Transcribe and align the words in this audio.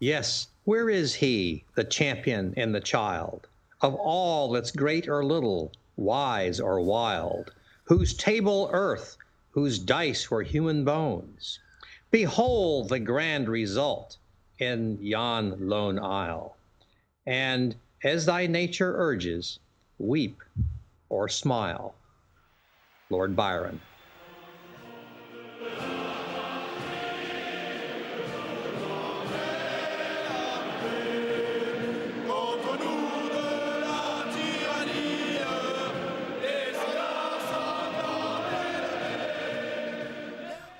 Yes, 0.00 0.48
where 0.64 0.90
is 0.90 1.14
he, 1.14 1.64
the 1.74 1.84
champion 1.84 2.52
and 2.56 2.74
the 2.74 2.80
child, 2.80 3.48
of 3.80 3.94
all 3.94 4.50
that's 4.50 4.70
great 4.70 5.08
or 5.08 5.24
little, 5.24 5.72
wise 5.96 6.60
or 6.60 6.82
wild, 6.82 7.54
whose 7.84 8.12
table 8.12 8.68
earth, 8.72 9.16
whose 9.52 9.78
dice 9.78 10.30
were 10.30 10.42
human 10.42 10.84
bones? 10.84 11.58
Behold 12.10 12.90
the 12.90 13.00
grand 13.00 13.48
result 13.48 14.18
in 14.58 14.98
yon 15.00 15.66
lone 15.66 15.98
isle, 15.98 16.58
and 17.26 17.74
as 18.04 18.26
thy 18.26 18.46
nature 18.46 18.94
urges, 18.98 19.58
weep 19.98 20.42
or 21.08 21.26
smile. 21.26 21.94
Lord 23.08 23.34
Byron. 23.34 23.80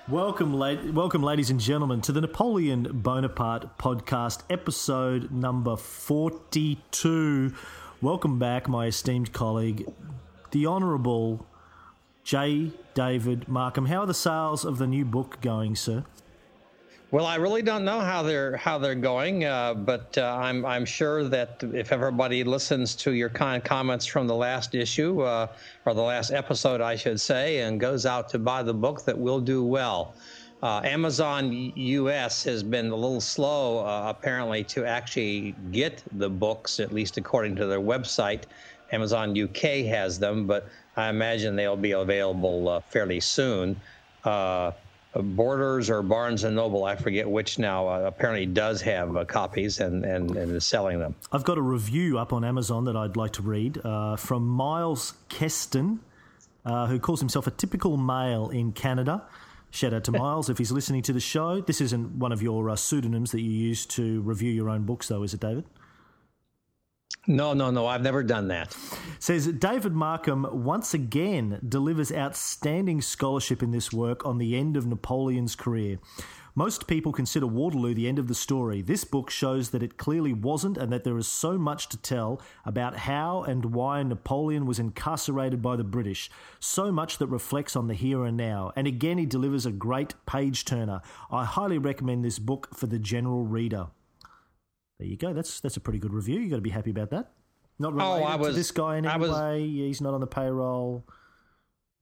Welcome, 0.09 0.53
la- 0.53 0.77
welcome, 0.93 1.21
ladies 1.21 1.49
and 1.49 1.59
gentlemen, 1.59 1.99
to 2.01 2.13
the 2.13 2.21
Napoleon 2.21 2.87
Bonaparte 2.93 3.77
podcast, 3.77 4.41
episode 4.49 5.31
number 5.31 5.75
42. 5.75 7.53
Welcome 8.01 8.39
back, 8.39 8.69
my 8.69 8.85
esteemed 8.85 9.33
colleague, 9.33 9.85
the 10.51 10.65
Honourable 10.65 11.45
J. 12.23 12.71
David 12.93 13.49
Markham. 13.49 13.87
How 13.87 14.03
are 14.03 14.05
the 14.05 14.13
sales 14.13 14.63
of 14.63 14.77
the 14.77 14.87
new 14.87 15.03
book 15.03 15.41
going, 15.41 15.75
sir? 15.75 16.05
Well, 17.09 17.25
I 17.25 17.35
really 17.35 17.61
don't 17.61 17.85
know 17.85 18.01
how 18.01 18.21
they're 18.21 18.57
how 18.57 18.79
they're 18.79 18.93
going, 18.93 19.45
uh, 19.45 19.75
but 19.75 20.17
uh, 20.17 20.25
I'm 20.41 20.65
I'm 20.65 20.83
sure 20.83 21.23
that 21.29 21.63
if 21.73 21.93
everybody 21.93 22.43
listens 22.43 22.95
to 22.95 23.13
your 23.13 23.29
kind 23.29 23.63
comments 23.63 24.05
from 24.05 24.27
the 24.27 24.35
last 24.35 24.75
issue 24.75 25.21
uh, 25.21 25.47
or 25.85 25.93
the 25.93 26.01
last 26.01 26.31
episode, 26.31 26.81
I 26.81 26.97
should 26.97 27.21
say, 27.21 27.59
and 27.59 27.79
goes 27.79 28.05
out 28.05 28.27
to 28.29 28.39
buy 28.39 28.61
the 28.61 28.73
book, 28.73 29.05
that 29.05 29.17
we'll 29.17 29.39
do 29.39 29.63
well. 29.63 30.15
Uh, 30.61 30.81
Amazon 30.83 31.53
US 31.53 32.43
has 32.43 32.61
been 32.61 32.87
a 32.87 32.95
little 32.95 33.21
slow, 33.21 33.85
uh, 33.85 34.09
apparently, 34.09 34.65
to 34.65 34.83
actually 34.83 35.55
get 35.71 36.03
the 36.11 36.29
books, 36.29 36.81
at 36.81 36.91
least 36.91 37.15
according 37.15 37.55
to 37.55 37.67
their 37.67 37.79
website. 37.79 38.43
Amazon 38.91 39.33
UK 39.39 39.85
has 39.85 40.19
them, 40.19 40.45
but 40.45 40.67
I 40.97 41.07
imagine 41.07 41.55
they'll 41.55 41.77
be 41.77 41.91
available 41.91 42.67
uh, 42.67 42.81
fairly 42.81 43.21
soon. 43.21 43.79
Borders 45.21 45.89
or 45.89 46.01
Barnes 46.01 46.43
and 46.43 46.55
Noble, 46.55 46.85
I 46.85 46.95
forget 46.95 47.29
which 47.29 47.59
now, 47.59 47.87
uh, 47.87 48.01
apparently 48.01 48.45
does 48.45 48.81
have 48.81 49.15
uh, 49.15 49.25
copies 49.25 49.79
and, 49.79 50.05
and, 50.05 50.35
and 50.35 50.55
is 50.55 50.65
selling 50.65 50.99
them. 50.99 51.15
I've 51.31 51.43
got 51.43 51.57
a 51.57 51.61
review 51.61 52.17
up 52.17 52.33
on 52.33 52.43
Amazon 52.43 52.85
that 52.85 52.95
I'd 52.95 53.15
like 53.15 53.33
to 53.33 53.41
read 53.41 53.79
uh, 53.83 54.15
from 54.15 54.47
Miles 54.47 55.13
Keston, 55.29 55.99
uh, 56.65 56.87
who 56.87 56.99
calls 56.99 57.19
himself 57.19 57.47
a 57.47 57.51
typical 57.51 57.97
male 57.97 58.49
in 58.49 58.71
Canada. 58.71 59.23
Shout 59.71 59.93
out 59.93 60.03
to 60.05 60.11
Miles 60.17 60.49
if 60.49 60.57
he's 60.57 60.71
listening 60.71 61.01
to 61.03 61.13
the 61.13 61.19
show. 61.19 61.61
This 61.61 61.81
isn't 61.81 62.17
one 62.17 62.31
of 62.31 62.41
your 62.41 62.69
uh, 62.69 62.75
pseudonyms 62.75 63.31
that 63.31 63.41
you 63.41 63.51
use 63.51 63.85
to 63.87 64.21
review 64.21 64.51
your 64.51 64.69
own 64.69 64.83
books, 64.83 65.07
though, 65.07 65.23
is 65.23 65.33
it, 65.33 65.39
David? 65.39 65.65
No, 67.29 67.53
no, 67.53 67.71
no. 67.71 67.85
I've 67.85 68.01
never 68.01 68.23
done 68.23 68.47
that. 68.47 68.75
Says 69.19 69.47
David 69.47 69.91
Markham 69.91 70.47
once 70.49 70.93
again 70.93 71.59
delivers 71.67 72.11
outstanding 72.11 73.01
scholarship 73.01 73.61
in 73.61 73.71
this 73.71 73.91
work 73.91 74.25
on 74.25 74.37
the 74.37 74.55
end 74.55 74.77
of 74.77 74.87
Napoleon's 74.87 75.53
career. 75.53 75.99
Most 76.55 76.87
people 76.87 77.11
consider 77.11 77.45
Waterloo 77.45 77.93
the 77.93 78.07
end 78.07 78.17
of 78.17 78.27
the 78.27 78.33
story. 78.33 78.81
This 78.81 79.03
book 79.03 79.29
shows 79.29 79.69
that 79.69 79.83
it 79.83 79.97
clearly 79.97 80.33
wasn't, 80.33 80.75
and 80.75 80.91
that 80.91 81.03
there 81.03 81.17
is 81.17 81.27
so 81.27 81.55
much 81.55 81.87
to 81.89 81.97
tell 81.97 82.41
about 82.65 82.97
how 82.97 83.43
and 83.43 83.75
why 83.75 84.01
Napoleon 84.01 84.65
was 84.65 84.79
incarcerated 84.79 85.61
by 85.61 85.75
the 85.75 85.83
British. 85.83 86.31
So 86.59 86.91
much 86.91 87.19
that 87.19 87.27
reflects 87.27 87.75
on 87.75 87.87
the 87.87 87.93
here 87.93 88.25
and 88.25 88.37
now. 88.37 88.71
And 88.75 88.87
again, 88.87 89.19
he 89.19 89.27
delivers 89.27 89.67
a 89.67 89.71
great 89.71 90.15
page 90.25 90.65
turner. 90.65 91.01
I 91.29 91.45
highly 91.45 91.77
recommend 91.77 92.25
this 92.25 92.39
book 92.39 92.69
for 92.73 92.87
the 92.87 92.97
general 92.97 93.43
reader. 93.43 93.89
There 94.99 95.07
you 95.07 95.17
go. 95.17 95.33
That's 95.33 95.59
that's 95.59 95.77
a 95.77 95.79
pretty 95.79 95.99
good 95.99 96.13
review. 96.13 96.39
You 96.39 96.49
got 96.49 96.55
to 96.55 96.61
be 96.61 96.69
happy 96.69 96.91
about 96.91 97.11
that. 97.11 97.31
Not 97.79 97.93
related 97.93 98.23
oh, 98.23 98.23
I 98.23 98.35
was, 98.35 98.49
to 98.49 98.53
this 98.53 98.71
guy 98.71 98.97
in 98.97 99.05
any 99.05 99.19
was, 99.19 99.31
way. 99.31 99.67
He's 99.67 100.01
not 100.01 100.13
on 100.13 100.21
the 100.21 100.27
payroll. 100.27 101.03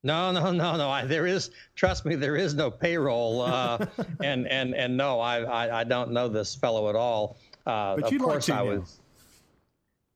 No, 0.04 0.32
no, 0.32 0.52
no, 0.52 0.78
no. 0.78 0.90
I, 0.90 1.06
there 1.06 1.26
is. 1.26 1.50
Trust 1.76 2.06
me, 2.06 2.16
there 2.16 2.36
is 2.36 2.54
no 2.54 2.72
payroll. 2.72 3.42
Uh, 3.42 3.86
and 4.24 4.48
and 4.48 4.74
and 4.74 4.96
no, 4.96 5.20
I, 5.20 5.42
I, 5.42 5.80
I 5.82 5.84
don't 5.84 6.12
know 6.12 6.30
this 6.30 6.56
fellow 6.56 6.90
at 6.90 6.96
all. 6.96 7.38
Uh, 7.66 7.98
but 7.98 8.12
you'd 8.12 8.22
like 8.22 8.42
to 8.42 8.54
I 8.54 8.58
now. 8.58 8.66
was. 8.66 9.00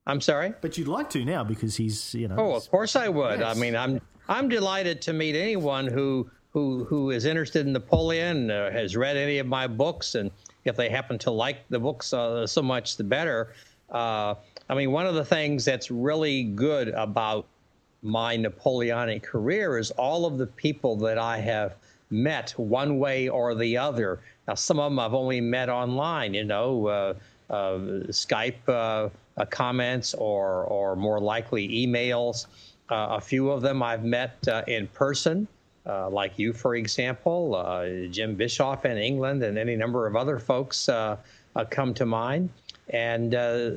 I'm 0.05 0.21
sorry. 0.21 0.53
But 0.61 0.77
you'd 0.77 0.87
like 0.87 1.09
to 1.11 1.25
now 1.25 1.43
because 1.43 1.75
he's 1.75 2.13
you 2.15 2.27
know. 2.27 2.35
Oh, 2.37 2.55
of 2.55 2.69
course 2.69 2.95
I 2.95 3.09
would. 3.09 3.41
Yes. 3.41 3.57
I 3.57 3.59
mean, 3.59 3.75
I'm 3.75 3.99
I'm 4.29 4.47
delighted 4.47 5.01
to 5.03 5.13
meet 5.13 5.35
anyone 5.35 5.87
who 5.87 6.29
who 6.51 6.83
who 6.85 7.11
is 7.11 7.25
interested 7.25 7.67
in 7.67 7.73
Napoleon, 7.73 8.49
uh, 8.49 8.71
has 8.71 8.95
read 8.95 9.17
any 9.17 9.37
of 9.37 9.47
my 9.47 9.67
books, 9.67 10.15
and 10.15 10.31
if 10.65 10.75
they 10.75 10.89
happen 10.89 11.17
to 11.19 11.31
like 11.31 11.67
the 11.69 11.79
books 11.79 12.13
uh, 12.13 12.45
so 12.47 12.61
much, 12.61 12.97
the 12.97 13.03
better. 13.03 13.53
Uh, 13.91 14.35
I 14.69 14.75
mean, 14.75 14.91
one 14.91 15.05
of 15.05 15.15
the 15.15 15.25
things 15.25 15.65
that's 15.65 15.89
really 15.89 16.43
good 16.43 16.89
about 16.89 17.45
my 18.01 18.35
Napoleonic 18.35 19.23
career 19.23 19.77
is 19.77 19.91
all 19.91 20.25
of 20.25 20.37
the 20.37 20.47
people 20.47 20.95
that 20.97 21.17
I 21.17 21.37
have 21.39 21.75
met 22.09 22.51
one 22.51 22.99
way 22.99 23.29
or 23.29 23.55
the 23.55 23.77
other. 23.77 24.19
Now, 24.47 24.55
some 24.55 24.79
of 24.79 24.91
them 24.91 24.99
I've 24.99 25.13
only 25.13 25.41
met 25.41 25.69
online, 25.69 26.33
you 26.33 26.43
know, 26.43 26.87
uh, 26.87 27.13
uh, 27.49 27.77
Skype 28.09 28.67
uh, 28.67 29.09
comments 29.45 30.13
or, 30.13 30.63
or 30.65 30.95
more 30.95 31.19
likely 31.19 31.67
emails. 31.67 32.45
A 32.91 33.21
few 33.21 33.51
of 33.51 33.61
them 33.61 33.83
I've 33.83 34.03
met 34.03 34.47
in 34.67 34.87
person. 34.87 35.47
Uh, 35.85 36.09
like 36.09 36.37
you, 36.37 36.53
for 36.53 36.75
example, 36.75 37.55
uh, 37.55 37.87
Jim 38.11 38.35
Bischoff 38.35 38.85
in 38.85 38.97
England, 38.97 39.43
and 39.43 39.57
any 39.57 39.75
number 39.75 40.05
of 40.05 40.15
other 40.15 40.37
folks 40.37 40.89
uh, 40.89 41.17
uh 41.55 41.65
come 41.65 41.93
to 41.95 42.05
mind. 42.05 42.49
And 42.89 43.33
uh, 43.33 43.71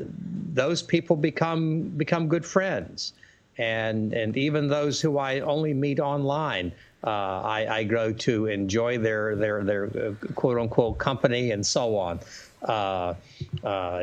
those 0.52 0.82
people 0.82 1.16
become 1.16 1.82
become 1.90 2.28
good 2.28 2.44
friends, 2.44 3.12
and 3.58 4.12
and 4.12 4.36
even 4.36 4.68
those 4.68 5.00
who 5.00 5.18
I 5.18 5.40
only 5.40 5.74
meet 5.74 6.00
online, 6.00 6.72
uh, 7.04 7.10
I, 7.10 7.66
I, 7.78 7.84
grow 7.84 8.12
to 8.12 8.46
enjoy 8.46 8.98
their 8.98 9.36
their 9.36 9.62
their 9.62 10.14
quote 10.34 10.58
unquote 10.58 10.98
company 10.98 11.50
and 11.50 11.64
so 11.64 11.96
on. 11.96 12.20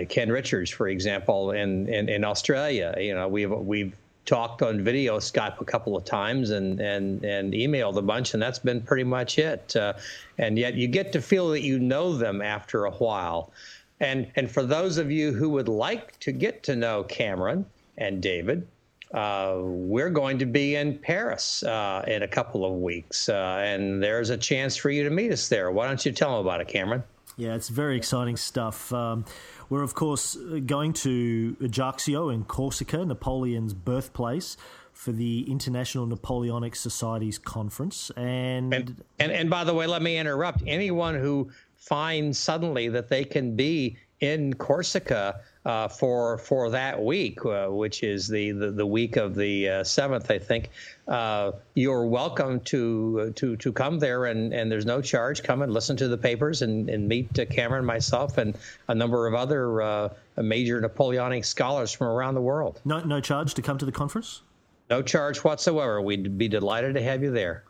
Ken 0.09 0.31
Richards, 0.31 0.69
for 0.69 0.87
example, 0.87 1.51
in, 1.51 1.87
in, 1.87 2.07
in 2.07 2.23
Australia, 2.23 2.95
you 2.99 3.15
know, 3.15 3.27
we've 3.27 3.51
we've 3.51 3.93
talked 4.29 4.61
on 4.61 4.83
video 4.83 5.17
Skype 5.17 5.59
a 5.59 5.65
couple 5.65 5.97
of 5.97 6.05
times 6.05 6.51
and 6.51 6.79
and 6.79 7.25
and 7.25 7.51
emailed 7.53 7.97
a 7.97 8.01
bunch, 8.01 8.35
and 8.35 8.41
that's 8.41 8.59
been 8.59 8.79
pretty 8.79 9.03
much 9.03 9.39
it. 9.39 9.75
Uh, 9.75 9.93
and 10.37 10.57
yet 10.57 10.75
you 10.75 10.87
get 10.87 11.11
to 11.13 11.21
feel 11.21 11.49
that 11.49 11.61
you 11.61 11.79
know 11.79 12.15
them 12.15 12.41
after 12.41 12.85
a 12.85 12.91
while. 12.91 13.51
And 13.99 14.31
and 14.35 14.49
for 14.49 14.63
those 14.63 14.97
of 14.97 15.11
you 15.11 15.33
who 15.33 15.49
would 15.49 15.67
like 15.67 16.19
to 16.19 16.31
get 16.31 16.61
to 16.63 16.75
know 16.75 17.03
Cameron 17.03 17.65
and 17.97 18.21
David, 18.21 18.67
uh, 19.15 19.57
we're 19.61 20.11
going 20.11 20.37
to 20.37 20.45
be 20.45 20.75
in 20.75 20.99
Paris 20.99 21.63
uh, 21.63 22.05
in 22.07 22.21
a 22.21 22.27
couple 22.27 22.63
of 22.63 22.73
weeks, 22.73 23.29
uh, 23.29 23.63
and 23.65 24.01
there's 24.01 24.29
a 24.29 24.37
chance 24.37 24.77
for 24.77 24.91
you 24.91 25.03
to 25.03 25.09
meet 25.09 25.31
us 25.31 25.49
there. 25.49 25.71
Why 25.71 25.87
don't 25.87 26.05
you 26.05 26.11
tell 26.11 26.37
them 26.37 26.45
about 26.45 26.61
it, 26.61 26.67
Cameron? 26.67 27.03
Yeah, 27.35 27.55
it's 27.55 27.69
very 27.69 27.95
exciting 27.97 28.37
stuff. 28.37 28.93
Um, 28.93 29.25
we're, 29.69 29.83
of 29.83 29.93
course, 29.93 30.35
going 30.65 30.93
to 30.93 31.55
Ajaccio 31.61 32.29
in 32.29 32.43
Corsica, 32.43 33.05
Napoleon's 33.05 33.73
birthplace, 33.73 34.57
for 34.93 35.11
the 35.11 35.49
International 35.49 36.05
Napoleonic 36.05 36.75
Society's 36.75 37.37
conference. 37.37 38.11
And, 38.17 38.73
and, 38.73 39.03
and, 39.19 39.31
and 39.31 39.49
by 39.49 39.63
the 39.63 39.73
way, 39.73 39.87
let 39.87 40.01
me 40.01 40.17
interrupt. 40.17 40.63
Anyone 40.67 41.15
who 41.15 41.49
finds 41.77 42.37
suddenly 42.37 42.89
that 42.89 43.07
they 43.07 43.23
can 43.23 43.55
be 43.55 43.97
in 44.19 44.53
Corsica 44.55 45.39
uh, 45.65 45.87
for 45.87 46.37
for 46.37 46.69
that 46.69 47.01
week, 47.01 47.45
uh, 47.45 47.67
which 47.67 48.03
is 48.03 48.27
the, 48.27 48.51
the, 48.51 48.71
the 48.71 48.85
week 48.85 49.17
of 49.17 49.35
the 49.35 49.69
uh, 49.69 49.83
seventh, 49.83 50.31
I 50.31 50.39
think. 50.39 50.69
Uh, 51.07 51.51
you're 51.73 52.05
welcome 52.05 52.59
to 52.61 53.27
uh, 53.27 53.31
to 53.35 53.57
to 53.57 53.71
come 53.71 53.99
there, 53.99 54.25
and, 54.25 54.53
and 54.53 54.71
there's 54.71 54.85
no 54.85 55.01
charge. 55.01 55.43
Come 55.43 55.61
and 55.61 55.73
listen 55.73 55.97
to 55.97 56.07
the 56.07 56.17
papers 56.17 56.61
and, 56.61 56.89
and 56.89 57.07
meet 57.07 57.37
uh, 57.37 57.45
Cameron, 57.45 57.85
myself, 57.85 58.37
and 58.37 58.57
a 58.87 58.95
number 58.95 59.27
of 59.27 59.33
other 59.33 60.11
major 60.37 60.79
Napoleonic 60.79 61.43
scholars 61.43 61.91
from 61.91 62.07
around 62.07 62.35
the 62.35 62.41
world. 62.41 62.79
No 62.85 63.01
no 63.01 63.19
charge 63.19 63.53
to 63.55 63.61
come 63.61 63.77
to 63.77 63.85
the 63.85 63.91
conference. 63.91 64.41
No 64.89 65.01
charge 65.01 65.43
whatsoever. 65.43 66.01
We'd 66.01 66.37
be 66.37 66.47
delighted 66.47 66.95
to 66.95 67.03
have 67.03 67.21
you 67.21 67.31
there 67.31 67.63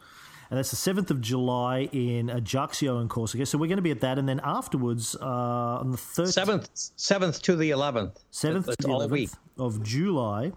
and 0.50 0.58
that's 0.58 0.72
the 0.72 0.94
7th 0.94 1.12
of 1.12 1.22
July 1.22 1.90
in 1.92 2.30
Ajaccio 2.30 3.00
in 3.00 3.08
Corsica. 3.08 3.46
So 3.46 3.58
we're 3.58 3.68
going 3.68 3.78
to 3.78 3.84
be 3.84 3.92
at 3.92 4.02
that, 4.02 4.18
and 4.18 4.28
then 4.28 4.42
afterwards 4.44 5.16
uh, 5.16 5.26
on 5.26 5.92
the 5.92 5.98
13th... 5.98 6.46
7th, 6.46 6.92
7th 6.98 7.42
to 7.42 7.56
the 7.56 7.70
11th. 7.70 8.18
7th 8.32 8.66
to 8.66 8.76
the 8.80 8.88
11th 8.88 9.36
of 9.58 9.84
July. 9.84 10.52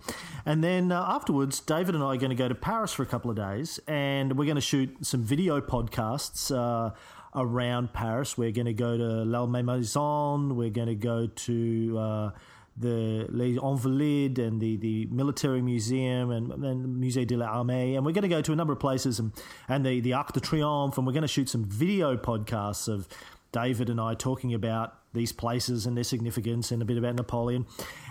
And 0.47 0.65
then 0.65 0.93
uh, 0.93 1.05
afterwards, 1.09 1.61
David 1.61 1.95
and 1.95 2.03
I 2.03 2.15
are 2.15 2.17
going 2.17 2.31
to 2.31 2.37
go 2.37 2.49
to 2.49 2.55
Paris 2.55 2.93
for 2.93 3.03
a 3.03 3.07
couple 3.07 3.31
of 3.31 3.37
days, 3.37 3.81
and 3.87 4.39
we're 4.39 4.47
going 4.47 4.55
to 4.55 4.63
shoot 4.63 5.05
some 5.05 5.23
video 5.23 5.61
podcasts. 5.61 6.55
Uh, 6.55 6.95
around 7.35 7.93
Paris. 7.95 8.37
We're 8.37 8.53
going 8.53 8.67
to 8.67 8.75
go 8.75 8.99
to 8.99 9.25
La 9.25 9.47
Malmaison. 9.47 10.55
We're 10.55 10.69
going 10.69 10.89
to 10.89 10.95
go 10.95 11.27
to 11.27 11.99
uh, 11.99 12.31
the 12.77 13.27
Les 13.29 13.59
Invalides 13.59 14.39
and 14.39 14.61
the, 14.61 14.77
the 14.77 15.07
Military 15.07 15.61
Museum 15.63 16.31
and, 16.31 16.53
and 16.65 17.03
Musée 17.03 17.27
de 17.27 17.37
l'Armée. 17.37 17.97
And 17.97 18.05
we're 18.05 18.13
going 18.13 18.23
to 18.23 18.29
go 18.29 18.41
to 18.41 18.53
a 18.53 18.57
number 18.57 18.73
of 18.73 18.81
places 18.81 19.19
and, 19.19 19.33
and 19.69 19.85
the, 19.85 20.01
the 20.01 20.15
Arc 20.15 20.33
de 20.33 20.41
Triomphe. 20.41 20.97
And 20.97 21.07
we're 21.07 21.13
going 21.13 21.23
to 21.23 21.29
shoot 21.29 21.49
some 21.49 21.65
video 21.65 22.17
podcasts 22.17 22.89
of 22.89 23.09
David 23.53 23.91
and 23.91 24.01
I 24.01 24.15
talking 24.15 24.55
about 24.55 24.95
these 25.13 25.33
places 25.33 25.85
and 25.85 25.97
their 25.97 26.05
significance 26.05 26.71
and 26.71 26.81
a 26.81 26.85
bit 26.85 26.97
about 26.97 27.15
Napoleon. 27.15 27.67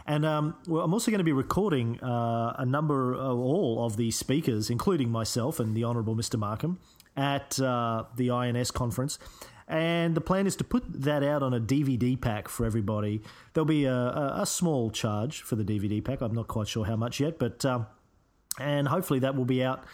And 0.06 0.26
um, 0.26 0.56
well, 0.68 0.84
I'm 0.84 0.94
also 0.94 1.10
going 1.10 1.20
to 1.20 1.26
be 1.26 1.34
recording 1.34 2.00
uh, 2.02 2.56
a 2.58 2.66
number 2.66 3.14
of 3.14 3.40
all 3.40 3.84
of 3.86 3.98
the 3.98 4.12
speakers, 4.12 4.70
including 4.70 5.10
myself 5.10 5.60
and 5.60 5.76
the 5.76 5.84
Honourable 5.84 6.16
Mr. 6.16 6.38
Markham, 6.38 6.80
at 7.18 7.60
uh, 7.60 8.04
the 8.16 8.30
INS 8.30 8.72
conference. 8.72 9.18
And 9.72 10.16
the 10.16 10.22
plan 10.22 10.48
is 10.48 10.58
to 10.58 10.66
put 10.66 10.84
that 11.04 11.24
out 11.24 11.42
on 11.42 11.54
a 11.54 11.60
DVD 11.60 12.20
pack 12.20 12.50
for 12.50 12.66
everybody. 12.66 13.22
There'll 13.54 13.66
be 13.66 13.86
a, 13.86 13.96
a, 13.96 14.42
a 14.42 14.46
small 14.46 14.92
charge 14.92 15.42
for 15.44 15.56
the 15.56 15.64
DVD 15.64 16.04
pack. 16.04 16.20
I'm 16.20 16.36
not 16.36 16.50
quite 16.50 16.68
sure 16.68 16.86
how 16.86 16.98
much 16.98 17.22
yet, 17.22 17.40
but 17.40 17.64
um, 17.64 17.88
and 18.60 18.90
hopefully 18.90 19.20
that 19.20 19.36
will 19.36 19.46
be 19.46 19.64
out 19.64 19.86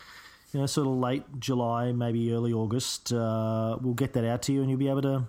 you 0.51 0.59
know, 0.59 0.65
sort 0.65 0.88
of 0.88 0.94
late 0.95 1.24
July, 1.39 1.91
maybe 1.91 2.31
early 2.31 2.53
August. 2.53 3.13
Uh, 3.13 3.77
we'll 3.79 3.94
get 3.94 4.13
that 4.13 4.25
out 4.25 4.41
to 4.44 4.53
you, 4.53 4.62
and 4.62 4.69
you'll 4.69 4.79
be 4.79 4.89
able 4.89 5.03
to 5.03 5.27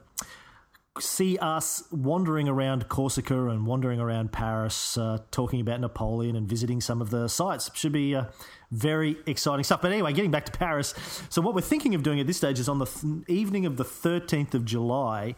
see 1.01 1.39
us 1.39 1.85
wandering 1.93 2.49
around 2.49 2.89
Corsica 2.89 3.49
and 3.49 3.67
wandering 3.67 4.01
around 4.01 4.33
Paris, 4.33 4.97
uh, 4.97 5.19
talking 5.31 5.61
about 5.61 5.81
Napoleon 5.81 6.37
and 6.37 6.49
visiting 6.49 6.81
some 6.81 7.01
of 7.01 7.11
the 7.11 7.29
sites. 7.29 7.71
Should 7.75 7.93
be 7.93 8.15
uh, 8.15 8.25
very 8.71 9.17
exciting 9.27 9.65
stuff. 9.65 9.81
But 9.83 9.93
anyway, 9.93 10.13
getting 10.13 10.31
back 10.31 10.47
to 10.47 10.53
Paris. 10.53 10.95
So, 11.31 11.41
what 11.41 11.55
we're 11.55 11.61
thinking 11.61 11.95
of 11.95 12.03
doing 12.03 12.21
at 12.21 12.27
this 12.27 12.37
stage 12.37 12.59
is 12.59 12.69
on 12.69 12.79
the 12.79 12.87
th- 12.87 13.25
evening 13.29 13.67
of 13.67 13.77
the 13.77 13.85
13th 13.85 14.55
of 14.55 14.65
July, 14.65 15.35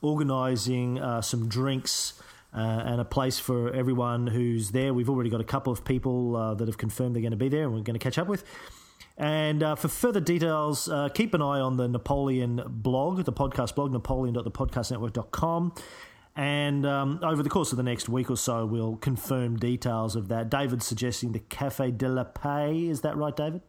organising 0.00 0.98
uh, 0.98 1.20
some 1.22 1.48
drinks. 1.48 2.14
Uh, 2.54 2.82
and 2.84 3.00
a 3.00 3.04
place 3.06 3.38
for 3.38 3.72
everyone 3.72 4.26
who's 4.26 4.72
there. 4.72 4.92
We've 4.92 5.08
already 5.08 5.30
got 5.30 5.40
a 5.40 5.44
couple 5.44 5.72
of 5.72 5.86
people 5.86 6.36
uh, 6.36 6.52
that 6.52 6.68
have 6.68 6.76
confirmed 6.76 7.14
they're 7.16 7.22
going 7.22 7.30
to 7.30 7.36
be 7.38 7.48
there, 7.48 7.62
and 7.62 7.72
we're 7.72 7.80
going 7.80 7.98
to 7.98 8.04
catch 8.04 8.18
up 8.18 8.28
with. 8.28 8.44
And 9.16 9.62
uh, 9.62 9.74
for 9.74 9.88
further 9.88 10.20
details, 10.20 10.88
uh, 10.88 11.08
keep 11.08 11.32
an 11.32 11.40
eye 11.40 11.60
on 11.60 11.76
the 11.78 11.88
Napoleon 11.88 12.62
blog, 12.66 13.24
the 13.24 13.32
podcast 13.32 13.74
blog, 13.74 13.92
napoleon.thepodcastnetwork.com. 13.92 15.72
And 16.34 16.86
um, 16.86 17.20
over 17.22 17.42
the 17.42 17.50
course 17.50 17.72
of 17.72 17.76
the 17.76 17.82
next 17.82 18.08
week 18.08 18.30
or 18.30 18.36
so, 18.36 18.64
we'll 18.64 18.96
confirm 18.96 19.56
details 19.56 20.16
of 20.16 20.28
that. 20.28 20.48
David's 20.48 20.86
suggesting 20.86 21.32
the 21.32 21.40
Cafe 21.40 21.90
de 21.90 22.08
la 22.08 22.24
Paix. 22.24 22.90
Is 22.90 23.00
that 23.02 23.16
right, 23.16 23.36
David? 23.36 23.60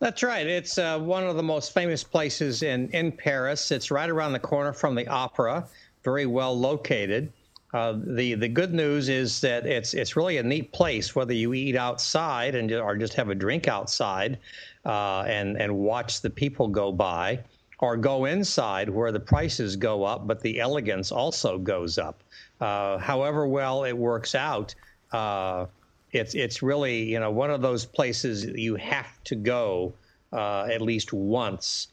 That's 0.00 0.22
right. 0.22 0.46
It's 0.46 0.78
uh, 0.78 0.98
one 0.98 1.24
of 1.24 1.36
the 1.36 1.42
most 1.42 1.72
famous 1.72 2.02
places 2.02 2.62
in, 2.62 2.88
in 2.90 3.12
Paris. 3.12 3.70
It's 3.70 3.90
right 3.90 4.10
around 4.10 4.32
the 4.32 4.38
corner 4.40 4.72
from 4.72 4.94
the 4.94 5.06
opera, 5.08 5.66
very 6.02 6.26
well 6.26 6.58
located. 6.58 7.32
Uh, 7.72 7.98
the 8.06 8.34
the 8.34 8.48
good 8.48 8.72
news 8.72 9.08
is 9.08 9.40
that 9.40 9.66
it's 9.66 9.94
it's 9.94 10.14
really 10.14 10.36
a 10.36 10.42
neat 10.42 10.72
place, 10.72 11.16
whether 11.16 11.32
you 11.32 11.54
eat 11.54 11.74
outside 11.74 12.54
and 12.54 12.70
or 12.70 12.96
just 12.96 13.14
have 13.14 13.30
a 13.30 13.34
drink 13.34 13.66
outside, 13.66 14.38
uh, 14.84 15.24
and 15.26 15.60
and 15.60 15.74
watch 15.74 16.20
the 16.20 16.30
people 16.30 16.68
go 16.68 16.92
by, 16.92 17.40
or 17.84 17.98
go 17.98 18.24
inside 18.24 18.88
where 18.88 19.12
the 19.12 19.20
prices 19.20 19.76
go 19.76 20.04
up, 20.04 20.26
but 20.26 20.40
the 20.40 20.58
elegance 20.58 21.12
also 21.12 21.58
goes 21.58 21.98
up. 21.98 22.24
Uh, 22.58 22.96
however 22.96 23.46
well 23.46 23.84
it 23.84 23.92
works 23.92 24.34
out, 24.34 24.74
uh, 25.12 25.66
it's 26.12 26.34
it's 26.34 26.62
really 26.62 27.02
you 27.02 27.20
know 27.20 27.30
one 27.30 27.50
of 27.50 27.60
those 27.60 27.84
places 27.84 28.46
you 28.46 28.74
have 28.76 29.22
to 29.24 29.34
go 29.34 29.92
uh, 30.32 30.62
at 30.72 30.80
least 30.80 31.12
once. 31.12 31.88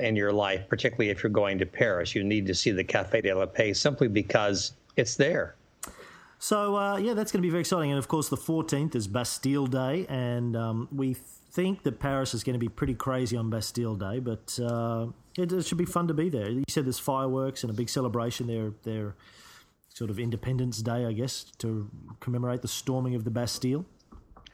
in 0.00 0.16
your 0.16 0.32
life, 0.32 0.62
particularly 0.70 1.10
if 1.10 1.22
you're 1.22 1.38
going 1.44 1.58
to 1.58 1.66
Paris, 1.66 2.14
you 2.14 2.24
need 2.24 2.46
to 2.46 2.54
see 2.54 2.72
the 2.72 2.84
Café 2.84 3.22
de 3.22 3.34
la 3.34 3.44
Paix 3.44 3.78
simply 3.78 4.08
because 4.08 4.72
it's 4.96 5.16
there. 5.16 5.54
So 6.38 6.76
uh, 6.76 6.96
yeah, 6.96 7.12
that's 7.12 7.30
going 7.30 7.42
to 7.42 7.46
be 7.46 7.50
very 7.50 7.60
exciting. 7.60 7.90
And 7.90 7.98
of 7.98 8.08
course, 8.08 8.28
the 8.30 8.38
14th 8.38 8.94
is 8.94 9.06
Bastille 9.06 9.66
Day, 9.66 10.06
and 10.08 10.56
um, 10.56 10.88
we 10.90 11.14
think 11.56 11.82
that 11.84 11.98
Paris 11.98 12.34
is 12.34 12.44
going 12.44 12.52
to 12.52 12.60
be 12.60 12.68
pretty 12.68 12.94
crazy 12.94 13.36
on 13.36 13.48
Bastille 13.48 13.94
Day, 13.94 14.18
but 14.18 14.58
uh, 14.62 15.06
it, 15.36 15.52
it, 15.52 15.66
should 15.66 15.78
be 15.78 15.84
fun 15.84 16.08
to 16.08 16.14
be 16.14 16.28
there. 16.28 16.48
You 16.48 16.64
said 16.68 16.84
there's 16.86 16.98
fireworks 16.98 17.62
and 17.62 17.70
a 17.70 17.74
big 17.74 17.88
celebration 17.88 18.46
there. 18.46 18.72
Their 18.84 19.14
sort 19.88 20.10
of 20.10 20.18
Independence 20.18 20.82
Day, 20.82 21.06
I 21.06 21.12
guess, 21.12 21.44
to 21.58 21.90
commemorate 22.20 22.62
the 22.62 22.68
storming 22.68 23.14
of 23.14 23.24
the 23.24 23.30
Bastille. 23.30 23.84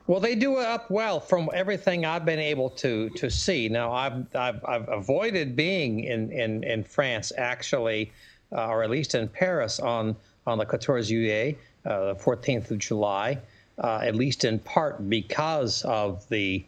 Well, 0.06 0.20
they 0.20 0.34
do 0.34 0.58
it 0.58 0.66
up 0.66 0.90
well 0.90 1.20
from 1.20 1.48
everything 1.54 2.04
I've 2.04 2.24
been 2.24 2.40
able 2.40 2.70
to 2.70 3.08
to 3.10 3.30
see. 3.30 3.68
Now, 3.68 3.92
I've 3.92 4.26
I've, 4.34 4.64
I've 4.64 4.88
avoided 4.88 5.54
being 5.54 6.00
in 6.00 6.32
in 6.32 6.64
in 6.64 6.82
France 6.84 7.32
actually, 7.38 8.12
uh, 8.50 8.66
or 8.66 8.82
at 8.82 8.90
least 8.90 9.14
in 9.14 9.28
Paris 9.28 9.78
on 9.78 10.16
on 10.46 10.58
the 10.58 10.66
14 10.66 11.02
juillet, 11.02 11.56
uh, 11.84 12.14
the 12.14 12.14
14th 12.16 12.72
of 12.72 12.78
July, 12.78 13.38
uh, 13.78 14.00
at 14.02 14.16
least 14.16 14.44
in 14.44 14.58
part 14.58 15.08
because 15.08 15.82
of 15.82 16.28
the 16.28 16.64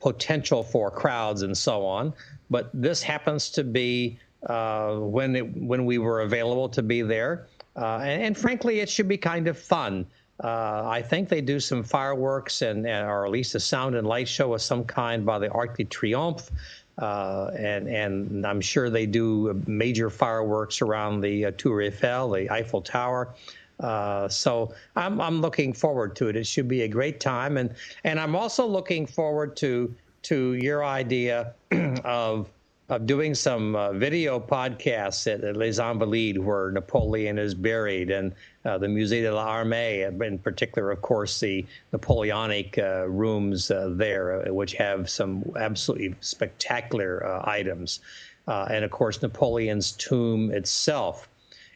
potential 0.00 0.62
for 0.62 0.90
crowds 0.90 1.42
and 1.42 1.56
so 1.56 1.84
on. 1.84 2.12
But 2.48 2.70
this 2.74 3.02
happens 3.02 3.50
to 3.50 3.64
be 3.64 4.18
uh, 4.46 4.96
when 4.96 5.36
it, 5.36 5.56
when 5.56 5.84
we 5.84 5.98
were 5.98 6.22
available 6.22 6.68
to 6.70 6.82
be 6.82 7.02
there, 7.02 7.46
uh, 7.76 7.98
and, 7.98 8.22
and, 8.22 8.38
frankly, 8.38 8.80
it 8.80 8.88
should 8.88 9.06
be 9.06 9.16
kind 9.16 9.46
of 9.46 9.58
fun. 9.58 10.06
Uh, 10.42 10.82
I 10.86 11.02
think 11.02 11.28
they 11.28 11.40
do 11.40 11.60
some 11.60 11.82
fireworks 11.82 12.62
and, 12.62 12.86
or 12.86 13.26
at 13.26 13.30
least 13.30 13.54
a 13.54 13.60
sound 13.60 13.94
and 13.94 14.06
light 14.06 14.26
show 14.26 14.54
of 14.54 14.62
some 14.62 14.84
kind 14.84 15.24
by 15.24 15.38
the 15.38 15.50
Arc 15.50 15.76
de 15.76 15.84
Triomphe. 15.84 16.50
Uh, 16.98 17.50
and 17.56 17.88
and 17.88 18.46
I'm 18.46 18.60
sure 18.60 18.90
they 18.90 19.06
do 19.06 19.62
major 19.66 20.10
fireworks 20.10 20.82
around 20.82 21.22
the 21.22 21.46
uh, 21.46 21.50
Tour 21.56 21.82
Eiffel, 21.82 22.30
the 22.30 22.50
Eiffel 22.50 22.82
Tower. 22.82 23.34
Uh, 23.80 24.28
so 24.28 24.72
I'm 24.96 25.20
I'm 25.20 25.40
looking 25.40 25.72
forward 25.72 26.14
to 26.16 26.28
it. 26.28 26.36
It 26.36 26.46
should 26.46 26.68
be 26.68 26.82
a 26.82 26.88
great 26.88 27.20
time, 27.20 27.56
and 27.56 27.74
and 28.04 28.20
I'm 28.20 28.36
also 28.36 28.66
looking 28.66 29.06
forward 29.06 29.56
to 29.58 29.94
to 30.22 30.54
your 30.54 30.84
idea 30.84 31.54
of 32.04 32.50
of 32.90 33.06
doing 33.06 33.34
some 33.36 33.76
uh, 33.76 33.92
video 33.92 34.40
podcasts 34.40 35.32
at, 35.32 35.44
at 35.44 35.56
Les 35.56 35.78
Invalides, 35.78 36.38
where 36.38 36.72
Napoleon 36.72 37.38
is 37.38 37.54
buried, 37.54 38.10
and 38.10 38.34
uh, 38.64 38.78
the 38.78 38.88
Musée 38.88 39.22
de 39.22 39.32
l'Armée, 39.32 40.20
in 40.26 40.38
particular, 40.40 40.90
of 40.90 41.00
course, 41.00 41.38
the 41.38 41.64
Napoleonic 41.92 42.76
uh, 42.78 43.08
rooms 43.08 43.70
uh, 43.70 43.90
there, 43.92 44.44
uh, 44.46 44.52
which 44.52 44.72
have 44.72 45.08
some 45.08 45.44
absolutely 45.56 46.16
spectacular 46.20 47.24
uh, 47.24 47.48
items. 47.48 48.00
and 48.48 48.84
of 48.84 48.90
course, 48.90 49.22
Napoleon's 49.22 49.92
tomb 49.92 50.50
itself. 50.50 51.28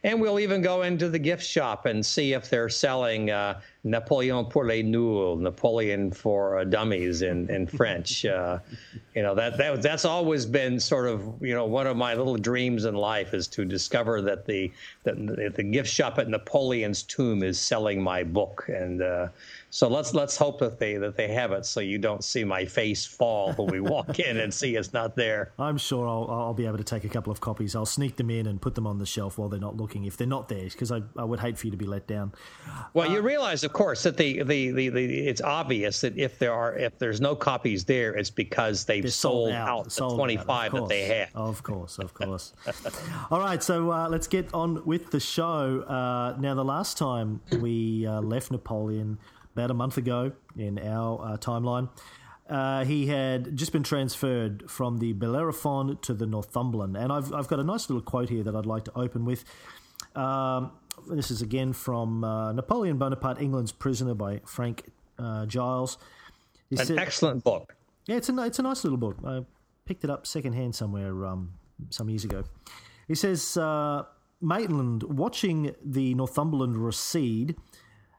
And 0.05 0.21
we'll 0.21 0.39
even 0.39 0.61
go 0.61 0.83
into 0.83 1.09
the 1.09 1.17
gift 1.17 1.41
shop 1.43 1.87
and 1.87 2.05
see 2.05 2.33
if 2.33 2.47
they're 2.47 2.69
selling 2.69 3.31
uh, 3.31 3.59
Napoleon 3.83 4.45
pour 4.45 4.63
les 4.67 4.83
nuls, 4.83 5.41
Napoleon 5.41 6.11
for 6.11 6.59
uh, 6.59 6.63
dummies 6.63 7.23
in, 7.23 7.49
in 7.49 7.65
French. 7.65 8.23
Uh, 8.23 8.59
you 9.15 9.23
know, 9.23 9.33
that, 9.33 9.57
that 9.57 9.81
that's 9.81 10.05
always 10.05 10.45
been 10.45 10.79
sort 10.79 11.07
of, 11.07 11.33
you 11.41 11.55
know, 11.55 11.65
one 11.65 11.87
of 11.87 11.97
my 11.97 12.13
little 12.13 12.37
dreams 12.37 12.85
in 12.85 12.93
life 12.93 13.33
is 13.33 13.47
to 13.47 13.65
discover 13.65 14.21
that 14.21 14.45
the, 14.45 14.71
that 15.05 15.53
the 15.55 15.63
gift 15.63 15.89
shop 15.89 16.19
at 16.19 16.29
Napoleon's 16.29 17.01
tomb 17.01 17.41
is 17.41 17.59
selling 17.59 17.99
my 17.99 18.23
book. 18.23 18.65
And 18.67 19.01
uh, 19.01 19.29
so 19.75 19.89
let's 19.89 20.13
let's 20.13 20.37
hope 20.37 20.59
that 20.59 20.79
they 20.79 20.95
that 20.95 21.17
they 21.17 21.27
have 21.27 21.51
it, 21.51 21.65
so 21.65 21.81
you 21.81 21.97
don't 21.97 22.23
see 22.23 22.45
my 22.45 22.63
face 22.63 23.05
fall 23.05 23.51
when 23.55 23.67
we 23.67 23.81
walk 23.81 24.19
in 24.29 24.37
and 24.37 24.53
see 24.53 24.77
it's 24.77 24.93
not 24.93 25.17
there. 25.17 25.51
I'm 25.59 25.77
sure 25.77 26.07
I'll 26.07 26.29
I'll 26.29 26.53
be 26.53 26.65
able 26.65 26.77
to 26.77 26.83
take 26.85 27.03
a 27.03 27.09
couple 27.09 27.29
of 27.29 27.41
copies. 27.41 27.75
I'll 27.75 27.85
sneak 27.85 28.15
them 28.15 28.29
in 28.29 28.47
and 28.47 28.61
put 28.61 28.75
them 28.75 28.87
on 28.87 28.99
the 28.99 29.05
shelf 29.05 29.37
while 29.37 29.49
they're 29.49 29.59
not 29.59 29.75
looking. 29.75 30.05
If 30.05 30.15
they're 30.15 30.27
not 30.27 30.47
there, 30.47 30.63
because 30.63 30.93
I, 30.93 31.01
I 31.17 31.25
would 31.25 31.41
hate 31.41 31.57
for 31.57 31.67
you 31.67 31.71
to 31.71 31.77
be 31.77 31.85
let 31.85 32.07
down. 32.07 32.31
Well, 32.93 33.09
uh, 33.09 33.13
you 33.15 33.21
realize, 33.21 33.65
of 33.65 33.73
course, 33.73 34.03
that 34.03 34.15
the, 34.15 34.43
the, 34.43 34.71
the, 34.71 34.87
the, 34.87 35.27
it's 35.27 35.41
obvious 35.41 35.99
that 35.99 36.17
if 36.17 36.39
there 36.39 36.53
are 36.53 36.77
if 36.77 36.97
there's 36.97 37.19
no 37.19 37.35
copies 37.35 37.83
there, 37.83 38.15
it's 38.15 38.29
because 38.29 38.85
they've 38.85 39.11
sold, 39.11 39.49
sold, 39.49 39.51
out, 39.51 39.67
out 39.67 39.91
sold 39.91 40.13
the 40.13 40.17
25 40.19 40.73
out, 40.73 40.79
that 40.79 40.87
they 40.87 41.01
had. 41.01 41.29
Of 41.35 41.63
course, 41.63 41.99
of 41.99 42.13
course. 42.13 42.53
All 43.29 43.41
right, 43.41 43.61
so 43.61 43.91
uh, 43.91 44.07
let's 44.07 44.27
get 44.27 44.53
on 44.53 44.85
with 44.85 45.11
the 45.11 45.19
show. 45.19 45.81
Uh, 45.81 46.37
now, 46.39 46.55
the 46.55 46.63
last 46.63 46.97
time 46.97 47.41
we 47.59 48.07
uh, 48.07 48.21
left 48.21 48.51
Napoleon 48.51 49.17
about 49.55 49.71
a 49.71 49.73
month 49.73 49.97
ago 49.97 50.33
in 50.57 50.77
our 50.79 51.21
uh, 51.21 51.37
timeline. 51.37 51.89
Uh, 52.49 52.85
he 52.85 53.07
had 53.07 53.55
just 53.55 53.71
been 53.71 53.83
transferred 53.83 54.69
from 54.69 54.99
the 54.99 55.13
Bellerophon 55.13 55.97
to 56.01 56.13
the 56.13 56.25
Northumberland. 56.25 56.95
And 56.95 57.11
I've, 57.11 57.33
I've 57.33 57.47
got 57.47 57.59
a 57.59 57.63
nice 57.63 57.89
little 57.89 58.03
quote 58.03 58.29
here 58.29 58.43
that 58.43 58.55
I'd 58.55 58.65
like 58.65 58.83
to 58.85 58.91
open 58.95 59.25
with. 59.25 59.45
Um, 60.15 60.71
this 61.09 61.31
is 61.31 61.41
again 61.41 61.73
from 61.73 62.23
uh, 62.23 62.51
Napoleon 62.51 62.97
Bonaparte, 62.97 63.41
England's 63.41 63.71
Prisoner 63.71 64.13
by 64.13 64.41
Frank 64.45 64.91
uh, 65.17 65.45
Giles. 65.45 65.97
He 66.69 66.77
An 66.77 66.85
said, 66.85 66.99
excellent 66.99 67.43
book. 67.43 67.75
Yeah, 68.05 68.17
it's 68.17 68.29
a, 68.29 68.37
it's 68.43 68.59
a 68.59 68.63
nice 68.63 68.83
little 68.83 68.97
book. 68.97 69.17
I 69.25 69.41
picked 69.85 70.03
it 70.03 70.09
up 70.09 70.27
secondhand 70.27 70.75
somewhere 70.75 71.25
um, 71.25 71.53
some 71.89 72.09
years 72.09 72.25
ago. 72.25 72.43
He 73.07 73.15
says, 73.15 73.57
uh, 73.57 74.03
Maitland, 74.41 75.03
watching 75.03 75.75
the 75.83 76.13
Northumberland 76.13 76.77
recede, 76.77 77.55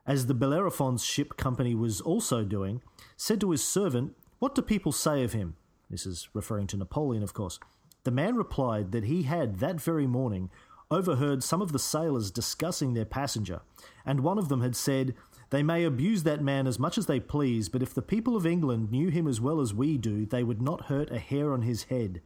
as 0.07 0.27
the 0.27 0.35
Bellerophon's 0.35 1.05
ship 1.05 1.37
company 1.37 1.75
was 1.75 2.01
also 2.01 2.45
doing, 2.45 2.81
said 3.17 3.41
to 3.41 3.51
his 3.51 3.65
servant, 3.65 4.17
What 4.39 4.55
do 4.55 4.63
people 4.63 4.93
say 4.93 5.25
of 5.25 5.33
him? 5.33 5.57
This 5.91 6.07
is 6.07 6.29
referring 6.33 6.67
to 6.69 6.77
Napoleon, 6.77 7.23
of 7.23 7.35
course. 7.35 7.59
The 8.05 8.11
man 8.11 8.37
replied 8.37 8.93
that 8.93 9.05
he 9.05 9.25
had 9.25 9.59
that 9.59 9.81
very 9.81 10.07
morning 10.07 10.51
overheard 10.91 11.43
some 11.43 11.61
of 11.61 11.73
the 11.73 11.79
sailors 11.79 12.31
discussing 12.31 12.95
their 12.95 13.05
passenger, 13.05 13.61
and 14.05 14.21
one 14.21 14.39
of 14.39 14.49
them 14.49 14.61
had 14.61 14.77
said, 14.77 15.15
They 15.51 15.63
may 15.63 15.83
abuse 15.83 16.23
that 16.23 16.43
man 16.43 16.67
as 16.67 16.79
much 16.79 16.97
as 16.97 17.07
they 17.07 17.19
please, 17.19 17.69
but 17.69 17.83
if 17.83 17.93
the 17.93 18.03
people 18.03 18.37
of 18.37 18.47
England 18.47 18.91
knew 18.91 19.09
him 19.09 19.27
as 19.27 19.41
well 19.41 19.61
as 19.61 19.75
we 19.75 19.99
do, 19.99 20.25
they 20.25 20.45
would 20.45 20.63
not 20.63 20.87
hurt 20.87 21.11
a 21.11 21.19
hair 21.19 21.53
on 21.53 21.63
his 21.63 21.85
head. 21.85 22.21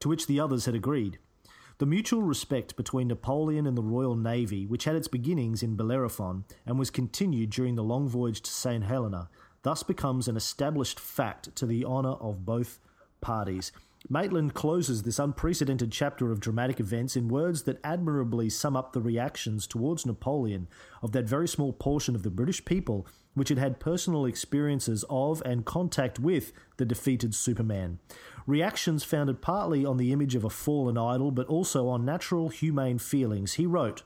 To 0.00 0.08
which 0.08 0.26
the 0.26 0.40
others 0.40 0.66
had 0.66 0.74
agreed. 0.74 1.18
The 1.78 1.86
mutual 1.86 2.22
respect 2.22 2.76
between 2.76 3.08
Napoleon 3.08 3.66
and 3.66 3.76
the 3.76 3.82
Royal 3.82 4.14
Navy, 4.14 4.64
which 4.64 4.84
had 4.84 4.94
its 4.94 5.08
beginnings 5.08 5.60
in 5.60 5.74
Bellerophon 5.74 6.44
and 6.64 6.78
was 6.78 6.88
continued 6.88 7.50
during 7.50 7.74
the 7.74 7.82
long 7.82 8.08
voyage 8.08 8.40
to 8.42 8.50
St. 8.50 8.84
Helena, 8.84 9.28
thus 9.62 9.82
becomes 9.82 10.28
an 10.28 10.36
established 10.36 11.00
fact 11.00 11.56
to 11.56 11.66
the 11.66 11.84
honour 11.84 12.12
of 12.12 12.46
both 12.46 12.78
parties. 13.20 13.72
Maitland 14.08 14.54
closes 14.54 15.02
this 15.02 15.18
unprecedented 15.18 15.90
chapter 15.90 16.30
of 16.30 16.38
dramatic 16.38 16.78
events 16.78 17.16
in 17.16 17.26
words 17.26 17.62
that 17.62 17.80
admirably 17.82 18.50
sum 18.50 18.76
up 18.76 18.92
the 18.92 19.00
reactions 19.00 19.66
towards 19.66 20.06
Napoleon 20.06 20.68
of 21.02 21.10
that 21.12 21.24
very 21.24 21.48
small 21.48 21.72
portion 21.72 22.14
of 22.14 22.22
the 22.22 22.30
British 22.30 22.64
people 22.64 23.06
which 23.32 23.48
had 23.48 23.58
had 23.58 23.80
personal 23.80 24.26
experiences 24.26 25.04
of 25.08 25.42
and 25.44 25.64
contact 25.64 26.20
with 26.20 26.52
the 26.76 26.84
defeated 26.84 27.34
Superman 27.34 27.98
reactions 28.46 29.04
founded 29.04 29.40
partly 29.40 29.84
on 29.84 29.96
the 29.96 30.12
image 30.12 30.34
of 30.34 30.44
a 30.44 30.50
fallen 30.50 30.98
idol, 30.98 31.30
but 31.30 31.46
also 31.46 31.88
on 31.88 32.04
natural 32.04 32.48
humane 32.48 32.98
feelings. 32.98 33.54
He 33.54 33.66
wrote, 33.66 34.02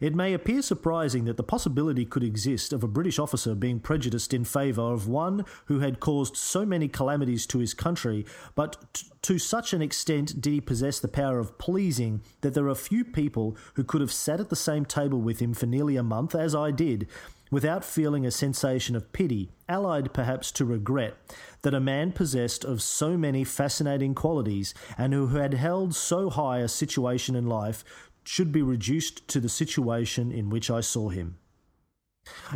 it 0.00 0.14
may 0.14 0.34
appear 0.34 0.60
surprising 0.60 1.24
that 1.24 1.36
the 1.36 1.42
possibility 1.42 2.04
could 2.04 2.24
exist 2.24 2.72
of 2.72 2.82
a 2.82 2.88
British 2.88 3.18
officer 3.18 3.54
being 3.54 3.78
prejudiced 3.78 4.34
in 4.34 4.44
favour 4.44 4.82
of 4.82 5.08
one 5.08 5.44
who 5.66 5.78
had 5.78 6.00
caused 6.00 6.36
so 6.36 6.66
many 6.66 6.88
calamities 6.88 7.46
to 7.46 7.58
his 7.58 7.74
country, 7.74 8.26
but 8.54 8.92
t- 8.92 9.06
to 9.22 9.38
such 9.38 9.72
an 9.72 9.80
extent 9.80 10.40
did 10.40 10.52
he 10.52 10.60
possess 10.60 10.98
the 10.98 11.08
power 11.08 11.38
of 11.38 11.56
pleasing 11.58 12.20
that 12.40 12.54
there 12.54 12.68
are 12.68 12.74
few 12.74 13.04
people 13.04 13.56
who 13.74 13.84
could 13.84 14.00
have 14.00 14.12
sat 14.12 14.40
at 14.40 14.50
the 14.50 14.56
same 14.56 14.84
table 14.84 15.20
with 15.20 15.38
him 15.38 15.54
for 15.54 15.66
nearly 15.66 15.96
a 15.96 16.02
month, 16.02 16.34
as 16.34 16.54
I 16.54 16.70
did, 16.70 17.06
without 17.50 17.84
feeling 17.84 18.26
a 18.26 18.30
sensation 18.30 18.96
of 18.96 19.12
pity, 19.12 19.50
allied 19.68 20.12
perhaps 20.12 20.50
to 20.52 20.64
regret, 20.64 21.16
that 21.62 21.74
a 21.74 21.80
man 21.80 22.12
possessed 22.12 22.64
of 22.64 22.82
so 22.82 23.16
many 23.16 23.44
fascinating 23.44 24.14
qualities 24.14 24.74
and 24.98 25.12
who 25.12 25.26
had 25.28 25.54
held 25.54 25.94
so 25.94 26.30
high 26.30 26.58
a 26.58 26.68
situation 26.68 27.34
in 27.34 27.46
life 27.46 27.84
should 28.24 28.50
be 28.50 28.62
reduced 28.62 29.26
to 29.28 29.40
the 29.40 29.48
situation 29.48 30.32
in 30.32 30.50
which 30.50 30.70
I 30.70 30.80
saw 30.80 31.10
him. 31.10 31.36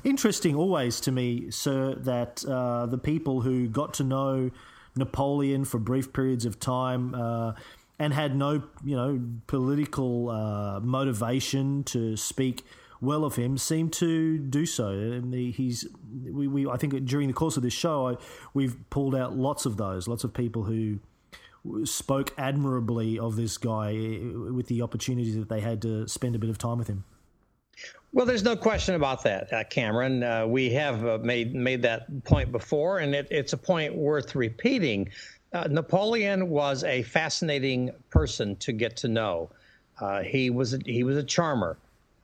Interesting, 0.03 0.55
always 0.55 0.99
to 1.01 1.13
me, 1.13 1.51
sir, 1.51 1.95
that 1.97 2.45
uh, 2.47 2.87
the 2.87 2.99
people 2.99 3.43
who 3.43 3.69
got 3.69 3.93
to 3.95 4.05
know 4.05 4.51
Napoleon 4.97 5.65
for 5.65 5.79
brief 5.79 6.13
periods 6.13 6.47
of 6.47 6.59
time 6.59 7.15
uh, 7.15 7.53
and 7.99 8.15
had 8.15 8.35
no, 8.35 8.63
you 8.85 8.97
know, 8.97 9.21
political 9.47 10.31
uh, 10.31 10.81
motivation 10.81 11.85
to 11.85 12.17
speak 12.17 12.65
well 13.01 13.25
of 13.25 13.37
him 13.37 13.59
seem 13.59 13.89
to 13.91 14.39
do 14.39 14.67
so. 14.67 14.89
And 14.89 15.33
he's 15.33 15.87
we, 16.25 16.47
we 16.47 16.69
I 16.69 16.77
think 16.77 17.05
during 17.05 17.29
the 17.29 17.35
course 17.35 17.57
of 17.57 17.63
this 17.63 17.75
show 17.75 18.09
I, 18.09 18.17
we've 18.55 18.77
pulled 18.91 19.15
out 19.15 19.37
lots 19.37 19.67
of 19.67 19.77
those, 19.77 20.09
lots 20.09 20.25
of 20.25 20.35
people 20.35 20.65
who 20.65 20.99
spoke 21.85 22.33
admirably 22.39 23.19
of 23.19 23.37
this 23.37 23.59
guy 23.59 23.93
with 23.93 24.67
the 24.69 24.83
opportunity 24.83 25.33
that 25.39 25.49
they 25.49 25.61
had 25.61 25.83
to 25.83 26.07
spend 26.09 26.35
a 26.35 26.39
bit 26.39 26.51
of 26.51 26.59
time 26.59 26.79
with 26.79 26.89
him. 26.89 27.05
Well, 28.13 28.25
there's 28.25 28.43
no 28.43 28.57
question 28.57 28.95
about 28.95 29.23
that, 29.25 29.53
uh, 29.53 29.65
Cameron. 29.65 30.23
Uh, 30.23 30.47
we 30.47 30.71
have 30.71 31.05
uh, 31.05 31.19
made 31.19 31.55
made 31.55 31.83
that 31.83 32.25
point 32.25 32.51
before, 32.51 33.01
and 33.01 33.15
it, 33.15 33.29
it's 33.31 33.53
a 33.53 33.57
point 33.57 33.95
worth 33.95 34.35
repeating. 34.35 35.11
Uh, 35.53 35.69
Napoleon 35.71 36.49
was 36.49 36.85
a 36.85 37.03
fascinating 37.03 37.91
person 38.11 38.57
to 38.57 38.73
get 38.73 38.97
to 38.99 39.09
know. 39.09 39.51
Uh, 40.01 40.23
he 40.23 40.49
was 40.49 40.75
a, 40.75 40.79
he 40.87 41.05
was 41.05 41.17
a 41.17 41.23
charmer. 41.23 41.77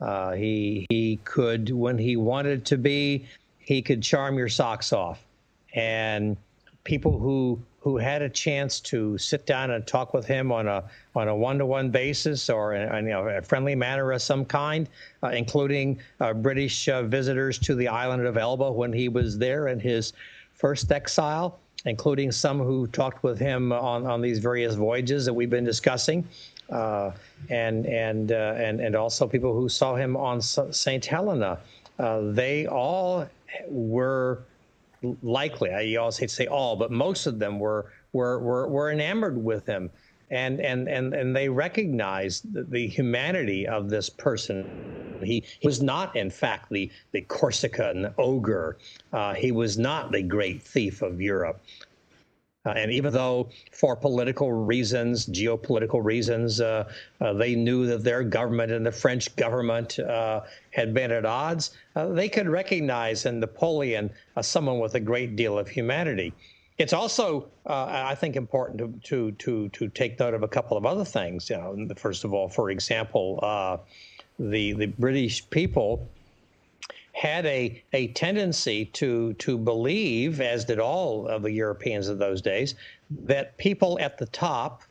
Uh, 0.04 0.32
he 0.32 0.86
he 0.90 1.18
could, 1.24 1.70
when 1.70 1.96
he 1.96 2.16
wanted 2.16 2.66
to 2.66 2.76
be, 2.76 3.24
he 3.58 3.80
could 3.80 4.02
charm 4.02 4.36
your 4.36 4.50
socks 4.50 4.92
off, 4.92 5.24
and 5.74 6.36
people 6.84 7.18
who 7.18 7.58
who 7.80 7.96
had 7.96 8.20
a 8.20 8.28
chance 8.28 8.80
to 8.80 9.16
sit 9.16 9.46
down 9.46 9.70
and 9.70 9.86
talk 9.86 10.12
with 10.12 10.26
him 10.26 10.52
on 10.52 10.68
a 10.68 10.84
on 11.14 11.28
a 11.28 11.34
one 11.34 11.56
to 11.56 11.64
one 11.64 11.88
basis 11.88 12.50
or 12.50 12.74
in, 12.74 13.06
you 13.06 13.12
know, 13.12 13.28
a 13.28 13.40
friendly 13.40 13.74
manner 13.74 14.12
of 14.12 14.20
some 14.20 14.44
kind, 14.44 14.90
uh, 15.22 15.28
including 15.28 15.98
uh, 16.20 16.34
British 16.34 16.86
uh, 16.86 17.02
visitors 17.04 17.58
to 17.58 17.74
the 17.74 17.88
island 17.88 18.26
of 18.26 18.36
Elba 18.36 18.72
when 18.72 18.92
he 18.92 19.08
was 19.08 19.38
there 19.38 19.68
in 19.68 19.80
his 19.80 20.12
first 20.52 20.92
exile, 20.92 21.58
including 21.86 22.30
some 22.30 22.58
who 22.58 22.86
talked 22.88 23.22
with 23.22 23.38
him 23.38 23.72
on 23.72 24.06
on 24.06 24.20
these 24.20 24.38
various 24.38 24.74
voyages 24.74 25.24
that 25.24 25.32
we've 25.32 25.48
been 25.48 25.64
discussing 25.64 26.28
uh, 26.70 27.10
and 27.50 27.86
and 27.86 28.32
uh, 28.32 28.54
and 28.56 28.80
and 28.80 28.96
also 28.96 29.26
people 29.26 29.54
who 29.54 29.68
saw 29.68 29.94
him 29.94 30.16
on 30.16 30.40
Saint 30.40 31.04
Helena. 31.04 31.58
Uh, 31.98 32.32
they 32.32 32.66
all 32.66 33.28
were 33.68 34.40
likely. 35.22 35.70
I 35.70 35.96
always 35.96 36.16
hate 36.16 36.28
to 36.30 36.34
say 36.34 36.46
all, 36.46 36.76
but 36.76 36.90
most 36.90 37.26
of 37.26 37.38
them 37.38 37.58
were 37.58 37.92
were 38.12 38.38
were, 38.38 38.68
were 38.68 38.90
enamored 38.90 39.42
with 39.42 39.66
him. 39.66 39.90
And, 40.30 40.60
and, 40.60 40.88
and, 40.88 41.14
and 41.14 41.36
they 41.36 41.48
recognized 41.48 42.52
the, 42.52 42.64
the 42.64 42.88
humanity 42.88 43.68
of 43.68 43.90
this 43.90 44.08
person. 44.08 45.20
He, 45.22 45.44
he, 45.60 45.68
was 45.68 45.82
not, 45.82 46.16
in 46.16 46.30
fact, 46.30 46.70
the, 46.70 46.90
the 47.12 47.20
Corsican 47.20 48.12
ogre. 48.18 48.78
Uh, 49.12 49.34
he 49.34 49.52
was 49.52 49.78
not 49.78 50.10
the 50.10 50.22
great 50.22 50.62
thief 50.62 51.02
of 51.02 51.20
Europe. 51.20 51.62
Uh, 52.66 52.70
and 52.70 52.90
even 52.90 53.12
though, 53.12 53.48
for 53.72 53.94
political 53.94 54.52
reasons, 54.52 55.26
geopolitical 55.26 56.02
reasons, 56.02 56.60
uh, 56.60 56.90
uh, 57.20 57.32
they 57.34 57.54
knew 57.54 57.86
that 57.86 58.02
their 58.02 58.22
government 58.22 58.72
and 58.72 58.86
the 58.86 58.92
French 58.92 59.34
government 59.36 59.98
uh, 59.98 60.40
had 60.70 60.94
been 60.94 61.10
at 61.10 61.26
odds, 61.26 61.76
uh, 61.94 62.08
they 62.08 62.28
could 62.28 62.48
recognize 62.48 63.26
in 63.26 63.38
Napoleon 63.38 64.10
uh, 64.36 64.42
someone 64.42 64.78
with 64.78 64.94
a 64.94 65.00
great 65.00 65.36
deal 65.36 65.58
of 65.58 65.68
humanity. 65.68 66.32
It's 66.78 66.92
also, 66.92 67.46
I 67.66 68.16
think, 68.16 68.34
important 68.34 69.04
to, 69.04 69.30
to 69.30 69.30
to 69.30 69.68
to 69.68 69.88
take 69.90 70.18
note 70.18 70.34
of 70.34 70.42
a 70.42 70.48
couple 70.48 70.76
of 70.76 70.84
other 70.84 71.04
things. 71.04 71.48
You 71.48 71.56
know, 71.56 71.88
first 71.94 72.24
of 72.24 72.34
all, 72.34 72.48
for 72.48 72.68
example, 72.70 73.38
the 74.40 74.72
the 74.72 74.86
British 74.86 75.48
people 75.50 76.08
had 77.14 77.46
a, 77.46 77.82
a 77.92 78.08
tendency 78.08 78.86
to 78.86 79.32
to 79.34 79.56
believe, 79.56 80.40
as 80.40 80.64
did 80.64 80.80
all 80.80 81.28
of 81.28 81.42
the 81.42 81.50
Europeans 81.50 82.08
of 82.08 82.18
those 82.18 82.42
days, 82.42 82.74
that 83.10 83.56
people 83.56 83.98
at 84.00 84.18
the 84.18 84.26
top 84.26 84.82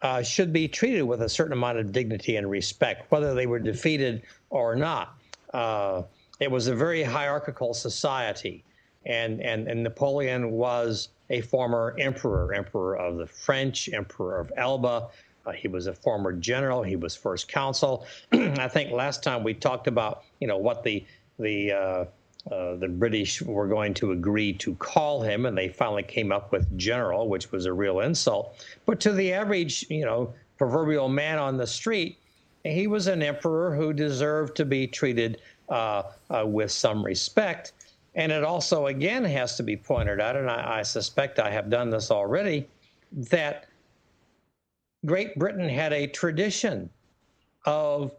uh, 0.00 0.22
should 0.22 0.52
be 0.52 0.66
treated 0.66 1.02
with 1.02 1.22
a 1.22 1.28
certain 1.28 1.52
amount 1.52 1.78
of 1.78 1.92
dignity 1.92 2.36
and 2.36 2.50
respect, 2.50 3.10
whether 3.10 3.34
they 3.34 3.46
were 3.46 3.58
defeated 3.58 4.22
or 4.50 4.74
not. 4.74 5.14
Uh, 5.52 6.02
it 6.40 6.50
was 6.50 6.68
a 6.68 6.74
very 6.74 7.02
hierarchical 7.02 7.74
society, 7.74 8.64
and, 9.04 9.40
and, 9.42 9.68
and 9.68 9.82
Napoleon 9.82 10.52
was 10.52 11.10
a 11.30 11.42
former 11.42 11.94
emperor, 11.98 12.54
emperor 12.54 12.96
of 12.96 13.18
the 13.18 13.26
French, 13.26 13.90
emperor 13.92 14.40
of 14.40 14.50
Elba. 14.56 15.08
Uh, 15.44 15.52
he 15.52 15.68
was 15.68 15.86
a 15.86 15.92
former 15.92 16.32
general. 16.32 16.82
He 16.82 16.96
was 16.96 17.14
first 17.16 17.50
consul. 17.50 18.06
I 18.32 18.68
think 18.68 18.92
last 18.92 19.22
time 19.22 19.42
we 19.42 19.52
talked 19.52 19.86
about, 19.86 20.22
you 20.40 20.46
know, 20.46 20.58
what 20.58 20.82
the 20.82 21.04
the 21.38 21.72
uh, 21.72 22.04
uh, 22.50 22.76
the 22.76 22.88
British 22.88 23.42
were 23.42 23.66
going 23.66 23.92
to 23.94 24.12
agree 24.12 24.52
to 24.54 24.74
call 24.76 25.20
him, 25.20 25.46
and 25.46 25.56
they 25.56 25.68
finally 25.68 26.02
came 26.02 26.32
up 26.32 26.50
with 26.50 26.76
general, 26.78 27.28
which 27.28 27.52
was 27.52 27.66
a 27.66 27.72
real 27.72 28.00
insult. 28.00 28.64
But 28.86 29.00
to 29.00 29.12
the 29.12 29.32
average, 29.32 29.84
you 29.90 30.04
know, 30.04 30.32
proverbial 30.56 31.08
man 31.08 31.38
on 31.38 31.56
the 31.56 31.66
street, 31.66 32.18
he 32.64 32.86
was 32.86 33.06
an 33.06 33.22
emperor 33.22 33.74
who 33.74 33.92
deserved 33.92 34.56
to 34.56 34.64
be 34.64 34.86
treated 34.86 35.42
uh, 35.68 36.04
uh, 36.30 36.44
with 36.46 36.70
some 36.70 37.04
respect. 37.04 37.72
And 38.14 38.32
it 38.32 38.44
also, 38.44 38.86
again, 38.86 39.24
has 39.24 39.56
to 39.56 39.62
be 39.62 39.76
pointed 39.76 40.20
out, 40.20 40.34
and 40.34 40.50
I, 40.50 40.78
I 40.78 40.82
suspect 40.82 41.38
I 41.38 41.50
have 41.50 41.68
done 41.68 41.90
this 41.90 42.10
already, 42.10 42.66
that 43.12 43.66
Great 45.06 45.38
Britain 45.38 45.68
had 45.68 45.92
a 45.92 46.06
tradition 46.06 46.90
of 47.64 48.10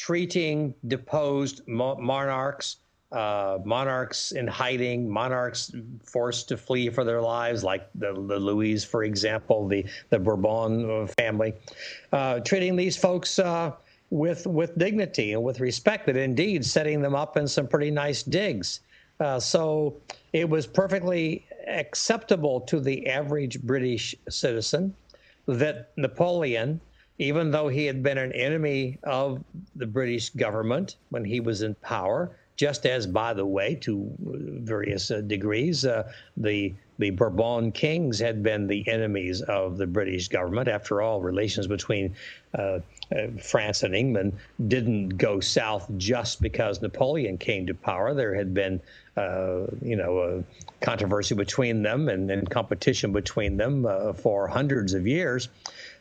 treating 0.00 0.74
deposed 0.88 1.60
monarchs, 1.68 2.78
uh, 3.12 3.58
monarchs 3.66 4.32
in 4.32 4.46
hiding, 4.46 5.06
monarchs 5.06 5.70
forced 6.02 6.48
to 6.48 6.56
flee 6.56 6.88
for 6.88 7.04
their 7.04 7.20
lives, 7.20 7.62
like 7.62 7.86
the, 7.94 8.14
the 8.14 8.38
Louis, 8.38 8.82
for 8.82 9.04
example, 9.04 9.68
the, 9.68 9.84
the 10.08 10.18
Bourbon 10.18 11.06
family, 11.18 11.52
uh, 12.12 12.40
treating 12.40 12.76
these 12.76 12.96
folks 12.96 13.38
uh, 13.38 13.72
with, 14.08 14.46
with 14.46 14.78
dignity 14.78 15.34
and 15.34 15.42
with 15.42 15.60
respect, 15.60 16.08
and 16.08 16.16
indeed 16.16 16.64
setting 16.64 17.02
them 17.02 17.14
up 17.14 17.36
in 17.36 17.46
some 17.46 17.68
pretty 17.68 17.90
nice 17.90 18.22
digs. 18.22 18.80
Uh, 19.20 19.38
so 19.38 20.00
it 20.32 20.48
was 20.48 20.66
perfectly 20.66 21.46
acceptable 21.68 22.58
to 22.62 22.80
the 22.80 23.06
average 23.06 23.60
British 23.60 24.14
citizen 24.30 24.94
that 25.46 25.90
Napoleon 25.98 26.80
even 27.20 27.50
though 27.50 27.68
he 27.68 27.84
had 27.84 28.02
been 28.02 28.16
an 28.16 28.32
enemy 28.32 28.98
of 29.02 29.44
the 29.76 29.86
British 29.86 30.30
government 30.30 30.96
when 31.10 31.22
he 31.22 31.38
was 31.38 31.60
in 31.60 31.74
power, 31.76 32.30
just 32.56 32.86
as, 32.86 33.06
by 33.06 33.34
the 33.34 33.44
way, 33.44 33.74
to 33.74 34.10
various 34.18 35.10
uh, 35.10 35.20
degrees, 35.20 35.84
uh, 35.84 36.10
the 36.38 36.74
the 36.98 37.10
Bourbon 37.10 37.72
kings 37.72 38.18
had 38.18 38.42
been 38.42 38.66
the 38.66 38.86
enemies 38.86 39.40
of 39.40 39.78
the 39.78 39.86
British 39.86 40.28
government. 40.28 40.68
After 40.68 41.00
all, 41.00 41.22
relations 41.22 41.66
between 41.66 42.14
uh, 42.54 42.80
uh, 43.10 43.26
France 43.42 43.82
and 43.82 43.94
England 43.94 44.34
didn't 44.68 45.10
go 45.10 45.40
south 45.40 45.90
just 45.96 46.42
because 46.42 46.82
Napoleon 46.82 47.38
came 47.38 47.66
to 47.66 47.74
power. 47.74 48.12
There 48.12 48.34
had 48.34 48.52
been, 48.52 48.82
uh, 49.16 49.62
you 49.80 49.96
know, 49.96 50.44
controversy 50.82 51.34
between 51.34 51.82
them 51.82 52.10
and, 52.10 52.30
and 52.30 52.48
competition 52.50 53.12
between 53.12 53.56
them 53.56 53.86
uh, 53.86 54.12
for 54.12 54.46
hundreds 54.46 54.92
of 54.92 55.06
years. 55.06 55.48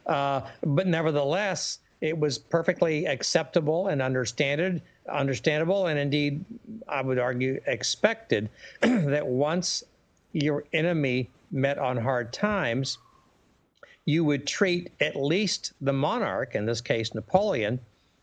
Uh, 0.10 0.42
but 0.64 0.88
nevertheless, 0.88 1.80
it 2.02 2.18
was 2.18 2.40
perfectly 2.40 3.06
acceptable 3.06 3.90
and 3.90 4.02
understanded, 4.02 4.82
understandable, 5.08 5.86
and 5.86 6.00
indeed, 6.00 6.44
I 6.88 7.04
would 7.04 7.20
argue, 7.20 7.62
expected 7.68 8.50
that 8.82 9.26
once 9.26 9.84
your 10.34 10.64
enemy 10.74 11.30
met 11.52 11.78
on 11.78 11.96
hard 11.96 12.34
times, 12.34 12.98
you 14.06 14.24
would 14.24 14.48
treat 14.48 14.92
at 15.00 15.16
least 15.16 15.74
the 15.82 15.94
monarch, 15.94 16.56
in 16.56 16.66
this 16.66 16.82
case 16.82 17.14
Napoleon, 17.14 17.80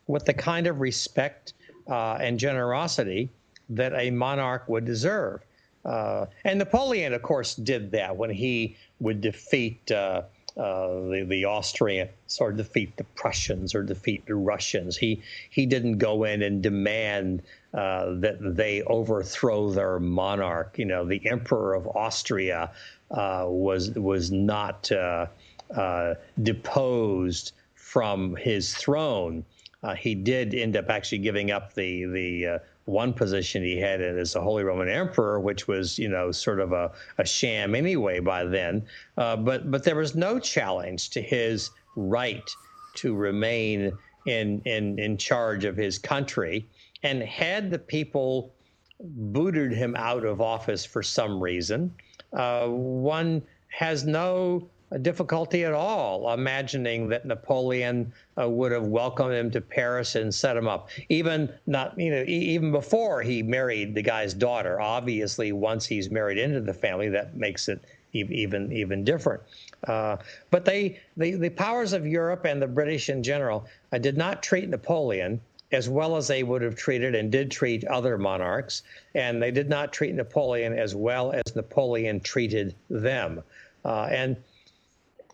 with 0.09 0.25
the 0.25 0.35
kind 0.35 0.67
of 0.67 0.81
respect 0.81 1.53
uh, 1.89 2.15
and 2.15 2.37
generosity 2.37 3.29
that 3.69 3.93
a 3.95 4.11
monarch 4.11 4.69
would 4.69 4.85
deserve. 4.85 5.41
Uh, 5.85 6.27
and 6.45 6.59
Napoleon, 6.59 7.15
of 7.15 7.23
course, 7.23 7.55
did 7.55 7.93
that 7.93 8.17
when 8.17 8.31
he 8.31 8.77
would 8.99 9.21
defeat 9.21 9.93
uh, 9.93 10.23
uh 10.57 10.89
the, 11.11 11.27
the 11.29 11.47
Austrians 11.47 12.39
or 12.41 12.53
defeat 12.53 12.97
the 12.97 13.05
Prussians 13.05 13.75
or 13.75 13.83
defeat 13.83 14.25
the 14.27 14.35
Russians. 14.35 14.97
He, 14.97 15.23
he 15.51 15.67
didn't 15.67 15.99
go 15.99 16.25
in 16.25 16.43
and 16.43 16.63
demand 16.63 17.43
uh, 17.75 18.15
that 18.21 18.39
they 18.41 18.83
overthrow 18.83 19.71
their 19.71 19.99
monarch. 20.01 20.79
You 20.79 20.87
know, 20.87 21.05
the 21.05 21.21
Emperor 21.29 21.75
of 21.75 21.87
Austria 21.89 22.71
uh, 23.11 23.45
was, 23.47 23.91
was 23.91 24.33
not 24.33 24.91
uh, 24.93 26.15
deposed 26.43 27.53
from 27.75 28.37
his 28.37 28.75
throne. 28.75 29.45
Uh, 29.83 29.95
he 29.95 30.15
did 30.15 30.55
end 30.55 30.77
up 30.77 30.91
actually 30.91 31.19
giving 31.19 31.51
up 31.51 31.75
the 31.75 32.05
the 32.07 32.47
uh, 32.47 32.59
one 32.87 33.13
position 33.13 33.63
he 33.63 33.79
had 33.79 34.01
in 34.01 34.17
as 34.17 34.33
the 34.33 34.41
Holy 34.41 34.65
Roman 34.65 34.89
Emperor, 34.89 35.39
which 35.41 35.69
was 35.69 35.99
you 35.99 36.09
know 36.09 36.33
sort 36.33 36.61
of 36.61 36.73
a, 36.73 36.91
a 37.19 37.27
sham 37.27 37.75
anyway 37.75 38.21
by 38.21 38.45
then. 38.45 38.87
Uh, 39.19 39.37
but 39.37 39.71
but 39.71 39.85
there 39.85 39.97
was 39.97 40.15
no 40.15 40.39
challenge 40.39 41.11
to 41.11 41.21
his 41.21 41.71
right 41.97 42.49
to 42.95 43.15
remain 43.15 43.93
in 44.27 44.63
in 44.65 44.99
in 44.99 45.17
charge 45.17 45.65
of 45.65 45.77
his 45.77 45.99
country. 45.99 46.67
And 47.03 47.23
had 47.23 47.71
the 47.71 47.79
people 47.79 48.55
booted 49.01 49.73
him 49.73 49.95
out 49.97 50.25
of 50.25 50.41
office 50.41 50.85
for 50.85 51.03
some 51.03 51.41
reason, 51.41 51.95
uh, 52.33 52.67
one 52.69 53.43
has 53.69 54.05
no 54.05 54.71
difficulty 55.03 55.65
at 55.65 55.73
all 55.73 56.33
imagining 56.33 57.09
that 57.09 57.25
Napoleon 57.25 58.13
uh, 58.41 58.49
would 58.49 58.73
have 58.73 58.87
welcomed 58.87 59.35
him 59.35 59.51
to 59.51 59.61
Paris 59.61 60.15
and 60.15 60.33
set 60.33 60.57
him 60.57 60.69
up. 60.69 60.89
Even 61.09 61.53
not, 61.67 61.99
you 61.99 62.11
know, 62.11 62.25
even 62.27 62.71
before 62.71 63.23
he 63.23 63.43
married 63.43 63.95
the 63.95 64.03
guy's 64.03 64.33
daughter. 64.33 64.81
Obviously, 64.81 65.53
once 65.53 65.87
he's 65.87 66.11
married 66.11 66.39
into 66.39 66.61
the 66.61 66.75
family, 66.75 67.09
that 67.09 67.37
makes 67.37 67.69
it 67.69 67.81
even 68.13 68.73
even 68.73 69.05
different. 69.05 69.43
Uh, 69.89 70.17
but 70.51 70.65
they, 70.65 71.01
the 71.17 71.35
the 71.35 71.51
powers 71.51 71.93
of 71.93 72.07
Europe 72.07 72.45
and 72.45 72.63
the 72.63 72.67
British 72.67 73.09
in 73.09 73.23
general, 73.23 73.67
uh, 73.93 73.99
did 73.99 74.17
not 74.17 74.43
treat 74.43 74.69
Napoleon 74.69 75.41
as 75.73 75.89
well 75.89 76.17
as 76.17 76.29
they 76.29 76.45
would 76.45 76.63
have 76.63 76.77
treated 76.77 77.17
and 77.17 77.33
did 77.33 77.51
treat 77.51 77.85
other 77.87 78.17
monarchs, 78.17 78.85
and 79.17 79.43
they 79.43 79.51
did 79.51 79.69
not 79.69 79.93
treat 79.93 80.15
Napoleon 80.15 80.79
as 80.79 80.95
well 80.95 81.33
as 81.33 81.57
Napoleon 81.57 82.21
treated 82.21 82.75
them. 82.89 83.43
Uh, 83.85 84.09
and 84.11 84.37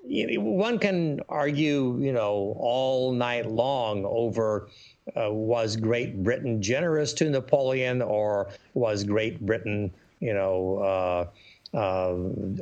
one 0.04 0.78
can 0.78 1.20
argue, 1.28 1.98
you 2.00 2.12
know, 2.12 2.56
all 2.58 3.12
night 3.12 3.50
long 3.50 4.04
over 4.04 4.68
uh, 5.16 5.32
was 5.32 5.76
Great 5.76 6.22
Britain 6.22 6.60
generous 6.60 7.12
to 7.14 7.30
Napoleon 7.30 8.02
or 8.02 8.50
was 8.74 9.04
Great 9.04 9.40
Britain, 9.40 9.92
you 10.20 10.34
know, 10.34 10.78
uh, 10.78 11.76
uh, 11.76 12.14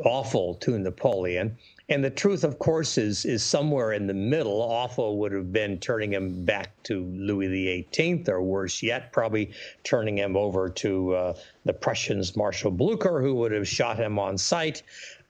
awful 0.05 0.55
to 0.57 0.79
Napoleon? 0.79 1.57
And 1.89 2.05
the 2.05 2.11
truth, 2.11 2.45
of 2.45 2.61
course, 2.61 2.97
is 2.97 3.25
is 3.25 3.43
somewhere 3.43 3.93
in 3.93 4.07
the 4.07 4.15
middle. 4.15 4.63
Awful 4.63 5.19
would 5.19 5.33
have 5.33 5.53
been 5.53 5.79
turning 5.79 6.13
him 6.13 6.45
back 6.45 6.81
to 6.85 7.05
Louis 7.05 7.85
XVIII, 7.93 8.25
or 8.29 8.43
worse 8.43 8.81
yet, 8.81 9.13
probably 9.13 9.51
turning 9.83 10.17
him 10.17 10.37
over 10.37 10.69
to 10.69 11.15
uh, 11.15 11.35
the 11.65 11.73
Prussians, 11.73 12.37
Marshal 12.37 12.71
Blucher, 12.71 13.21
who 13.21 13.35
would 13.37 13.51
have 13.51 13.67
shot 13.67 13.99
him 13.99 14.21
on 14.21 14.39
sight 14.39 14.85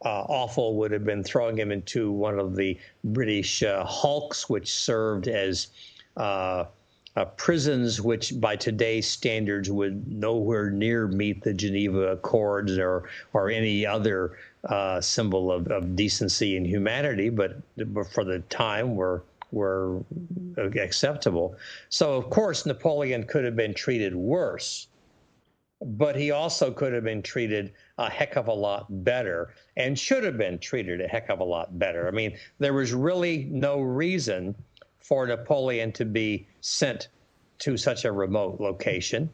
uh, 0.05 0.25
awful 0.29 0.77
would 0.77 0.91
have 0.91 1.05
been 1.05 1.23
throwing 1.23 1.57
him 1.59 1.71
into 1.71 2.11
one 2.11 2.39
of 2.39 2.57
the 2.57 2.79
British 3.05 3.63
uh, 3.63 3.85
hulks, 3.85 4.49
which 4.49 4.73
served 4.73 5.29
as 5.29 5.69
uh, 6.17 6.65
uh, 7.17 7.25
prisons, 7.37 8.01
which 8.01 8.41
by 8.41 8.57
today's 8.57 9.09
standards 9.09 9.71
would 9.71 10.07
nowhere 10.11 10.71
near 10.71 11.09
meet 11.09 11.43
the 11.43 11.53
Geneva 11.53 12.13
Accords 12.13 12.79
or 12.79 13.09
or 13.33 13.51
any 13.51 13.85
other 13.85 14.39
uh, 14.65 15.01
symbol 15.01 15.51
of, 15.51 15.67
of, 15.69 15.97
decency 15.97 16.57
and 16.57 16.67
humanity, 16.67 17.31
but, 17.31 17.57
but 17.77 18.07
for 18.13 18.25
the 18.25 18.41
time 18.51 18.95
were 18.95 19.23
were 19.53 20.05
acceptable. 20.57 21.57
So 21.89 22.15
of 22.15 22.31
course 22.31 22.67
Napoleon 22.67 23.25
could 23.25 23.45
have 23.45 23.57
been 23.57 23.75
treated 23.75 24.15
worse, 24.15 24.87
but 25.83 26.15
he 26.15 26.31
also 26.31 26.71
could 26.71 26.93
have 26.93 27.05
been 27.05 27.23
treated 27.23 27.73
a 27.99 28.11
heck 28.11 28.37
of 28.37 28.49
a 28.49 28.53
lot 28.53 28.87
better 29.03 29.55
and 29.77 29.99
should 29.99 30.23
have 30.25 30.37
been 30.37 30.59
treated 30.59 31.01
a 31.01 31.09
heck 31.09 31.31
of 31.31 31.41
a 31.41 31.45
lot 31.45 31.79
better. 31.79 32.07
I 32.07 32.11
mean, 32.11 32.37
there 32.59 32.75
was 32.75 32.93
really 32.93 33.45
no 33.51 33.81
reason 33.81 34.55
for 34.99 35.27
Napoleon 35.27 35.91
to 35.93 36.05
be 36.05 36.47
sent 36.61 37.09
to 37.61 37.77
such 37.77 38.05
a 38.05 38.13
remote 38.13 38.61
location. 38.61 39.31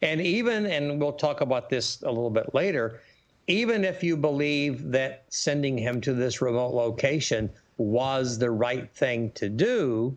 And 0.00 0.20
even, 0.20 0.66
and 0.66 1.00
we'll 1.00 1.12
talk 1.12 1.42
about 1.42 1.68
this 1.68 2.00
a 2.02 2.08
little 2.08 2.30
bit 2.30 2.54
later, 2.54 3.00
even 3.46 3.84
if 3.84 4.02
you 4.02 4.16
believe 4.16 4.90
that 4.92 5.24
sending 5.28 5.76
him 5.76 6.00
to 6.02 6.14
this 6.14 6.40
remote 6.40 6.72
location 6.72 7.50
was 7.76 8.38
the 8.38 8.50
right 8.50 8.90
thing 8.94 9.30
to 9.32 9.48
do, 9.48 10.16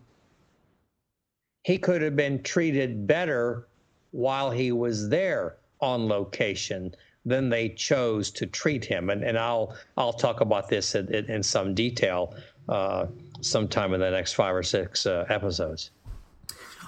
he 1.64 1.76
could 1.76 2.00
have 2.00 2.16
been 2.16 2.42
treated 2.42 3.06
better 3.06 3.66
while 4.12 4.50
he 4.50 4.72
was 4.72 5.08
there 5.08 5.56
on 5.86 6.08
location 6.08 6.94
then 7.26 7.48
they 7.48 7.68
chose 7.68 8.30
to 8.30 8.46
treat 8.46 8.84
him. 8.84 9.10
And, 9.10 9.22
and 9.22 9.36
I'll 9.36 9.76
I'll 9.98 10.12
talk 10.12 10.40
about 10.40 10.68
this 10.68 10.94
in, 10.94 11.12
in, 11.12 11.26
in 11.26 11.42
some 11.42 11.74
detail 11.74 12.34
uh, 12.68 13.06
sometime 13.40 13.92
in 13.92 14.00
the 14.00 14.10
next 14.10 14.32
five 14.34 14.54
or 14.54 14.62
six 14.62 15.04
uh, 15.04 15.26
episodes. 15.28 15.90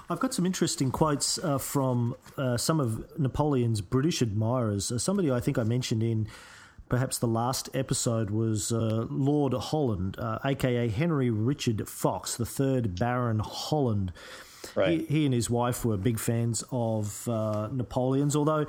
I've 0.09 0.19
got 0.19 0.33
some 0.33 0.45
interesting 0.45 0.89
quotes 0.89 1.37
uh, 1.37 1.59
from 1.59 2.15
uh, 2.35 2.57
some 2.57 2.79
of 2.79 3.19
Napoleon's 3.19 3.81
British 3.81 4.23
admirers. 4.23 4.91
Uh, 4.91 4.97
somebody 4.97 5.29
I 5.29 5.39
think 5.39 5.59
I 5.59 5.63
mentioned 5.63 6.01
in 6.01 6.27
perhaps 6.87 7.19
the 7.19 7.27
last 7.27 7.69
episode 7.75 8.31
was 8.31 8.71
uh, 8.71 9.05
Lord 9.11 9.53
Holland, 9.53 10.17
aka 10.43 10.87
Henry 10.87 11.29
Richard 11.29 11.87
Fox, 11.87 12.37
the 12.37 12.45
third 12.45 12.97
Baron 12.97 13.39
Holland. 13.39 14.11
Right. 14.75 15.01
He, 15.01 15.05
he, 15.05 15.25
and 15.25 15.33
his 15.33 15.49
wife 15.49 15.85
were 15.85 15.97
big 15.97 16.19
fans 16.19 16.63
of 16.71 17.27
Napoleon's, 17.71 18.35
although 18.35 18.65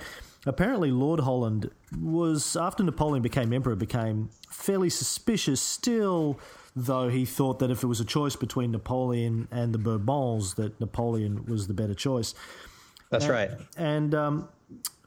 Apparently, 0.46 0.90
Lord 0.90 1.20
Holland 1.20 1.70
was, 2.00 2.56
after 2.56 2.82
Napoleon 2.82 3.22
became 3.22 3.52
emperor, 3.52 3.76
became 3.76 4.30
fairly 4.48 4.88
suspicious 4.88 5.60
still, 5.60 6.40
though 6.74 7.08
he 7.08 7.26
thought 7.26 7.58
that 7.58 7.70
if 7.70 7.82
it 7.82 7.86
was 7.86 8.00
a 8.00 8.06
choice 8.06 8.36
between 8.36 8.70
Napoleon 8.70 9.48
and 9.50 9.74
the 9.74 9.78
Bourbons, 9.78 10.54
that 10.54 10.80
Napoleon 10.80 11.44
was 11.44 11.66
the 11.66 11.74
better 11.74 11.94
choice. 11.94 12.34
That's 13.10 13.24
and, 13.24 13.32
right. 13.32 13.50
And 13.76 14.14
um, 14.14 14.48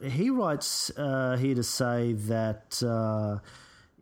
he 0.04 0.30
writes 0.30 0.92
uh, 0.96 1.36
here 1.36 1.54
to 1.54 1.64
say 1.64 2.12
that. 2.12 2.82
Uh, 2.82 3.38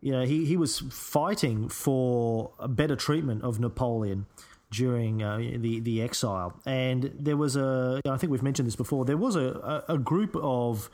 you 0.01 0.11
know, 0.11 0.23
he, 0.25 0.43
he 0.43 0.57
was 0.57 0.79
fighting 0.79 1.69
for 1.69 2.51
a 2.59 2.67
better 2.67 2.97
treatment 2.97 3.41
of 3.41 3.61
Napoleon 3.61 4.25
during 4.73 5.23
uh, 5.23 5.37
the 5.37 5.79
the 5.79 6.01
exile, 6.01 6.59
and 6.65 7.11
there 7.19 7.37
was 7.37 7.55
a 7.55 8.01
I 8.09 8.17
think 8.17 8.31
we've 8.31 8.43
mentioned 8.43 8.67
this 8.67 8.75
before. 8.75 9.05
There 9.05 9.17
was 9.17 9.35
a, 9.35 9.83
a, 9.87 9.97
group 9.97 10.35
of 10.35 10.89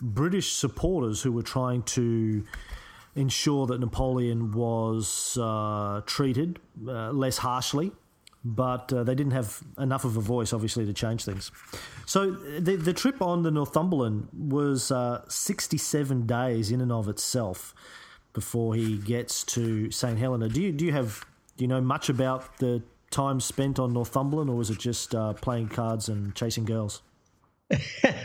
British 0.00 0.52
supporters 0.52 1.22
who 1.22 1.32
were 1.32 1.42
trying 1.42 1.82
to 1.98 2.44
ensure 3.16 3.66
that 3.66 3.80
Napoleon 3.80 4.52
was 4.52 5.38
uh, 5.40 6.02
treated 6.06 6.58
uh, 6.86 7.10
less 7.12 7.38
harshly, 7.38 7.92
but 8.44 8.92
uh, 8.92 9.04
they 9.04 9.14
didn't 9.14 9.32
have 9.32 9.60
enough 9.78 10.04
of 10.04 10.16
a 10.16 10.20
voice, 10.20 10.52
obviously, 10.52 10.84
to 10.84 10.92
change 10.92 11.24
things. 11.24 11.50
So 12.06 12.32
the, 12.32 12.76
the 12.76 12.92
trip 12.92 13.22
on 13.22 13.42
the 13.42 13.50
Northumberland 13.50 14.28
was 14.36 14.90
uh, 14.90 15.22
67 15.28 16.26
days 16.26 16.70
in 16.70 16.80
and 16.80 16.92
of 16.92 17.08
itself 17.08 17.74
before 18.32 18.74
he 18.74 18.98
gets 18.98 19.44
to 19.44 19.90
St 19.90 20.18
Helena. 20.18 20.48
Do 20.48 20.60
you 20.60 20.72
do 20.72 20.84
you 20.84 20.92
have 20.92 21.24
do 21.56 21.64
you 21.64 21.68
know 21.68 21.80
much 21.80 22.08
about 22.08 22.58
the 22.58 22.82
time 23.14 23.40
spent 23.40 23.78
on 23.78 23.92
Northumberland, 23.92 24.50
or 24.50 24.56
was 24.56 24.70
it 24.70 24.78
just 24.78 25.14
uh, 25.14 25.32
playing 25.34 25.68
cards 25.68 26.08
and 26.08 26.34
chasing 26.34 26.64
girls? 26.64 27.02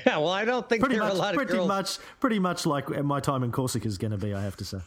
well, 0.06 0.30
I 0.30 0.44
don't 0.44 0.68
think 0.68 0.82
pretty 0.82 0.96
there 0.96 1.04
much, 1.04 1.14
are 1.14 1.16
a 1.16 1.20
lot 1.20 1.36
pretty 1.36 1.52
of 1.54 1.58
girls. 1.58 1.68
much, 1.68 1.98
pretty 2.20 2.40
much 2.40 2.66
like 2.66 2.90
my 3.04 3.20
time 3.20 3.44
in 3.44 3.52
Corsica 3.52 3.88
is 3.88 3.98
going 3.98 4.12
to 4.12 4.18
be. 4.18 4.34
I 4.34 4.42
have 4.42 4.58
to 4.58 4.66
say. 4.66 4.80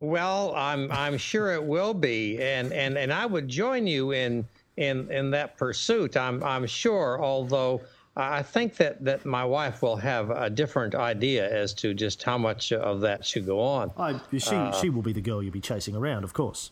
Well, 0.00 0.54
I'm 0.54 0.90
I'm 0.92 1.18
sure 1.18 1.52
it 1.52 1.62
will 1.62 1.94
be, 1.94 2.40
and 2.40 2.72
and 2.72 2.96
and 2.96 3.12
I 3.12 3.26
would 3.26 3.48
join 3.48 3.86
you 3.86 4.12
in 4.12 4.46
in 4.76 5.10
in 5.10 5.30
that 5.32 5.56
pursuit. 5.56 6.16
I'm 6.16 6.42
I'm 6.44 6.66
sure, 6.66 7.22
although 7.22 7.80
I 8.16 8.42
think 8.42 8.76
that 8.76 9.04
that 9.04 9.24
my 9.24 9.44
wife 9.44 9.82
will 9.82 9.96
have 9.96 10.30
a 10.30 10.48
different 10.48 10.94
idea 10.94 11.50
as 11.50 11.74
to 11.74 11.92
just 11.92 12.22
how 12.22 12.38
much 12.38 12.72
of 12.72 13.00
that 13.00 13.24
should 13.26 13.46
go 13.46 13.60
on. 13.60 13.90
I, 13.96 14.20
she 14.38 14.54
uh, 14.54 14.72
she 14.72 14.90
will 14.90 15.02
be 15.02 15.12
the 15.12 15.20
girl 15.20 15.42
you'll 15.42 15.52
be 15.52 15.60
chasing 15.60 15.96
around, 15.96 16.24
of 16.24 16.32
course. 16.32 16.70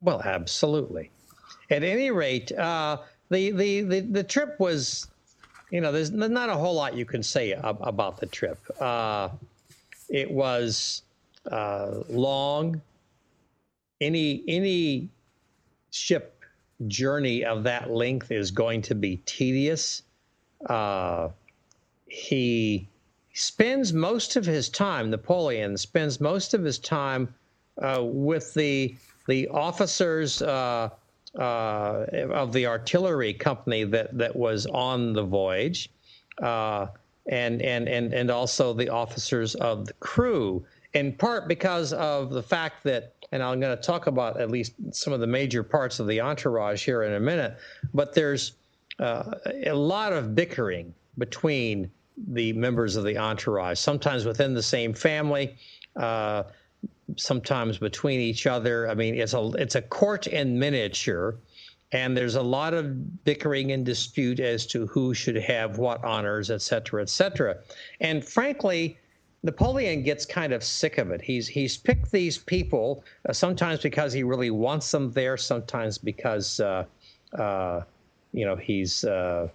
Well, 0.00 0.20
absolutely. 0.22 1.10
At 1.70 1.82
any 1.82 2.10
rate, 2.10 2.52
uh, 2.52 2.98
the, 3.30 3.50
the 3.50 3.80
the 3.82 4.00
the 4.00 4.22
trip 4.22 4.58
was, 4.60 5.08
you 5.70 5.80
know, 5.80 5.92
there's 5.92 6.10
not 6.10 6.50
a 6.50 6.54
whole 6.54 6.74
lot 6.74 6.94
you 6.94 7.06
can 7.06 7.22
say 7.22 7.52
about 7.52 8.18
the 8.18 8.26
trip. 8.26 8.58
Uh, 8.80 9.30
it 10.08 10.30
was 10.30 11.02
uh, 11.50 12.02
long. 12.08 12.80
Any 14.00 14.44
any 14.46 15.08
ship 15.90 16.44
journey 16.88 17.44
of 17.44 17.62
that 17.64 17.90
length 17.90 18.30
is 18.30 18.50
going 18.50 18.82
to 18.82 18.94
be 18.94 19.16
tedious. 19.24 20.02
Uh, 20.68 21.28
he 22.08 22.88
spends 23.32 23.92
most 23.92 24.36
of 24.36 24.44
his 24.44 24.68
time. 24.68 25.10
Napoleon 25.10 25.76
spends 25.76 26.20
most 26.20 26.54
of 26.54 26.62
his 26.62 26.78
time 26.78 27.34
uh, 27.78 28.02
with 28.02 28.52
the 28.54 28.94
the 29.26 29.48
officers 29.48 30.42
uh, 31.38 31.42
uh, 31.42 32.28
of 32.32 32.52
the 32.52 32.66
artillery 32.66 33.32
company 33.32 33.84
that 33.84 34.16
that 34.16 34.34
was 34.34 34.66
on 34.66 35.12
the 35.12 35.22
voyage. 35.22 35.90
Uh, 36.42 36.86
and 37.26 37.62
and 37.62 37.88
and 37.88 38.12
and 38.12 38.30
also 38.30 38.74
the 38.74 38.88
officers 38.88 39.54
of 39.54 39.86
the 39.86 39.94
crew 39.94 40.64
in 40.94 41.12
part 41.12 41.48
because 41.48 41.92
of 41.92 42.30
the 42.30 42.42
fact 42.42 42.84
that, 42.84 43.14
and 43.32 43.42
I'm 43.42 43.60
going 43.60 43.76
to 43.76 43.82
talk 43.82 44.06
about 44.06 44.40
at 44.40 44.50
least 44.50 44.74
some 44.92 45.12
of 45.12 45.20
the 45.20 45.26
major 45.26 45.62
parts 45.62 45.98
of 45.98 46.06
the 46.06 46.20
entourage 46.20 46.84
here 46.84 47.02
in 47.02 47.14
a 47.14 47.20
minute, 47.20 47.56
but 47.92 48.14
there's 48.14 48.52
uh, 49.00 49.34
a 49.66 49.74
lot 49.74 50.12
of 50.12 50.34
bickering 50.34 50.94
between 51.18 51.90
the 52.28 52.52
members 52.52 52.94
of 52.94 53.04
the 53.04 53.18
entourage, 53.18 53.78
sometimes 53.78 54.24
within 54.24 54.54
the 54.54 54.62
same 54.62 54.94
family. 54.94 55.56
Sometimes 57.16 57.78
between 57.78 58.20
each 58.20 58.46
other. 58.46 58.88
I 58.88 58.94
mean, 58.94 59.14
it's 59.14 59.34
a 59.34 59.50
it's 59.58 59.74
a 59.74 59.82
court 59.82 60.26
in 60.26 60.58
miniature, 60.58 61.36
and 61.92 62.16
there's 62.16 62.34
a 62.34 62.42
lot 62.42 62.74
of 62.74 63.24
bickering 63.24 63.72
and 63.72 63.84
dispute 63.84 64.40
as 64.40 64.66
to 64.66 64.86
who 64.86 65.14
should 65.14 65.36
have 65.36 65.78
what 65.78 66.02
honors, 66.04 66.50
et 66.50 66.62
cetera, 66.62 67.02
et 67.02 67.08
cetera. 67.08 67.56
And 68.00 68.24
frankly, 68.24 68.98
Napoleon 69.44 70.02
gets 70.02 70.24
kind 70.24 70.52
of 70.52 70.64
sick 70.64 70.98
of 70.98 71.10
it. 71.10 71.20
He's 71.20 71.46
he's 71.46 71.76
picked 71.76 72.10
these 72.10 72.38
people 72.38 73.04
uh, 73.28 73.32
sometimes 73.32 73.80
because 73.80 74.12
he 74.12 74.22
really 74.22 74.50
wants 74.50 74.90
them 74.90 75.12
there, 75.12 75.36
sometimes 75.36 75.98
because 75.98 76.60
uh, 76.60 76.84
uh, 77.38 77.82
you 78.32 78.46
know 78.46 78.56
he's 78.56 79.04
uh, 79.04 79.48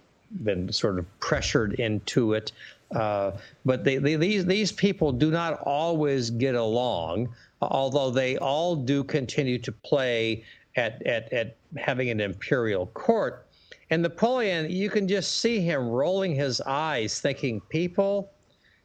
been 0.44 0.72
sort 0.72 0.98
of 0.98 1.20
pressured 1.20 1.74
into 1.74 2.34
it. 2.34 2.52
Uh, 2.94 3.32
but 3.64 3.84
they, 3.84 3.98
they, 3.98 4.16
these 4.16 4.46
these 4.46 4.72
people 4.72 5.12
do 5.12 5.30
not 5.30 5.60
always 5.62 6.30
get 6.30 6.54
along, 6.54 7.28
although 7.60 8.10
they 8.10 8.36
all 8.38 8.76
do 8.76 9.04
continue 9.04 9.58
to 9.58 9.72
play 9.72 10.44
at 10.76 11.04
at, 11.06 11.32
at 11.32 11.56
having 11.76 12.10
an 12.10 12.20
imperial 12.20 12.86
court. 12.86 13.46
And 13.90 14.02
Napoleon, 14.02 14.70
you 14.70 14.88
can 14.88 15.08
just 15.08 15.38
see 15.38 15.60
him 15.60 15.88
rolling 15.88 16.34
his 16.34 16.60
eyes, 16.60 17.20
thinking, 17.20 17.60
people 17.70 18.30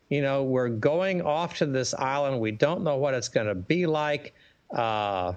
you 0.09 0.21
know, 0.21 0.43
we're 0.43 0.69
going 0.69 1.21
off 1.21 1.57
to 1.57 1.65
this 1.65 1.93
island. 1.95 2.39
We 2.39 2.51
don't 2.51 2.83
know 2.83 2.97
what 2.97 3.13
it's 3.13 3.29
going 3.29 3.47
to 3.47 3.55
be 3.55 3.85
like. 3.85 4.33
Uh, 4.75 5.33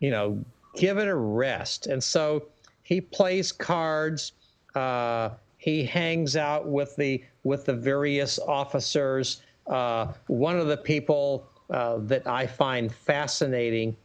you 0.00 0.10
know, 0.10 0.42
give 0.76 0.98
it 0.98 1.08
a 1.08 1.14
rest. 1.14 1.86
And 1.86 2.02
so 2.02 2.48
he 2.82 3.00
plays 3.00 3.52
cards. 3.52 4.32
Uh, 4.74 5.30
he 5.58 5.84
hangs 5.84 6.36
out 6.36 6.66
with 6.66 6.96
the 6.96 7.22
with 7.44 7.66
the 7.66 7.74
various 7.74 8.38
officers. 8.38 9.42
Uh, 9.66 10.12
one 10.26 10.58
of 10.58 10.66
the 10.66 10.76
people 10.76 11.46
uh, 11.70 11.98
that 11.98 12.26
I 12.26 12.46
find 12.46 12.92
fascinating 12.92 13.96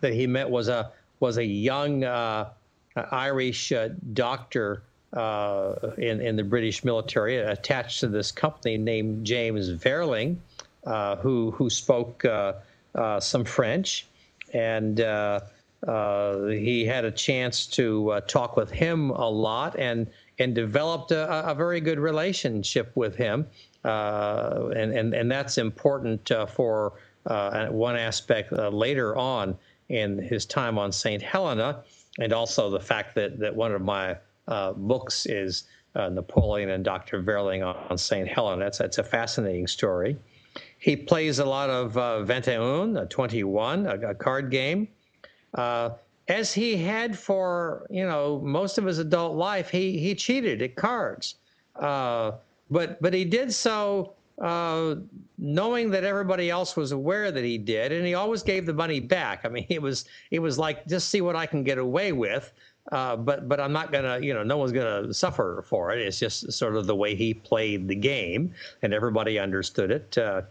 that 0.00 0.12
he 0.12 0.26
met 0.26 0.48
was 0.48 0.68
a 0.68 0.92
was 1.20 1.38
a 1.38 1.44
young 1.44 2.04
uh, 2.04 2.50
Irish 2.96 3.72
uh, 3.72 3.88
doctor 4.12 4.82
uh, 5.14 5.74
in, 5.98 6.20
in 6.20 6.36
the 6.36 6.42
British 6.42 6.84
military 6.84 7.38
attached 7.38 8.00
to 8.00 8.08
this 8.08 8.32
company 8.32 8.76
named 8.76 9.24
James 9.24 9.70
Verling, 9.70 10.36
uh, 10.86 11.16
who, 11.16 11.50
who 11.52 11.70
spoke 11.70 12.24
uh, 12.24 12.54
uh 12.94 13.20
some 13.20 13.44
French. 13.44 14.06
And 14.52 15.00
uh, 15.00 15.40
uh, 15.86 16.46
he 16.46 16.84
had 16.84 17.04
a 17.04 17.10
chance 17.10 17.66
to 17.66 18.20
talk 18.26 18.56
with 18.56 18.70
him 18.70 19.10
a 19.10 19.28
lot 19.28 19.78
and, 19.78 20.06
and 20.38 20.54
developed 20.54 21.10
a, 21.10 21.50
a 21.50 21.54
very 21.54 21.80
good 21.80 21.98
relationship 21.98 22.92
with 22.94 23.16
him. 23.16 23.46
And, 23.84 24.92
and, 24.92 25.14
and 25.14 25.30
that's 25.30 25.58
important 25.58 26.30
for 26.48 26.94
one 27.70 27.96
aspect 27.96 28.52
later 28.52 29.16
on 29.16 29.56
in 29.88 30.18
his 30.18 30.46
time 30.46 30.78
on 30.78 30.90
St. 30.90 31.22
Helena, 31.22 31.82
and 32.18 32.32
also 32.32 32.70
the 32.70 32.80
fact 32.80 33.14
that, 33.14 33.38
that 33.38 33.54
one 33.54 33.72
of 33.72 33.82
my 33.82 34.16
uh, 34.48 34.72
books 34.72 35.26
is 35.26 35.64
uh, 35.94 36.08
Napoleon 36.08 36.70
and 36.70 36.84
Dr. 36.84 37.22
Verling 37.22 37.66
on, 37.66 37.76
on 37.90 37.98
St. 37.98 38.26
Helena. 38.26 38.64
That's, 38.64 38.78
that's 38.78 38.98
a 38.98 39.04
fascinating 39.04 39.66
story. 39.66 40.16
He 40.78 40.96
plays 40.96 41.38
a 41.38 41.44
lot 41.44 41.70
of 41.70 41.96
uh, 41.96 42.24
21, 42.24 42.96
a 42.96 43.06
21, 43.06 43.86
a, 43.86 44.10
a 44.10 44.14
card 44.14 44.50
game. 44.50 44.88
Uh, 45.54 45.90
as 46.28 46.54
he 46.54 46.76
had 46.76 47.18
for 47.18 47.86
you 47.90 48.06
know 48.06 48.40
most 48.42 48.78
of 48.78 48.84
his 48.84 48.98
adult 48.98 49.36
life, 49.36 49.68
he 49.68 49.98
he 49.98 50.14
cheated 50.14 50.62
at 50.62 50.74
cards, 50.74 51.36
uh, 51.76 52.32
but 52.74 53.00
but 53.00 53.14
he 53.14 53.24
did 53.24 53.52
so 53.52 54.14
uh, 54.42 54.96
knowing 55.38 55.90
that 55.92 56.02
everybody 56.02 56.50
else 56.50 56.76
was 56.76 56.90
aware 56.90 57.30
that 57.30 57.44
he 57.44 57.56
did, 57.56 57.92
and 57.92 58.04
he 58.04 58.14
always 58.14 58.42
gave 58.42 58.66
the 58.66 58.74
money 58.74 58.98
back. 58.98 59.44
I 59.44 59.48
mean, 59.48 59.66
it 59.70 59.80
was 59.80 60.06
it 60.32 60.40
was 60.40 60.58
like 60.58 60.84
just 60.88 61.08
see 61.08 61.20
what 61.20 61.36
I 61.36 61.46
can 61.46 61.62
get 61.62 61.78
away 61.78 62.10
with. 62.12 62.52
Uh, 62.90 63.16
but 63.16 63.48
but 63.48 63.60
I'm 63.60 63.72
not 63.72 63.92
gonna, 63.92 64.18
you 64.18 64.34
know, 64.34 64.42
no 64.42 64.56
one's 64.56 64.72
gonna 64.72 65.14
suffer 65.14 65.64
for 65.66 65.92
it. 65.92 66.00
It's 66.00 66.18
just 66.18 66.52
sort 66.52 66.74
of 66.76 66.86
the 66.86 66.96
way 66.96 67.14
he 67.14 67.32
played 67.32 67.86
the 67.86 67.94
game, 67.94 68.52
and 68.82 68.92
everybody 68.92 69.38
understood 69.38 69.92
it. 69.92 70.18
Uh, 70.18 70.42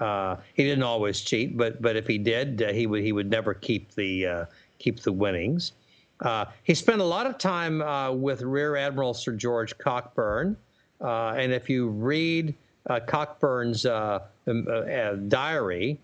uh, 0.00 0.36
he 0.54 0.64
didn't 0.64 0.82
always 0.82 1.20
cheat, 1.20 1.56
but 1.56 1.80
but 1.80 1.94
if 1.94 2.08
he 2.08 2.18
did, 2.18 2.60
uh, 2.60 2.72
he 2.72 2.88
would 2.88 3.02
he 3.02 3.12
would 3.12 3.30
never 3.30 3.54
keep 3.54 3.94
the 3.94 4.26
uh, 4.26 4.44
keep 4.78 5.00
the 5.00 5.12
winnings. 5.12 5.72
he 6.64 6.74
spent 6.74 7.00
a 7.00 7.04
lot 7.04 7.24
of 7.24 7.38
time 7.38 7.78
with 8.20 8.42
Rear 8.42 8.74
Admiral 8.74 9.14
Sir 9.14 9.32
George 9.32 9.78
Cockburn, 9.78 10.56
and 11.00 11.52
if 11.52 11.68
you 11.68 11.88
read 11.88 12.54
Cockburn's 13.06 13.86
um, 13.86 15.28
diary 15.28 15.98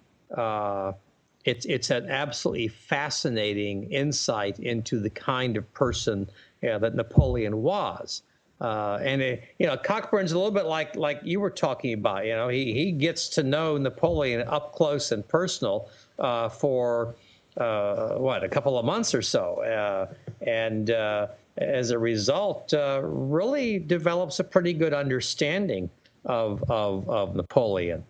it's 1.44 1.66
it's 1.66 1.90
an 1.90 2.08
absolutely 2.08 2.68
fascinating 2.68 3.90
insight 3.92 4.58
into 4.60 4.98
the 4.98 5.10
kind 5.10 5.56
of 5.56 5.72
person 5.74 6.28
that 6.62 6.94
Napoleon 6.94 7.62
was. 7.62 8.22
Uh, 8.60 8.98
and 9.02 9.20
it, 9.20 9.44
you 9.58 9.66
know, 9.66 9.76
Cockburn's 9.76 10.32
a 10.32 10.36
little 10.36 10.50
bit 10.50 10.66
like 10.66 10.96
like 10.96 11.20
you 11.22 11.40
were 11.40 11.50
talking 11.50 11.92
about. 11.92 12.24
You 12.24 12.34
know, 12.34 12.48
he 12.48 12.72
he 12.72 12.92
gets 12.92 13.28
to 13.30 13.42
know 13.42 13.76
Napoleon 13.76 14.42
up 14.46 14.72
close 14.72 15.12
and 15.12 15.26
personal 15.26 15.88
uh, 16.18 16.48
for 16.48 17.14
uh, 17.56 18.14
what 18.14 18.44
a 18.44 18.48
couple 18.48 18.78
of 18.78 18.84
months 18.84 19.14
or 19.14 19.22
so, 19.22 19.62
uh, 19.62 20.14
and 20.46 20.90
uh, 20.90 21.26
as 21.58 21.90
a 21.90 21.98
result, 21.98 22.72
uh, 22.74 23.00
really 23.02 23.78
develops 23.78 24.40
a 24.40 24.44
pretty 24.44 24.72
good 24.72 24.94
understanding 24.94 25.88
of 26.24 26.62
of, 26.70 27.08
of 27.08 27.36
Napoleon. 27.36 28.04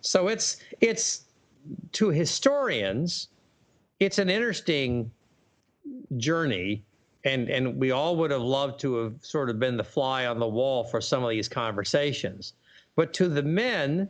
so 0.00 0.28
it's 0.28 0.58
it's 0.80 1.24
to 1.92 2.10
historians, 2.10 3.28
it's 4.00 4.18
an 4.18 4.30
interesting 4.30 5.10
journey. 6.16 6.84
And, 7.24 7.50
and 7.50 7.76
we 7.76 7.90
all 7.90 8.16
would 8.16 8.30
have 8.30 8.42
loved 8.42 8.80
to 8.80 8.94
have 8.96 9.14
sort 9.22 9.50
of 9.50 9.58
been 9.58 9.76
the 9.76 9.84
fly 9.84 10.26
on 10.26 10.38
the 10.38 10.46
wall 10.46 10.84
for 10.84 11.00
some 11.00 11.24
of 11.24 11.30
these 11.30 11.48
conversations. 11.48 12.54
But 12.96 13.12
to 13.14 13.28
the 13.28 13.42
men 13.42 14.08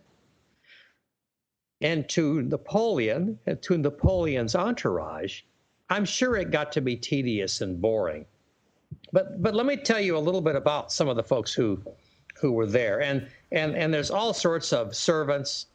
and 1.80 2.08
to 2.10 2.42
Napoleon 2.42 3.38
and 3.46 3.60
to 3.62 3.78
Napoleon's 3.78 4.54
entourage, 4.54 5.42
I'm 5.90 6.04
sure 6.04 6.36
it 6.36 6.50
got 6.50 6.72
to 6.72 6.80
be 6.80 6.96
tedious 6.96 7.60
and 7.60 7.80
boring. 7.80 8.26
But 9.12 9.42
but 9.42 9.54
let 9.54 9.66
me 9.66 9.76
tell 9.76 10.00
you 10.00 10.16
a 10.16 10.18
little 10.18 10.40
bit 10.40 10.56
about 10.56 10.92
some 10.92 11.08
of 11.08 11.16
the 11.16 11.22
folks 11.22 11.52
who 11.52 11.80
who 12.40 12.52
were 12.52 12.66
there. 12.66 13.02
And 13.02 13.26
and 13.52 13.74
and 13.74 13.92
there's 13.92 14.10
all 14.10 14.32
sorts 14.32 14.72
of 14.72 14.94
servants 14.94 15.66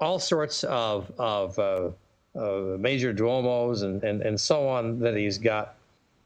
all 0.00 0.18
sorts 0.18 0.64
of, 0.64 1.10
of 1.18 1.58
uh, 1.58 1.90
uh, 2.34 2.40
majordomos 2.78 3.82
and, 3.82 4.02
and, 4.04 4.22
and 4.22 4.40
so 4.40 4.68
on 4.68 4.98
that 5.00 5.16
he's 5.16 5.38
got. 5.38 5.74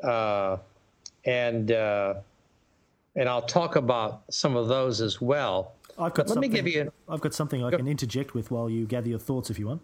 Uh, 0.02 0.56
and, 1.24 1.72
uh, 1.72 2.14
and 3.16 3.28
I'll 3.28 3.42
talk 3.42 3.76
about 3.76 4.22
some 4.30 4.56
of 4.56 4.68
those 4.68 5.00
as 5.00 5.20
well. 5.20 5.72
I've 5.98 6.14
got 6.14 6.28
let 6.28 6.38
me 6.38 6.48
give 6.48 6.66
you. 6.66 6.90
I've 7.08 7.20
got 7.20 7.34
something 7.34 7.62
I 7.62 7.70
can 7.70 7.86
interject 7.86 8.32
with 8.32 8.50
while 8.50 8.70
you 8.70 8.86
gather 8.86 9.08
your 9.08 9.18
thoughts, 9.18 9.50
if 9.50 9.58
you 9.58 9.66
want. 9.66 9.82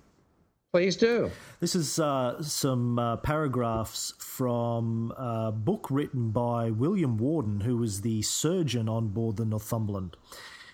Please 0.77 0.95
do. 0.95 1.31
This 1.59 1.75
is 1.75 1.99
uh, 1.99 2.43
some 2.43 2.99
uh, 2.99 3.17
paragraphs 3.17 4.13
from 4.19 5.11
a 5.17 5.51
book 5.51 5.87
written 5.89 6.33
by 6.33 6.71
William 6.71 7.17
Warden, 7.17 7.61
who 7.61 7.79
was 7.79 8.03
the 8.03 8.21
surgeon 8.21 8.87
on 8.87 9.09
board 9.09 9.39
the 9.39 9.47
Northumberland. 9.47 10.19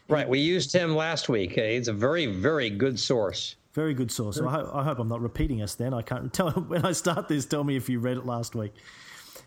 Right. 0.09 0.29
We 0.29 0.41
used 0.41 0.73
him 0.73 0.97
last 0.97 1.29
week. 1.29 1.53
He's 1.53 1.87
a 1.87 1.93
very, 1.93 2.27
very 2.27 2.69
good 2.69 2.99
source. 2.99 3.55
Very 3.75 3.95
good 3.95 4.11
source. 4.11 4.39
So 4.39 4.49
I, 4.49 4.51
ho- 4.51 4.73
I 4.75 4.83
hope 4.83 4.99
I'm 4.99 5.09
not 5.09 5.21
repeating 5.21 5.63
us 5.63 5.77
then. 5.77 5.95
I 5.95 6.03
can't 6.03 6.33
tell 6.35 6.51
when 6.51 6.85
I 6.85 6.91
start 6.91 7.29
this. 7.29 7.47
Tell 7.47 7.63
me 7.63 7.77
if 7.77 7.89
you 7.89 8.01
read 8.01 8.17
it 8.17 8.27
last 8.27 8.57
week. 8.57 8.75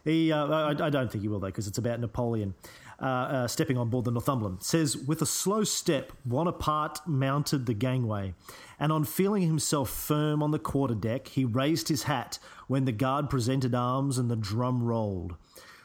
He, 0.05 0.31
uh, 0.31 0.47
I, 0.47 0.69
I, 0.69 0.89
don't 0.89 1.11
think 1.11 1.23
he 1.23 1.27
will 1.27 1.41
though, 1.41 1.47
because 1.47 1.67
it's 1.67 1.79
about 1.79 1.99
Napoleon 1.99 2.53
uh, 3.01 3.05
uh, 3.05 3.47
stepping 3.47 3.77
on 3.77 3.89
board 3.89 4.05
the 4.05 4.12
Northumberland. 4.12 4.63
Says 4.63 4.95
with 4.97 5.21
a 5.21 5.25
slow 5.25 5.63
step, 5.63 6.12
Bonaparte 6.25 7.08
mounted 7.08 7.65
the 7.65 7.73
gangway, 7.73 8.34
and 8.79 8.91
on 8.91 9.03
feeling 9.03 9.43
himself 9.43 9.89
firm 9.89 10.41
on 10.41 10.51
the 10.51 10.60
quarter 10.60 10.95
deck, 10.95 11.27
he 11.27 11.45
raised 11.45 11.89
his 11.89 12.03
hat 12.03 12.39
when 12.67 12.86
the 12.86 12.91
guard 12.91 13.29
presented 13.29 13.75
arms 13.75 14.17
and 14.17 14.29
the 14.29 14.36
drum 14.36 14.84
rolled. 14.84 15.36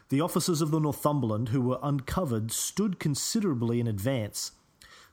The 0.09 0.21
officers 0.21 0.61
of 0.61 0.71
the 0.71 0.81
Northumberland, 0.81 1.51
who 1.51 1.61
were 1.61 1.79
uncovered, 1.83 2.51
stood 2.51 2.99
considerably 2.99 3.79
in 3.79 3.87
advance. 3.87 4.53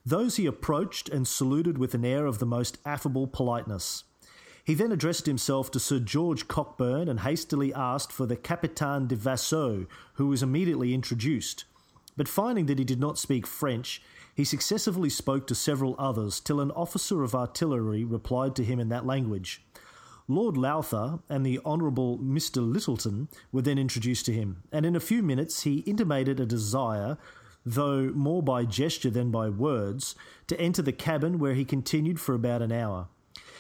Those 0.06 0.38
he 0.38 0.46
approached 0.46 1.10
and 1.10 1.28
saluted 1.28 1.78
with 1.78 1.94
an 1.94 2.06
air 2.06 2.26
of 2.26 2.40
the 2.40 2.46
most 2.46 2.78
affable 2.86 3.28
politeness. 3.28 4.06
He 4.64 4.74
then 4.74 4.92
addressed 4.92 5.28
himself 5.28 5.70
to 5.72 5.80
Sir 5.80 6.00
George 6.00 6.48
Cockburn 6.48 7.08
and 7.08 7.22
hastily 7.22 7.74
asked 7.74 8.12
for 8.12 8.26
the 8.26 8.36
Capitaine 8.36 9.08
de 9.08 9.16
Vaisseau, 9.16 9.86
who 10.16 10.28
was 10.28 10.44
immediately 10.44 10.94
introduced. 10.94 11.66
But 12.18 12.28
finding 12.28 12.66
that 12.66 12.80
he 12.80 12.84
did 12.84 13.00
not 13.00 13.18
speak 13.18 13.48
French, 13.48 14.02
he 14.36 14.44
successively 14.44 15.10
spoke 15.10 15.48
to 15.48 15.56
several 15.56 15.96
others 15.98 16.42
till 16.42 16.60
an 16.60 16.72
officer 16.72 17.24
of 17.24 17.34
artillery 17.34 18.04
replied 18.04 18.56
to 18.58 18.66
him 18.66 18.80
in 18.80 18.90
that 18.90 19.06
language. 19.06 19.64
Lord 20.28 20.58
Lowther 20.58 21.20
and 21.30 21.46
the 21.46 21.60
Honourable 21.66 22.18
Mr. 22.18 22.58
Littleton 22.58 23.30
were 23.54 23.62
then 23.62 23.78
introduced 23.78 24.26
to 24.26 24.34
him, 24.34 24.64
and 24.74 24.86
in 24.86 24.96
a 24.96 25.00
few 25.00 25.24
minutes 25.24 25.62
he 25.62 25.78
intimated 25.80 26.42
a 26.42 26.46
desire 26.46 27.18
though 27.68 28.12
more 28.16 28.42
by 28.42 28.64
gesture 28.64 29.10
than 29.10 29.30
by 29.30 29.50
words, 29.50 30.16
to 30.48 30.60
enter 30.60 30.82
the 30.82 30.94
cabin 30.94 31.38
where 31.38 31.54
he 31.54 31.66
continued 31.66 32.18
for 32.18 32.34
about 32.34 32.62
an 32.62 32.72
hour. 32.72 33.10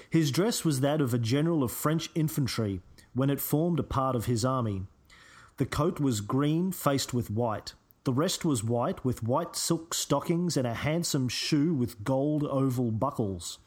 His 0.10 0.32
dress 0.32 0.64
was 0.64 0.80
that 0.80 1.02
of 1.02 1.14
a 1.14 1.20
general 1.20 1.62
of 1.62 1.74
French 1.74 2.10
infantry 2.16 2.80
when 3.14 3.30
it 3.30 3.42
formed 3.42 3.80
a 3.80 3.84
part 3.84 4.16
of 4.16 4.26
his 4.26 4.46
army. 4.46 4.84
The 5.58 5.66
coat 5.66 6.00
was 6.00 6.22
green 6.22 6.72
faced 6.72 7.14
with 7.14 7.30
white. 7.30 7.74
The 8.08 8.14
rest 8.14 8.46
was 8.46 8.64
white 8.64 9.04
with 9.04 9.22
white 9.22 9.58
silk 9.58 9.94
stockings 9.94 10.56
and 10.56 10.66
a 10.66 10.74
handsome 10.74 11.28
shoe 11.28 11.74
with 11.74 12.06
gold 12.06 12.46
oval 12.46 12.90
buckles. 12.90 13.60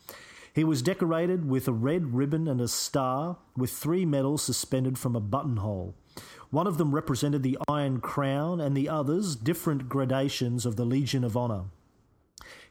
He 0.55 0.65
was 0.65 0.81
decorated 0.81 1.47
with 1.47 1.69
a 1.69 1.75
red 1.75 2.15
ribbon 2.15 2.49
and 2.49 2.59
a 2.59 2.67
star, 2.67 3.37
with 3.55 3.71
three 3.71 4.07
medals 4.07 4.43
suspended 4.43 4.97
from 4.97 5.15
a 5.15 5.21
buttonhole. 5.21 5.95
One 6.49 6.67
of 6.67 6.79
them 6.79 6.95
represented 6.95 7.43
the 7.43 7.59
Iron 7.69 8.01
Crown, 8.01 8.63
and 8.63 8.75
the 8.75 8.89
others 8.89 9.37
different 9.37 9.91
gradations 9.91 10.65
of 10.65 10.77
the 10.77 10.87
Legion 10.87 11.23
of 11.23 11.37
Honour. 11.37 11.65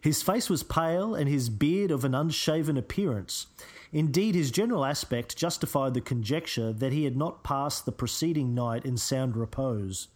His 0.02 0.24
face 0.24 0.50
was 0.50 0.64
pale, 0.64 1.14
and 1.14 1.30
his 1.30 1.50
beard 1.50 1.92
of 1.92 2.04
an 2.04 2.16
unshaven 2.16 2.78
appearance. 2.78 3.46
Indeed, 3.92 4.34
his 4.34 4.50
general 4.50 4.86
aspect 4.86 5.38
justified 5.38 5.94
the 5.94 6.02
conjecture 6.02 6.74
that 6.74 6.94
he 6.94 7.04
had 7.04 7.16
not 7.16 7.44
passed 7.44 7.86
the 7.86 7.92
preceding 7.92 8.56
night 8.56 8.86
in 8.86 8.98
sound 8.98 9.38
repose. 9.38 10.08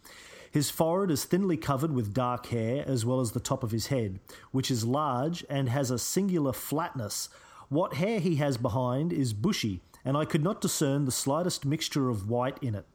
His 0.54 0.70
forehead 0.70 1.10
is 1.10 1.26
thinly 1.26 1.58
covered 1.58 1.92
with 1.92 2.13
dark 2.13 2.46
hair, 2.46 2.86
as 2.88 3.04
well 3.04 3.20
as 3.20 3.32
the 3.32 3.39
top 3.39 3.63
of 3.63 3.72
his 3.72 3.88
head, 3.88 4.20
which 4.52 4.70
is 4.70 4.86
large 4.86 5.44
and 5.50 5.68
has 5.68 5.89
a 5.89 5.98
singular 5.98 6.54
flatness. 6.54 7.28
What 7.70 7.96
hair 7.96 8.20
he 8.20 8.36
has 8.36 8.56
behind 8.58 9.12
is 9.12 9.34
bushy, 9.34 9.82
and 10.06 10.16
I 10.16 10.26
could 10.26 10.44
not 10.44 10.62
discern 10.62 11.06
the 11.06 11.12
slightest 11.12 11.66
mixture 11.66 12.08
of 12.08 12.30
white 12.30 12.60
in 12.62 12.76
it. 12.76 12.86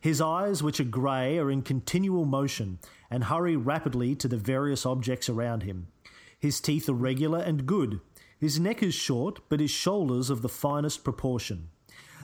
His 0.00 0.20
eyes, 0.20 0.64
which 0.64 0.80
are 0.80 0.84
grey, 0.84 1.38
are 1.38 1.48
in 1.48 1.62
continual 1.62 2.24
motion 2.24 2.80
and 3.08 3.22
hurry 3.22 3.54
rapidly 3.54 4.16
to 4.16 4.26
the 4.26 4.36
various 4.36 4.84
objects 4.84 5.28
around 5.28 5.62
him. 5.62 5.86
His 6.40 6.60
teeth 6.60 6.88
are 6.88 6.94
regular 6.94 7.38
and 7.38 7.66
good. 7.66 8.00
His 8.36 8.58
neck 8.58 8.82
is 8.82 8.94
short, 8.94 9.38
but 9.48 9.60
his 9.60 9.70
shoulders 9.70 10.28
of 10.28 10.42
the 10.42 10.48
finest 10.48 11.04
proportion. 11.04 11.68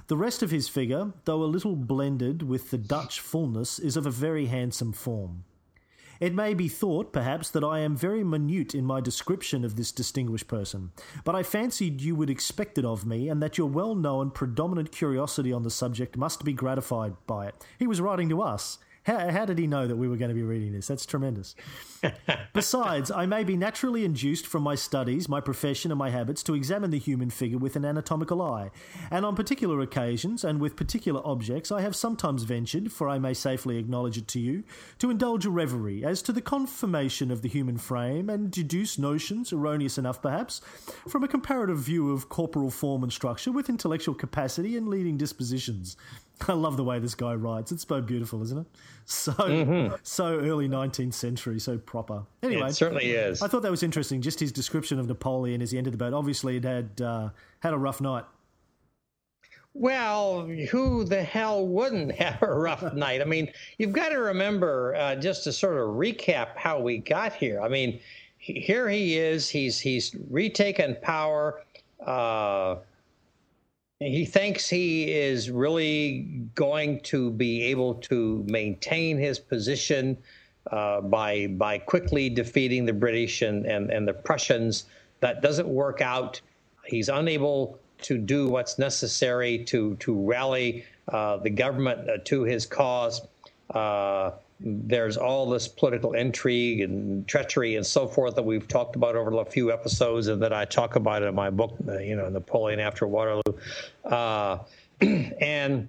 The 0.08 0.16
rest 0.16 0.42
of 0.42 0.52
his 0.52 0.68
figure, 0.68 1.12
though 1.24 1.42
a 1.42 1.46
little 1.46 1.74
blended 1.74 2.44
with 2.44 2.70
the 2.70 2.78
Dutch 2.78 3.18
fullness, 3.18 3.80
is 3.80 3.96
of 3.96 4.06
a 4.06 4.10
very 4.10 4.46
handsome 4.46 4.92
form. 4.92 5.44
It 6.20 6.32
may 6.32 6.54
be 6.54 6.68
thought, 6.68 7.12
perhaps, 7.12 7.50
that 7.50 7.64
I 7.64 7.80
am 7.80 7.96
very 7.96 8.22
minute 8.22 8.72
in 8.74 8.86
my 8.86 9.00
description 9.00 9.64
of 9.64 9.74
this 9.74 9.90
distinguished 9.90 10.46
person, 10.46 10.92
but 11.24 11.34
I 11.34 11.42
fancied 11.42 12.00
you 12.00 12.14
would 12.14 12.30
expect 12.30 12.78
it 12.78 12.84
of 12.84 13.04
me, 13.04 13.28
and 13.28 13.42
that 13.42 13.58
your 13.58 13.68
well 13.68 13.96
known 13.96 14.30
predominant 14.30 14.92
curiosity 14.92 15.52
on 15.52 15.64
the 15.64 15.70
subject 15.70 16.16
must 16.16 16.44
be 16.44 16.52
gratified 16.52 17.14
by 17.26 17.48
it. 17.48 17.56
He 17.78 17.88
was 17.88 18.00
writing 18.00 18.28
to 18.28 18.40
us, 18.40 18.78
how, 19.06 19.30
how 19.30 19.44
did 19.44 19.58
he 19.58 19.68
know 19.68 19.86
that 19.86 19.94
we 19.94 20.08
were 20.08 20.16
going 20.16 20.30
to 20.30 20.34
be 20.34 20.42
reading 20.42 20.72
this? 20.72 20.88
That's 20.88 21.06
tremendous. 21.06 21.54
Besides, 22.52 23.12
I 23.12 23.24
may 23.24 23.44
be 23.44 23.56
naturally 23.56 24.04
induced 24.04 24.48
from 24.48 24.64
my 24.64 24.74
studies, 24.74 25.28
my 25.28 25.40
profession, 25.40 25.92
and 25.92 25.98
my 25.98 26.10
habits 26.10 26.42
to 26.42 26.54
examine 26.54 26.90
the 26.90 26.98
human 26.98 27.30
figure 27.30 27.58
with 27.58 27.76
an 27.76 27.84
anatomical 27.84 28.42
eye. 28.42 28.72
And 29.12 29.24
on 29.24 29.36
particular 29.36 29.80
occasions, 29.80 30.42
and 30.42 30.60
with 30.60 30.74
particular 30.74 31.24
objects, 31.24 31.70
I 31.70 31.82
have 31.82 31.94
sometimes 31.94 32.42
ventured, 32.42 32.90
for 32.90 33.08
I 33.08 33.20
may 33.20 33.32
safely 33.32 33.78
acknowledge 33.78 34.18
it 34.18 34.26
to 34.28 34.40
you, 34.40 34.64
to 34.98 35.10
indulge 35.10 35.46
a 35.46 35.50
reverie 35.50 36.04
as 36.04 36.20
to 36.22 36.32
the 36.32 36.42
conformation 36.42 37.30
of 37.30 37.42
the 37.42 37.48
human 37.48 37.78
frame, 37.78 38.28
and 38.28 38.50
deduce 38.50 38.98
notions, 38.98 39.52
erroneous 39.52 39.98
enough 39.98 40.20
perhaps, 40.20 40.60
from 41.06 41.22
a 41.22 41.28
comparative 41.28 41.78
view 41.78 42.10
of 42.10 42.28
corporal 42.28 42.72
form 42.72 43.04
and 43.04 43.12
structure 43.12 43.52
with 43.52 43.68
intellectual 43.68 44.16
capacity 44.16 44.76
and 44.76 44.88
leading 44.88 45.16
dispositions. 45.16 45.96
I 46.48 46.52
love 46.52 46.76
the 46.76 46.84
way 46.84 46.98
this 46.98 47.14
guy 47.14 47.34
writes. 47.34 47.72
It's 47.72 47.86
so 47.86 48.00
beautiful, 48.00 48.42
isn't 48.42 48.58
it? 48.58 48.66
So 49.08 49.30
mm-hmm. 49.34 49.94
so 50.02 50.40
early 50.40 50.68
19th 50.68 51.14
century, 51.14 51.60
so 51.60 51.78
proper. 51.78 52.24
Anyway, 52.42 52.70
it 52.70 52.72
certainly 52.72 53.12
is. 53.12 53.40
I 53.40 53.46
thought 53.46 53.62
that 53.62 53.70
was 53.70 53.84
interesting. 53.84 54.20
Just 54.20 54.40
his 54.40 54.50
description 54.50 54.98
of 54.98 55.06
Napoleon 55.06 55.62
as 55.62 55.70
he 55.70 55.78
entered 55.78 55.92
the 55.92 55.96
boat. 55.96 56.12
Obviously, 56.12 56.56
it 56.56 56.64
had 56.64 57.00
uh, 57.00 57.28
had 57.60 57.72
a 57.72 57.78
rough 57.78 58.00
night. 58.00 58.24
Well, 59.74 60.48
who 60.70 61.04
the 61.04 61.22
hell 61.22 61.68
wouldn't 61.68 62.12
have 62.16 62.42
a 62.42 62.52
rough 62.52 62.94
night? 62.94 63.20
I 63.20 63.26
mean, 63.26 63.52
you've 63.78 63.92
got 63.92 64.08
to 64.08 64.18
remember 64.18 64.96
uh, 64.96 65.14
just 65.14 65.44
to 65.44 65.52
sort 65.52 65.76
of 65.76 65.90
recap 65.90 66.56
how 66.56 66.80
we 66.80 66.98
got 66.98 67.32
here. 67.32 67.60
I 67.60 67.68
mean, 67.68 68.00
here 68.38 68.88
he 68.88 69.18
is. 69.18 69.48
He's 69.48 69.78
he's 69.78 70.16
retaken 70.30 70.96
power. 71.00 71.62
Uh, 72.04 72.78
he 74.00 74.26
thinks 74.26 74.68
he 74.68 75.10
is 75.10 75.50
really 75.50 76.20
going 76.54 77.00
to 77.00 77.30
be 77.30 77.62
able 77.62 77.94
to 77.94 78.44
maintain 78.48 79.16
his 79.16 79.38
position 79.38 80.18
uh, 80.70 81.00
by 81.00 81.46
by 81.46 81.78
quickly 81.78 82.28
defeating 82.28 82.84
the 82.84 82.92
British 82.92 83.42
and, 83.42 83.64
and, 83.64 83.90
and 83.90 84.06
the 84.06 84.12
Prussians. 84.12 84.84
That 85.20 85.40
doesn't 85.40 85.68
work 85.68 86.00
out. 86.00 86.40
He's 86.84 87.08
unable 87.08 87.78
to 88.02 88.18
do 88.18 88.48
what's 88.48 88.78
necessary 88.78 89.64
to 89.64 89.96
to 89.96 90.14
rally 90.14 90.84
uh, 91.08 91.38
the 91.38 91.50
government 91.50 92.10
uh, 92.10 92.18
to 92.24 92.42
his 92.42 92.66
cause. 92.66 93.22
There's 94.58 95.16
all 95.16 95.48
this 95.48 95.68
political 95.68 96.14
intrigue 96.14 96.80
and 96.80 97.26
treachery 97.28 97.76
and 97.76 97.84
so 97.84 98.08
forth 98.08 98.34
that 98.36 98.42
we've 98.42 98.66
talked 98.66 98.96
about 98.96 99.14
over 99.14 99.30
a 99.38 99.44
few 99.44 99.70
episodes 99.70 100.28
and 100.28 100.40
that 100.42 100.52
I 100.52 100.64
talk 100.64 100.96
about 100.96 101.22
in 101.22 101.34
my 101.34 101.50
book, 101.50 101.76
uh, 101.86 101.98
you 101.98 102.16
know, 102.16 102.28
Napoleon 102.30 102.80
After 102.80 103.06
Waterloo. 103.06 103.42
Uh, 104.04 104.58
and, 105.00 105.88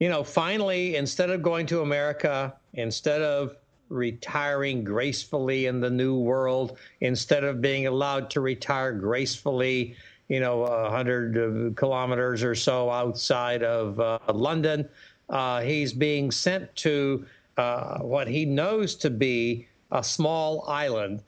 you 0.00 0.10
know, 0.10 0.22
finally, 0.22 0.96
instead 0.96 1.30
of 1.30 1.42
going 1.42 1.64
to 1.66 1.80
America, 1.80 2.54
instead 2.74 3.22
of 3.22 3.56
retiring 3.88 4.84
gracefully 4.84 5.66
in 5.66 5.80
the 5.80 5.90
new 5.90 6.18
world, 6.18 6.76
instead 7.00 7.44
of 7.44 7.62
being 7.62 7.86
allowed 7.86 8.28
to 8.30 8.40
retire 8.40 8.92
gracefully, 8.92 9.96
you 10.28 10.40
know, 10.40 10.58
100 10.58 11.74
kilometers 11.76 12.42
or 12.42 12.54
so 12.54 12.90
outside 12.90 13.62
of 13.62 13.98
uh, 14.00 14.18
London, 14.32 14.88
uh, 15.28 15.60
he's 15.60 15.92
being 15.92 16.30
sent 16.30 16.74
to 16.76 17.26
uh, 17.56 17.98
what 17.98 18.28
he 18.28 18.44
knows 18.44 18.94
to 18.96 19.10
be 19.10 19.66
a 19.90 20.02
small 20.02 20.64
island, 20.68 21.22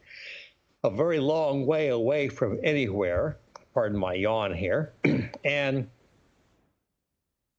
a 0.85 0.91
very 0.91 1.19
long 1.19 1.67
way 1.67 1.89
away 1.89 2.29
from 2.29 2.59
anywhere. 2.63 3.39
Pardon 3.75 3.99
my 3.99 4.15
yawn 4.15 4.55
here. 4.55 4.93
and 5.45 5.89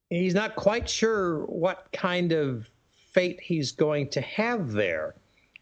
he's 0.09 0.33
not 0.33 0.55
quite 0.55 0.89
sure 0.89 1.45
what 1.45 1.87
kind 1.93 2.31
of 2.31 2.69
fate 3.11 3.39
he's 3.41 3.71
going 3.71 4.09
to 4.09 4.21
have 4.21 4.71
there. 4.71 5.15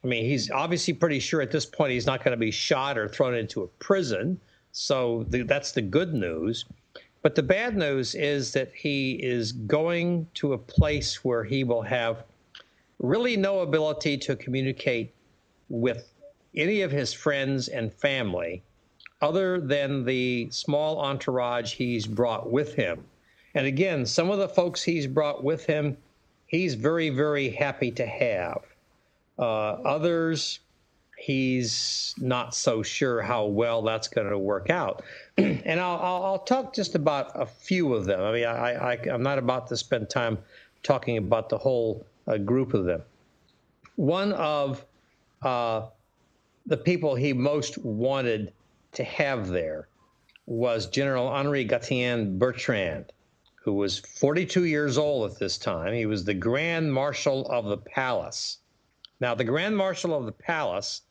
I 0.03 0.07
mean, 0.07 0.25
he's 0.25 0.51
obviously 0.51 0.93
pretty 0.93 1.19
sure 1.19 1.41
at 1.41 1.51
this 1.51 1.65
point 1.65 1.91
he's 1.91 2.05
not 2.05 2.23
going 2.23 2.31
to 2.31 2.37
be 2.39 2.51
shot 2.51 2.97
or 2.97 3.07
thrown 3.07 3.35
into 3.35 3.63
a 3.63 3.67
prison. 3.67 4.39
So 4.71 5.25
the, 5.29 5.43
that's 5.43 5.71
the 5.71 5.81
good 5.81 6.13
news. 6.13 6.65
But 7.21 7.35
the 7.35 7.43
bad 7.43 7.75
news 7.75 8.15
is 8.15 8.53
that 8.53 8.71
he 8.73 9.13
is 9.13 9.51
going 9.51 10.27
to 10.35 10.53
a 10.53 10.57
place 10.57 11.23
where 11.23 11.43
he 11.43 11.63
will 11.63 11.81
have 11.81 12.23
really 12.99 13.37
no 13.37 13.59
ability 13.59 14.17
to 14.17 14.35
communicate 14.35 15.13
with 15.69 16.13
any 16.55 16.81
of 16.81 16.91
his 16.91 17.13
friends 17.13 17.67
and 17.67 17.93
family 17.93 18.63
other 19.21 19.59
than 19.59 20.05
the 20.05 20.47
small 20.51 20.99
entourage 20.99 21.73
he's 21.73 22.05
brought 22.05 22.51
with 22.51 22.73
him. 22.75 23.03
And 23.55 23.65
again, 23.65 24.05
some 24.05 24.29
of 24.29 24.37
the 24.37 24.49
folks 24.49 24.83
he's 24.83 25.07
brought 25.07 25.43
with 25.43 25.65
him, 25.65 25.97
he's 26.45 26.75
very, 26.75 27.09
very 27.09 27.49
happy 27.49 27.91
to 27.91 28.05
have. 28.05 28.61
Uh, 29.39 29.81
others, 29.83 30.59
he's 31.17 32.13
not 32.19 32.53
so 32.53 32.83
sure 32.83 33.21
how 33.21 33.45
well 33.45 33.81
that's 33.81 34.07
going 34.07 34.29
to 34.29 34.37
work 34.37 34.69
out. 34.69 35.03
and 35.37 35.79
I'll, 35.79 35.97
I'll, 35.97 36.23
I'll, 36.23 36.39
talk 36.39 36.73
just 36.73 36.95
about 36.95 37.31
a 37.33 37.45
few 37.45 37.93
of 37.93 38.05
them. 38.05 38.21
I 38.21 38.31
mean, 38.31 38.45
I, 38.45 38.93
I, 38.93 38.99
I'm 39.11 39.23
not 39.23 39.39
about 39.39 39.67
to 39.67 39.77
spend 39.77 40.09
time 40.09 40.37
talking 40.83 41.17
about 41.17 41.49
the 41.49 41.57
whole 41.57 42.05
uh, 42.27 42.37
group 42.37 42.73
of 42.73 42.85
them. 42.85 43.01
One 43.95 44.31
of 44.33 44.85
uh, 45.41 45.87
the 46.67 46.77
people 46.77 47.15
he 47.15 47.33
most 47.33 47.79
wanted 47.79 48.53
to 48.93 49.03
have 49.03 49.47
there 49.47 49.87
was 50.45 50.87
General 50.87 51.27
Henri 51.27 51.65
Gatien 51.65 52.37
Bertrand, 52.37 53.11
who 53.55 53.73
was 53.73 53.99
42 53.99 54.65
years 54.65 54.97
old 54.97 55.31
at 55.31 55.39
this 55.39 55.57
time. 55.57 55.93
He 55.93 56.05
was 56.05 56.23
the 56.23 56.33
Grand 56.35 56.93
Marshal 56.93 57.47
of 57.49 57.65
the 57.65 57.77
Palace. 57.77 58.59
Now, 59.19 59.33
the 59.33 59.43
Grand 59.43 59.75
Marshal 59.75 60.13
of 60.13 60.25
the 60.25 60.31
Palace 60.31 61.01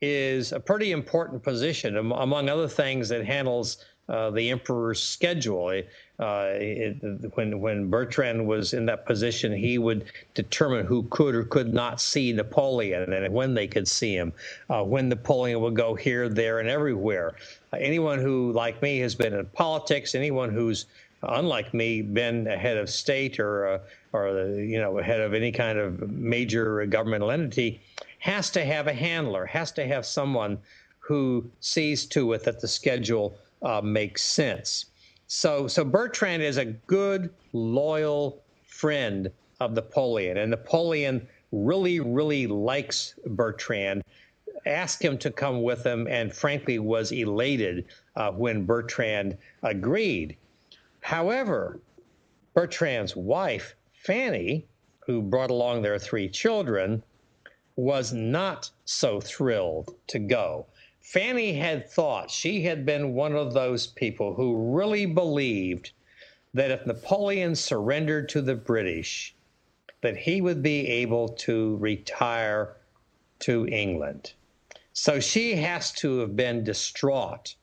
is 0.00 0.52
a 0.52 0.60
pretty 0.60 0.92
important 0.92 1.42
position, 1.42 1.96
among 1.96 2.48
other 2.48 2.68
things, 2.68 3.08
that 3.08 3.24
handles 3.24 3.78
uh, 4.08 4.30
the 4.30 4.50
emperor's 4.50 5.02
schedule. 5.02 5.68
Uh, 6.18 6.46
it, 6.52 6.96
when 7.34 7.60
when 7.60 7.88
Bertrand 7.88 8.46
was 8.46 8.74
in 8.74 8.84
that 8.86 9.06
position, 9.06 9.52
he 9.52 9.78
would 9.78 10.04
determine 10.34 10.84
who 10.84 11.04
could 11.04 11.34
or 11.34 11.44
could 11.44 11.72
not 11.72 12.00
see 12.00 12.32
Napoleon 12.32 13.12
and 13.12 13.32
when 13.32 13.54
they 13.54 13.66
could 13.66 13.88
see 13.88 14.14
him, 14.14 14.32
uh, 14.68 14.84
when 14.84 15.08
Napoleon 15.08 15.60
would 15.60 15.74
go 15.74 15.94
here, 15.94 16.28
there, 16.28 16.60
and 16.60 16.68
everywhere. 16.68 17.34
Anyone 17.72 18.18
who, 18.20 18.52
like 18.52 18.82
me, 18.82 18.98
has 18.98 19.14
been 19.14 19.32
in 19.32 19.46
politics, 19.46 20.14
anyone 20.14 20.50
who's 20.50 20.86
unlike 21.28 21.72
me, 21.74 22.02
been 22.02 22.46
a 22.46 22.56
head 22.56 22.76
of 22.76 22.90
state 22.90 23.38
or 23.40 23.66
uh, 23.66 23.78
or 24.12 24.48
you 24.58 24.80
know 24.80 24.98
head 24.98 25.20
of 25.20 25.34
any 25.34 25.52
kind 25.52 25.78
of 25.78 26.10
major 26.10 26.84
governmental 26.86 27.30
entity, 27.30 27.80
has 28.24 28.48
to 28.48 28.64
have 28.64 28.86
a 28.86 28.92
handler, 28.94 29.44
has 29.44 29.70
to 29.70 29.86
have 29.86 30.06
someone 30.06 30.56
who 30.98 31.44
sees 31.60 32.06
to 32.06 32.32
it 32.32 32.42
that 32.42 32.58
the 32.58 32.66
schedule 32.66 33.36
uh, 33.60 33.82
makes 33.82 34.22
sense. 34.22 34.86
So, 35.26 35.68
so 35.68 35.84
Bertrand 35.84 36.42
is 36.42 36.56
a 36.56 36.64
good, 36.64 37.28
loyal 37.52 38.42
friend 38.66 39.30
of 39.60 39.72
Napoleon, 39.72 40.38
and 40.38 40.50
Napoleon 40.50 41.28
really, 41.52 42.00
really 42.00 42.46
likes 42.46 43.14
Bertrand. 43.26 44.02
Asked 44.64 45.02
him 45.02 45.18
to 45.18 45.30
come 45.30 45.62
with 45.62 45.84
him, 45.84 46.08
and 46.08 46.32
frankly 46.32 46.78
was 46.78 47.12
elated 47.12 47.84
uh, 48.16 48.30
when 48.30 48.64
Bertrand 48.64 49.36
agreed. 49.62 50.34
However, 51.00 51.78
Bertrand's 52.54 53.14
wife, 53.14 53.76
Fanny, 53.92 54.64
who 55.00 55.20
brought 55.20 55.50
along 55.50 55.82
their 55.82 55.98
three 55.98 56.30
children, 56.30 57.02
was 57.76 58.12
not 58.12 58.70
so 58.84 59.20
thrilled 59.20 59.94
to 60.06 60.18
go. 60.18 60.66
Fanny 61.00 61.52
had 61.52 61.90
thought 61.90 62.30
she 62.30 62.62
had 62.62 62.86
been 62.86 63.14
one 63.14 63.34
of 63.34 63.52
those 63.52 63.86
people 63.86 64.34
who 64.34 64.74
really 64.74 65.06
believed 65.06 65.92
that 66.54 66.70
if 66.70 66.86
Napoleon 66.86 67.54
surrendered 67.54 68.28
to 68.30 68.40
the 68.40 68.54
British, 68.54 69.34
that 70.00 70.16
he 70.16 70.40
would 70.40 70.62
be 70.62 70.86
able 70.86 71.28
to 71.28 71.76
retire 71.76 72.76
to 73.40 73.66
England. 73.66 74.32
So 74.92 75.18
she 75.18 75.56
has 75.56 75.90
to 75.92 76.18
have 76.20 76.36
been 76.36 76.62
distraught 76.62 77.56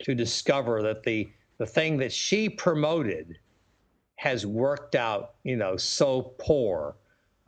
to 0.00 0.14
discover 0.14 0.82
that 0.82 1.02
the, 1.02 1.30
the 1.58 1.66
thing 1.66 1.96
that 1.98 2.12
she 2.12 2.48
promoted 2.48 3.38
has 4.16 4.46
worked 4.46 4.94
out, 4.94 5.34
you 5.42 5.56
know, 5.56 5.76
so 5.76 6.34
poor. 6.38 6.96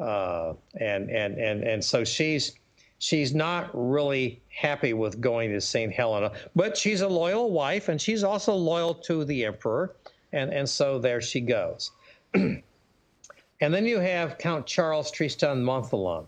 Uh, 0.00 0.54
and, 0.80 1.10
and, 1.10 1.38
and, 1.38 1.64
and 1.64 1.84
so 1.84 2.04
she's, 2.04 2.52
she's 2.98 3.34
not 3.34 3.70
really 3.72 4.40
happy 4.48 4.92
with 4.92 5.20
going 5.20 5.50
to 5.50 5.60
St. 5.60 5.92
Helena, 5.92 6.32
but 6.54 6.76
she's 6.76 7.00
a 7.00 7.08
loyal 7.08 7.50
wife 7.50 7.88
and 7.88 8.00
she's 8.00 8.22
also 8.22 8.54
loyal 8.54 8.94
to 8.94 9.24
the 9.24 9.44
emperor. 9.44 9.96
And, 10.32 10.52
and 10.52 10.68
so 10.68 10.98
there 10.98 11.20
she 11.20 11.40
goes. 11.40 11.90
and 12.34 12.62
then 13.60 13.86
you 13.86 13.98
have 13.98 14.38
Count 14.38 14.66
Charles 14.66 15.10
Tristan 15.10 15.64
Montholon, 15.64 16.26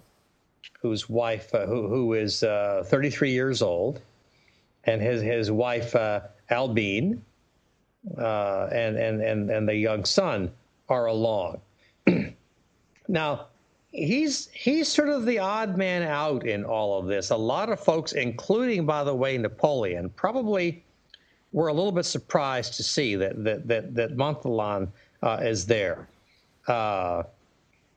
whose 0.81 1.09
wife, 1.09 1.55
uh, 1.55 1.67
who, 1.67 1.89
who 1.89 2.15
is 2.15 2.43
uh, 2.43 2.83
33 2.87 3.31
years 3.31 3.63
old, 3.63 4.01
and 4.85 5.03
his, 5.03 5.21
his 5.21 5.51
wife, 5.51 5.95
uh, 5.95 6.21
Albine, 6.49 7.23
uh, 8.19 8.69
and, 8.73 8.97
and, 8.97 9.21
and, 9.21 9.51
and 9.51 9.69
the 9.69 9.75
young 9.75 10.05
son 10.05 10.51
are 10.89 11.07
along. 11.07 11.61
now, 13.09 13.47
he's 13.93 14.49
he's 14.53 14.89
sort 14.89 15.09
of 15.09 15.27
the 15.27 15.39
odd 15.39 15.77
man 15.77 16.03
out 16.03 16.47
in 16.47 16.65
all 16.65 16.99
of 16.99 17.07
this. 17.07 17.31
A 17.31 17.37
lot 17.37 17.71
of 17.71 17.81
folks, 17.81 18.13
including 18.13 18.87
by 18.87 19.05
the 19.05 19.15
way 19.15 19.37
Napoleon, 19.37 20.11
probably 20.11 20.85
were 21.53 21.69
a 21.69 21.73
little 21.73 21.93
bit 21.93 22.05
surprised 22.05 22.75
to 22.75 22.83
see 22.83 23.17
that 23.17 23.43
that 23.45 23.67
that 23.69 23.95
that 23.95 24.89
uh, 25.23 25.39
is 25.43 25.67
there. 25.67 26.09
Uh, 26.67 27.25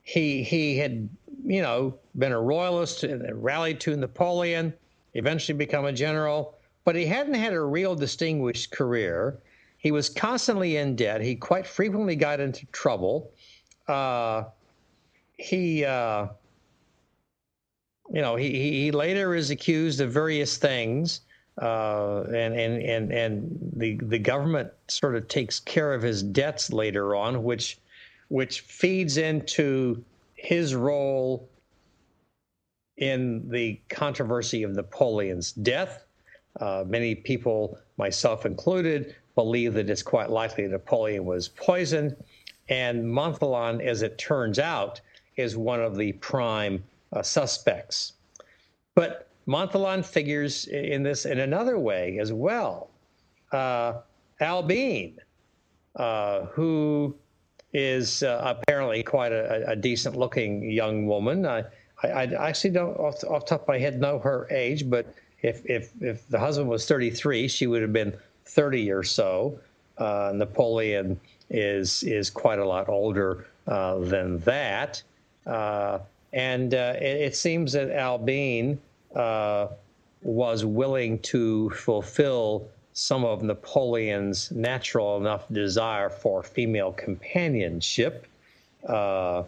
he 0.02 0.42
he 0.42 0.76
had 0.76 1.08
you 1.44 1.62
know 1.62 1.94
been 2.18 2.32
a 2.32 2.40
royalist 2.40 3.04
and 3.04 3.42
rallied 3.42 3.80
to 3.80 3.96
Napoleon, 3.96 4.72
eventually 5.14 5.56
become 5.56 5.84
a 5.84 5.92
general, 5.92 6.54
but 6.84 6.96
he 6.96 7.06
hadn't 7.06 7.34
had 7.34 7.52
a 7.52 7.60
real 7.60 7.94
distinguished 7.94 8.70
career. 8.70 9.38
He 9.78 9.92
was 9.92 10.08
constantly 10.08 10.78
in 10.78 10.96
debt. 10.96 11.20
He 11.20 11.36
quite 11.36 11.66
frequently 11.66 12.16
got 12.16 12.40
into 12.40 12.64
trouble. 12.66 13.30
Uh, 13.86 14.44
he, 15.36 15.84
uh, 15.84 16.28
you 18.12 18.22
know, 18.22 18.36
he, 18.36 18.82
he 18.82 18.90
later 18.90 19.34
is 19.34 19.50
accused 19.50 20.00
of 20.00 20.12
various 20.12 20.56
things, 20.56 21.22
uh, 21.60 22.22
and 22.24 22.54
and 22.54 22.82
and 22.82 23.12
and 23.12 23.72
the 23.76 23.98
the 24.02 24.18
government 24.18 24.70
sort 24.88 25.16
of 25.16 25.28
takes 25.28 25.60
care 25.60 25.94
of 25.94 26.02
his 26.02 26.22
debts 26.22 26.72
later 26.72 27.14
on, 27.14 27.42
which 27.42 27.78
which 28.28 28.60
feeds 28.60 29.16
into 29.16 30.04
his 30.34 30.74
role 30.74 31.48
in 32.96 33.48
the 33.50 33.80
controversy 33.88 34.62
of 34.62 34.72
Napoleon's 34.72 35.52
death. 35.52 36.04
Uh, 36.60 36.84
many 36.86 37.14
people, 37.14 37.78
myself 37.96 38.46
included, 38.46 39.16
believe 39.34 39.74
that 39.74 39.90
it's 39.90 40.02
quite 40.02 40.30
likely 40.30 40.66
Napoleon 40.68 41.24
was 41.24 41.48
poisoned. 41.48 42.16
And 42.68 43.04
Montholon, 43.04 43.82
as 43.84 44.02
it 44.02 44.16
turns 44.16 44.58
out, 44.58 45.00
is 45.36 45.56
one 45.56 45.80
of 45.80 45.96
the 45.96 46.12
prime 46.14 46.82
uh, 47.12 47.22
suspects. 47.22 48.12
But 48.94 49.28
Montholon 49.46 50.04
figures 50.04 50.66
in 50.66 51.02
this 51.02 51.26
in 51.26 51.40
another 51.40 51.78
way 51.78 52.18
as 52.18 52.32
well. 52.32 52.90
Uh, 53.52 54.00
Albine, 54.40 55.18
uh, 55.96 56.46
who 56.46 57.14
is 57.72 58.22
uh, 58.22 58.56
apparently 58.56 59.02
quite 59.02 59.32
a, 59.32 59.70
a 59.70 59.76
decent 59.76 60.16
looking 60.16 60.70
young 60.70 61.06
woman. 61.06 61.44
I, 61.44 61.64
I, 62.02 62.08
I 62.08 62.48
actually 62.48 62.70
don't, 62.70 62.96
off 62.96 63.22
off 63.24 63.44
the 63.44 63.50
top 63.50 63.62
of 63.62 63.68
my 63.68 63.78
head, 63.78 64.00
know 64.00 64.18
her 64.20 64.46
age, 64.50 64.88
but 64.88 65.12
if, 65.42 65.64
if, 65.66 65.90
if 66.00 66.26
the 66.28 66.38
husband 66.38 66.68
was 66.68 66.86
33, 66.86 67.48
she 67.48 67.66
would 67.66 67.82
have 67.82 67.92
been 67.92 68.16
30 68.46 68.90
or 68.90 69.02
so. 69.02 69.58
Uh, 69.98 70.32
Napoleon 70.34 71.20
is, 71.50 72.02
is 72.04 72.30
quite 72.30 72.58
a 72.58 72.64
lot 72.64 72.88
older 72.88 73.46
uh, 73.66 73.98
than 73.98 74.38
that. 74.40 75.02
Uh, 75.46 75.98
and 76.32 76.74
uh, 76.74 76.94
it, 76.96 77.20
it, 77.20 77.36
seems 77.36 77.72
that 77.72 77.90
Albine 77.90 78.78
uh, 79.14 79.68
was 80.22 80.64
willing 80.64 81.18
to 81.20 81.70
fulfill 81.70 82.66
some 82.94 83.24
of 83.24 83.42
Napoleon's 83.42 84.50
natural 84.50 85.16
enough 85.18 85.46
desire 85.52 86.08
for 86.08 86.42
female 86.42 86.92
companionship. 86.92 88.26
Uh, 88.88 89.42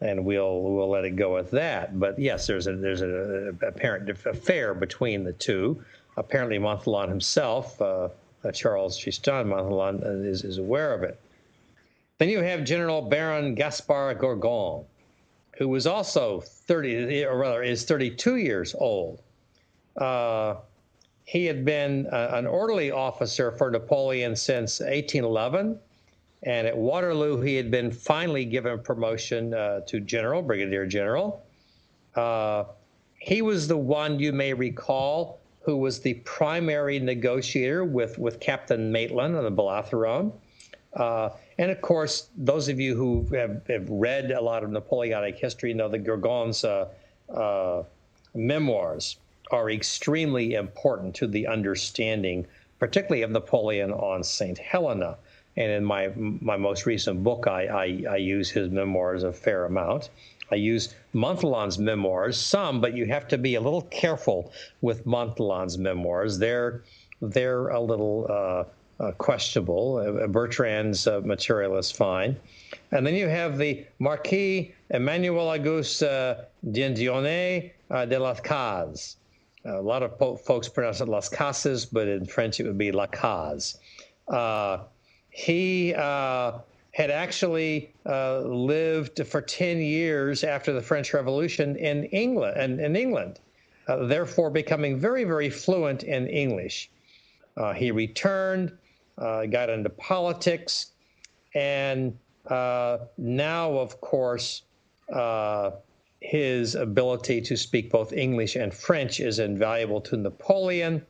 and 0.00 0.24
we'll 0.24 0.62
we'll 0.62 0.90
let 0.90 1.04
it 1.04 1.16
go 1.16 1.38
at 1.38 1.50
that. 1.50 1.98
But 1.98 2.18
yes, 2.18 2.46
there's 2.46 2.66
a 2.66 2.76
there's 2.76 3.00
an 3.00 3.58
apparent 3.62 4.08
affair 4.10 4.74
between 4.74 5.24
the 5.24 5.32
two. 5.32 5.82
Apparently, 6.16 6.58
Montholon 6.58 7.08
himself, 7.08 7.80
uh, 7.80 8.08
Charles 8.52 8.96
Tristan 8.96 9.46
Montholon, 9.46 10.24
is, 10.24 10.44
is 10.44 10.58
aware 10.58 10.94
of 10.94 11.02
it. 11.02 11.18
Then 12.18 12.28
you 12.30 12.40
have 12.40 12.64
General 12.64 13.02
Baron 13.02 13.54
Gaspard 13.54 14.18
Gourgaud, 14.18 14.84
who 15.56 15.68
was 15.68 15.86
also 15.86 16.40
30, 16.40 17.24
or 17.24 17.38
rather 17.38 17.62
is 17.62 17.84
32 17.84 18.36
years 18.36 18.74
old. 18.78 19.22
Uh, 19.96 20.56
he 21.24 21.46
had 21.46 21.64
been 21.64 22.06
uh, 22.12 22.30
an 22.34 22.46
orderly 22.46 22.90
officer 22.90 23.50
for 23.50 23.70
Napoleon 23.70 24.36
since 24.36 24.80
1811. 24.80 25.78
And 26.42 26.66
at 26.66 26.76
Waterloo, 26.76 27.40
he 27.40 27.56
had 27.56 27.70
been 27.70 27.90
finally 27.90 28.44
given 28.44 28.78
promotion 28.80 29.54
uh, 29.54 29.80
to 29.86 29.98
general, 29.98 30.42
brigadier 30.42 30.86
general. 30.86 31.42
Uh, 32.14 32.64
he 33.18 33.42
was 33.42 33.66
the 33.66 33.76
one 33.76 34.20
you 34.20 34.32
may 34.32 34.52
recall 34.52 35.40
who 35.62 35.76
was 35.76 36.00
the 36.00 36.14
primary 36.24 37.00
negotiator 37.00 37.84
with, 37.84 38.18
with 38.18 38.38
Captain 38.38 38.92
Maitland 38.92 39.34
on 39.34 39.42
the 39.42 39.50
Bellerophon. 39.50 40.32
Uh, 40.96 41.28
and 41.58 41.70
of 41.70 41.80
course, 41.82 42.30
those 42.36 42.68
of 42.68 42.80
you 42.80 42.96
who 42.96 43.26
have, 43.36 43.66
have, 43.68 43.88
read 43.88 44.30
a 44.30 44.40
lot 44.40 44.64
of 44.64 44.70
Napoleonic 44.70 45.36
history 45.36 45.74
know 45.74 45.88
that 45.88 46.04
Gourgaud's 46.04 46.64
uh, 46.64 46.88
uh, 47.32 47.82
memoirs 48.34 49.16
are 49.50 49.70
extremely 49.70 50.54
important 50.54 51.14
to 51.16 51.26
the 51.26 51.46
understanding, 51.46 52.46
particularly 52.78 53.22
of 53.22 53.30
Napoleon 53.30 53.92
on 53.92 54.24
St. 54.24 54.56
Helena. 54.56 55.18
And 55.58 55.70
in 55.70 55.84
my 55.84 56.10
my 56.16 56.56
most 56.56 56.86
recent 56.86 57.22
book, 57.22 57.46
I, 57.46 57.66
I, 57.66 58.12
I 58.14 58.16
use 58.16 58.50
his 58.50 58.70
memoirs 58.70 59.22
a 59.22 59.32
fair 59.32 59.66
amount. 59.66 60.10
I 60.50 60.54
use 60.54 60.94
Montholon's 61.12 61.78
memoirs 61.78 62.38
some, 62.38 62.80
but 62.80 62.94
you 62.94 63.06
have 63.06 63.26
to 63.28 63.38
be 63.38 63.54
a 63.56 63.60
little 63.60 63.82
careful 63.82 64.52
with 64.80 65.06
Montholon's 65.06 65.76
memoirs. 65.76 66.38
They're 66.38 66.82
they're 67.20 67.68
a 67.68 67.80
little 67.80 68.26
uh, 68.98 69.04
uh, 69.04 69.12
questionable. 69.12 69.96
Uh, 69.96 70.26
Bertrand's 70.26 71.06
uh, 71.06 71.20
material 71.24 71.76
is 71.76 71.90
fine. 71.90 72.36
And 72.92 73.06
then 73.06 73.14
you 73.14 73.28
have 73.28 73.58
the 73.58 73.84
Marquis 73.98 74.74
Emmanuel 74.90 75.48
Auguste 75.48 76.02
uh, 76.02 76.36
uh, 76.64 78.04
de 78.06 78.18
las 78.18 78.40
Cases. 78.40 79.16
A 79.64 79.80
lot 79.80 80.02
of 80.02 80.16
po- 80.18 80.36
folks 80.36 80.68
pronounce 80.68 81.00
it 81.00 81.08
Las 81.08 81.28
Casas, 81.28 81.84
but 81.84 82.06
in 82.06 82.24
French 82.24 82.60
it 82.60 82.66
would 82.66 82.78
be 82.78 82.92
La 82.92 83.06
Case. 83.06 83.78
Uh, 84.28 84.78
he 85.30 85.88
had 85.88 87.10
actually 87.10 87.92
lived 88.04 89.26
for 89.26 89.42
10 89.42 89.80
years 89.80 90.44
after 90.44 90.72
the 90.72 90.80
French 90.80 91.12
Revolution 91.12 91.76
in 91.76 92.04
England, 92.04 92.56
and 92.56 92.80
in 92.80 92.96
England, 92.96 93.40
therefore 93.86 94.50
becoming 94.50 94.98
very, 94.98 95.24
very 95.24 95.50
fluent 95.50 96.04
in 96.04 96.28
English. 96.28 96.88
he 97.74 97.90
returned 97.90 98.72
uh, 99.18 99.46
got 99.46 99.70
into 99.70 99.90
politics, 99.90 100.92
and 101.54 102.16
uh, 102.46 102.98
now, 103.18 103.72
of 103.72 104.00
course, 104.00 104.62
uh, 105.12 105.70
his 106.20 106.74
ability 106.74 107.40
to 107.40 107.56
speak 107.56 107.90
both 107.90 108.12
English 108.12 108.56
and 108.56 108.72
French 108.72 109.20
is 109.20 109.38
invaluable 109.38 110.00
to 110.00 110.16
Napoleon. 110.16 111.04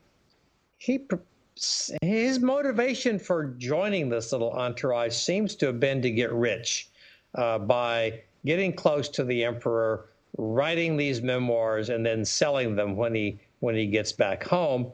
He, 0.78 1.06
his 2.02 2.38
motivation 2.38 3.18
for 3.18 3.54
joining 3.58 4.08
this 4.08 4.32
little 4.32 4.52
entourage 4.52 5.14
seems 5.14 5.54
to 5.56 5.66
have 5.66 5.80
been 5.80 6.02
to 6.02 6.10
get 6.10 6.32
rich 6.32 6.90
uh, 7.34 7.58
by 7.58 8.20
getting 8.44 8.72
close 8.72 9.08
to 9.10 9.24
the 9.24 9.44
emperor, 9.44 10.10
writing 10.36 10.96
these 10.96 11.22
memoirs, 11.22 11.88
and 11.88 12.04
then 12.04 12.24
selling 12.24 12.76
them 12.76 12.96
when 12.96 13.14
he 13.14 13.38
when 13.60 13.74
he 13.74 13.86
gets 13.86 14.12
back 14.12 14.44
home. 14.44 14.92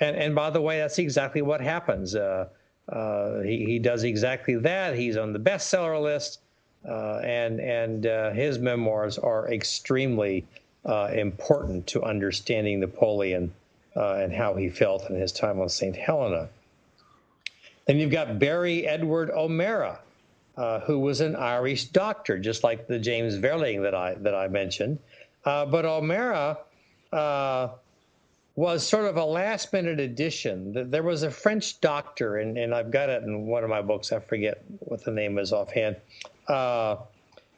And, 0.00 0.16
and 0.16 0.34
by 0.34 0.50
the 0.50 0.60
way, 0.60 0.78
that's 0.78 0.98
exactly 0.98 1.42
what 1.42 1.60
happens. 1.60 2.14
Uh, 2.14 2.48
uh, 2.88 3.40
he, 3.40 3.64
he 3.64 3.78
does 3.78 4.04
exactly 4.04 4.56
that. 4.56 4.94
He's 4.96 5.16
on 5.16 5.32
the 5.32 5.38
bestseller 5.38 6.00
list, 6.02 6.40
uh, 6.86 7.18
and 7.18 7.60
and 7.60 8.06
uh, 8.06 8.30
his 8.32 8.58
memoirs 8.58 9.18
are 9.18 9.50
extremely 9.50 10.44
uh, 10.84 11.10
important 11.14 11.86
to 11.88 12.02
understanding 12.02 12.80
Napoleon 12.80 13.52
uh, 13.96 14.14
and 14.14 14.32
how 14.32 14.54
he 14.54 14.68
felt 14.68 15.08
in 15.08 15.16
his 15.16 15.32
time 15.32 15.60
on 15.60 15.68
St. 15.68 15.96
Helena. 15.96 16.48
Then 17.86 17.98
you've 17.98 18.10
got 18.10 18.38
Barry 18.38 18.86
Edward 18.86 19.30
O'Meara, 19.30 20.00
who 20.84 20.98
was 20.98 21.20
an 21.20 21.36
Irish 21.36 21.86
doctor, 21.86 22.38
just 22.38 22.64
like 22.64 22.86
the 22.86 22.98
James 22.98 23.36
Verling 23.36 23.82
that 23.82 23.94
I 23.94 24.14
that 24.14 24.34
I 24.34 24.48
mentioned. 24.48 24.98
but 25.44 25.84
O'Meara 25.86 26.58
was 28.56 28.86
sort 28.86 29.06
of 29.06 29.16
a 29.16 29.24
last 29.24 29.72
minute 29.72 29.98
addition. 29.98 30.90
There 30.90 31.02
was 31.02 31.24
a 31.24 31.30
French 31.30 31.80
doctor, 31.80 32.36
and, 32.36 32.56
and 32.56 32.74
I've 32.74 32.90
got 32.90 33.08
it 33.08 33.22
in 33.24 33.46
one 33.46 33.64
of 33.64 33.70
my 33.70 33.82
books, 33.82 34.12
I 34.12 34.20
forget 34.20 34.62
what 34.80 35.04
the 35.04 35.10
name 35.10 35.38
is 35.38 35.52
offhand, 35.52 35.96
uh, 36.46 36.96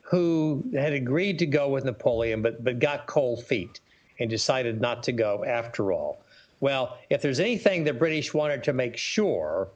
who 0.00 0.64
had 0.72 0.94
agreed 0.94 1.38
to 1.40 1.46
go 1.46 1.68
with 1.68 1.84
Napoleon, 1.84 2.40
but, 2.40 2.64
but 2.64 2.78
got 2.78 3.06
cold 3.06 3.44
feet 3.44 3.80
and 4.18 4.30
decided 4.30 4.80
not 4.80 5.02
to 5.02 5.12
go 5.12 5.44
after 5.44 5.92
all. 5.92 6.22
Well, 6.60 6.96
if 7.10 7.20
there's 7.20 7.40
anything 7.40 7.84
the 7.84 7.92
British 7.92 8.32
wanted 8.32 8.64
to 8.64 8.72
make 8.72 8.96
sure, 8.96 9.68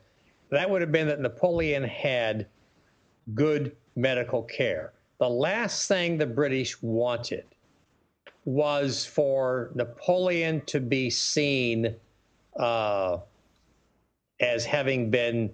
that 0.49 0.71
would 0.71 0.81
have 0.81 0.93
been 0.93 1.09
that 1.09 1.21
Napoleon 1.21 1.85
had 1.85 2.47
good 3.35 3.77
medical 3.95 4.43
care. 4.43 4.93
The 5.19 5.29
last 5.29 5.87
thing 5.87 6.17
the 6.17 6.27
British 6.27 6.81
wanted 6.81 7.45
was 8.45 9.05
for 9.05 9.71
Napoleon 9.75 10.63
to 10.67 10.81
be 10.81 11.11
seen 11.11 11.95
uh, 12.59 13.19
as 14.41 14.65
having 14.65 15.11
been 15.11 15.51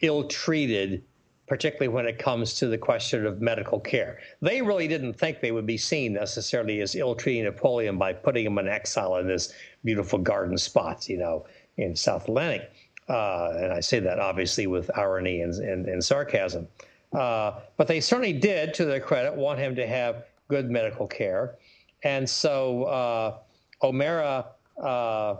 ill 0.00 0.24
treated, 0.24 1.02
particularly 1.46 1.88
when 1.88 2.06
it 2.06 2.18
comes 2.18 2.54
to 2.54 2.66
the 2.66 2.78
question 2.78 3.26
of 3.26 3.40
medical 3.40 3.78
care. 3.78 4.18
They 4.40 4.62
really 4.62 4.88
didn't 4.88 5.14
think 5.14 5.40
they 5.40 5.52
would 5.52 5.66
be 5.66 5.76
seen 5.76 6.14
necessarily 6.14 6.80
as 6.80 6.94
ill 6.94 7.14
treating 7.14 7.44
Napoleon 7.44 7.98
by 7.98 8.12
putting 8.12 8.46
him 8.46 8.58
in 8.58 8.68
exile 8.68 9.16
in 9.16 9.26
this 9.26 9.52
beautiful 9.84 10.18
garden 10.18 10.56
spot, 10.56 11.08
you 11.08 11.18
know, 11.18 11.46
in 11.76 11.94
South 11.94 12.24
Atlantic. 12.24 12.70
Uh, 13.08 13.52
and 13.56 13.72
I 13.72 13.80
say 13.80 13.98
that 14.00 14.18
obviously 14.18 14.66
with 14.66 14.90
irony 14.96 15.42
and, 15.42 15.54
and, 15.54 15.86
and 15.86 16.02
sarcasm. 16.02 16.68
Uh, 17.12 17.60
but 17.76 17.88
they 17.88 18.00
certainly 18.00 18.32
did, 18.32 18.72
to 18.74 18.84
their 18.84 19.00
credit, 19.00 19.34
want 19.34 19.58
him 19.58 19.74
to 19.74 19.86
have 19.86 20.24
good 20.48 20.70
medical 20.70 21.06
care. 21.08 21.56
And 22.02 22.28
so 22.28 22.84
uh, 22.84 23.38
O'Meara 23.82 24.46
uh, 24.82 25.36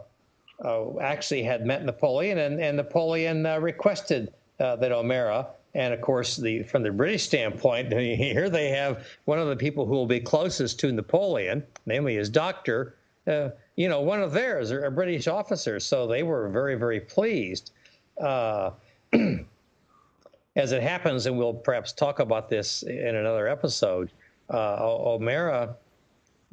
uh, 0.65 0.99
actually 1.01 1.43
had 1.43 1.65
met 1.65 1.85
Napoleon, 1.85 2.39
and, 2.39 2.61
and 2.61 2.77
Napoleon 2.77 3.47
uh, 3.47 3.59
requested 3.59 4.33
uh, 4.59 4.77
that 4.77 4.93
O'Meara, 4.93 5.49
and 5.75 5.95
of 5.95 6.01
course, 6.01 6.37
the 6.37 6.63
from 6.65 6.83
the 6.83 6.91
British 6.91 7.25
standpoint, 7.25 7.93
here 7.93 8.51
they 8.51 8.69
have 8.69 9.07
one 9.25 9.39
of 9.39 9.49
the 9.49 9.57
people 9.57 9.87
who 9.87 9.93
will 9.93 10.07
be 10.07 10.21
closest 10.21 10.79
to 10.81 10.93
Napoleon, 10.93 11.65
namely 11.87 12.17
his 12.17 12.29
doctor, 12.29 12.97
uh, 13.27 13.51
you 13.77 13.89
know, 13.89 14.03
one 14.03 14.21
of 14.21 14.33
theirs, 14.33 14.71
a 14.71 14.91
British 14.91 15.29
officer. 15.29 15.81
So 15.81 16.07
they 16.07 16.23
were 16.23 16.49
very, 16.49 16.75
very 16.75 17.01
pleased. 17.01 17.71
as 18.21 18.73
it 20.73 20.83
happens, 20.83 21.27
and 21.27 21.39
we'll 21.39 21.55
perhaps 21.55 21.93
talk 21.93 22.19
about 22.19 22.51
this 22.51 22.83
in 22.83 23.17
another 23.17 23.49
episode, 23.49 24.11
O'Meara 24.51 25.75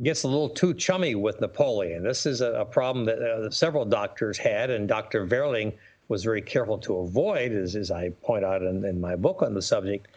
gets 0.04 0.24
a 0.24 0.28
little 0.28 0.50
too 0.50 0.74
chummy 0.74 1.16
with 1.16 1.41
Napoleon. 1.41 2.04
This 2.04 2.26
is 2.26 2.41
a, 2.41 2.54
a 2.54 2.66
problem 2.66 3.06
that 3.06 3.20
uh, 3.20 3.50
several 3.50 3.86
doctors 3.86 4.38
had, 4.38 4.70
and 4.70 4.88
Dr. 4.88 5.26
Verling 5.26 5.74
was 6.08 6.24
very 6.24 6.41
careful 6.41 6.78
to 6.80 6.98
avoid, 6.98 7.52
as, 7.52 7.76
as 7.76 7.91
I 7.91 8.10
point 8.22 8.45
out 8.45 8.62
in, 8.62 8.86
in 8.86 9.02
my 9.02 9.16
book 9.16 9.41
on 9.41 9.54
the 9.54 9.62
subject. 9.62 10.08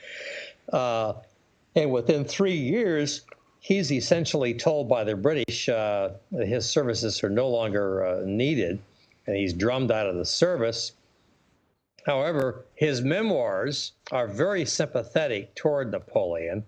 Uh, 0.73 1.15
and 1.75 1.91
within 1.91 2.25
three 2.25 2.55
years, 2.57 3.23
he's 3.61 3.91
essentially 3.91 4.55
told 4.55 4.89
by 4.89 5.05
the 5.05 5.17
British 5.17 5.69
uh, 5.69 6.11
that 6.33 6.47
his 6.47 6.69
services 6.69 7.23
are 7.25 7.31
no 7.31 7.49
longer 7.49 8.05
uh, 8.05 8.23
needed, 8.25 8.81
and 9.27 9.37
he's 9.37 9.53
drummed 9.53 9.91
out 9.91 10.07
of 10.07 10.17
the 10.17 10.25
service. 10.25 10.93
However, 12.07 12.65
his 12.75 13.03
memoirs 13.03 13.93
are 14.13 14.27
very 14.27 14.65
sympathetic 14.65 15.55
toward 15.55 15.91
Napoleon, 15.91 16.65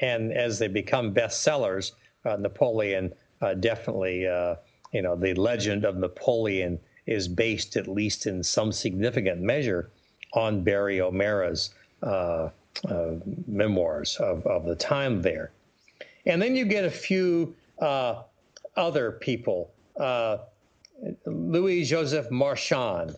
and 0.00 0.32
as 0.32 0.58
they 0.58 0.68
become 0.68 1.14
bestsellers, 1.14 1.92
Napoleon 2.24 3.12
uh, 3.40 3.54
definitely, 3.54 4.26
uh, 4.26 4.56
you 4.92 5.02
know, 5.02 5.16
the 5.16 5.34
legend 5.34 5.84
of 5.84 5.96
Napoleon 5.96 6.78
is 7.06 7.28
based, 7.28 7.76
at 7.76 7.86
least 7.86 8.26
in 8.26 8.42
some 8.42 8.72
significant 8.72 9.40
measure, 9.40 9.90
on 10.32 10.62
Barry 10.62 11.00
O'Meara's 11.00 11.74
uh, 12.02 12.48
uh, 12.88 13.10
memoirs 13.46 14.16
of, 14.16 14.46
of 14.46 14.64
the 14.64 14.74
time 14.74 15.22
there. 15.22 15.52
And 16.26 16.40
then 16.40 16.56
you 16.56 16.64
get 16.64 16.84
a 16.84 16.90
few 16.90 17.54
uh, 17.78 18.22
other 18.76 19.12
people. 19.12 19.70
Louis 21.26 21.84
Joseph 21.84 22.30
Marchand, 22.30 23.16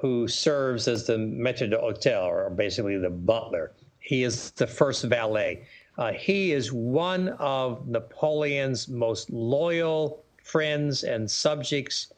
who 0.00 0.28
serves 0.28 0.88
as 0.88 1.06
the 1.06 1.16
maître 1.16 1.68
d'hôtel, 1.68 2.24
or 2.24 2.50
basically 2.50 2.96
the 2.96 3.10
butler. 3.10 3.72
He 3.98 4.22
is 4.22 4.52
the 4.52 4.66
first 4.66 5.04
valet. 5.04 5.66
Uh, 5.98 6.12
he 6.12 6.52
is 6.52 6.72
one 6.72 7.30
of 7.38 7.88
Napoleon's 7.88 8.88
most 8.88 9.30
loyal 9.30 10.22
friends 10.42 11.04
and 11.04 11.30
subjects. 11.30 12.12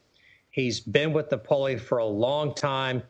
He's 0.50 0.80
been 0.80 1.12
with 1.12 1.30
Napoleon 1.30 1.78
for 1.78 1.98
a 1.98 2.06
long 2.06 2.54
time. 2.54 3.02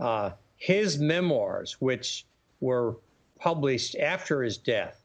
Uh, 0.00 0.30
his 0.56 0.98
memoirs, 0.98 1.76
which 1.80 2.24
were 2.60 2.96
published 3.38 3.96
after 3.96 4.42
his 4.42 4.56
death 4.56 5.02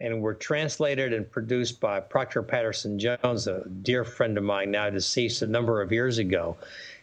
and 0.00 0.20
were 0.20 0.34
translated 0.34 1.12
and 1.12 1.30
produced 1.30 1.80
by 1.80 2.00
Proctor 2.00 2.42
Patterson 2.42 2.98
Jones, 2.98 3.46
a 3.46 3.62
dear 3.82 4.04
friend 4.04 4.36
of 4.36 4.44
mine 4.44 4.70
now 4.70 4.90
deceased 4.90 5.42
a 5.42 5.46
number 5.46 5.80
of 5.80 5.92
years 5.92 6.18
ago. 6.18 6.56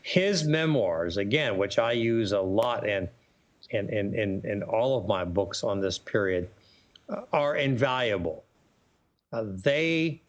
His 0.03 0.43
memoirs, 0.43 1.17
again, 1.17 1.57
which 1.57 1.79
I 1.79 1.93
use 1.93 2.33
a 2.33 2.41
lot 2.41 2.87
in, 2.87 3.07
in, 3.69 3.89
in, 3.89 4.13
in, 4.13 4.41
in 4.43 4.63
all 4.63 4.97
of 4.97 5.07
my 5.07 5.23
books 5.23 5.63
on 5.63 5.79
this 5.79 5.97
period, 5.97 6.49
are 7.31 7.55
invaluable. 7.55 8.43
Uh, 9.31 9.43
they 9.47 10.21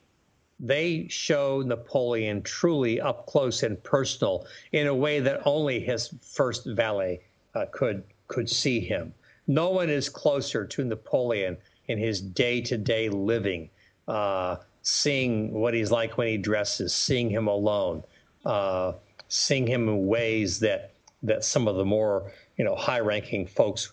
they 0.60 1.06
show 1.08 1.62
Napoleon 1.62 2.42
truly 2.42 3.00
up 3.00 3.26
close 3.26 3.62
and 3.62 3.82
personal 3.82 4.46
in 4.72 4.86
a 4.86 4.94
way 4.94 5.20
that 5.20 5.40
only 5.44 5.80
his 5.80 6.14
first 6.22 6.66
valet 6.66 7.20
uh, 7.54 7.66
could 7.72 8.04
could 8.28 8.48
see 8.48 8.80
him. 8.80 9.12
No 9.46 9.70
one 9.70 9.90
is 9.90 10.08
closer 10.08 10.64
to 10.66 10.84
Napoleon 10.84 11.58
in 11.88 11.98
his 11.98 12.20
day-to-day 12.20 13.10
living, 13.10 13.68
uh, 14.08 14.56
seeing 14.82 15.52
what 15.52 15.74
he's 15.74 15.90
like 15.90 16.16
when 16.16 16.28
he 16.28 16.38
dresses, 16.38 16.94
seeing 16.94 17.28
him 17.28 17.46
alone, 17.46 18.02
uh, 18.46 18.92
seeing 19.28 19.66
him 19.66 19.88
in 19.88 20.06
ways 20.06 20.60
that 20.60 20.92
that 21.22 21.44
some 21.44 21.68
of 21.68 21.76
the 21.76 21.84
more 21.84 22.32
you 22.56 22.64
know 22.64 22.74
high-ranking 22.74 23.46
folks 23.46 23.92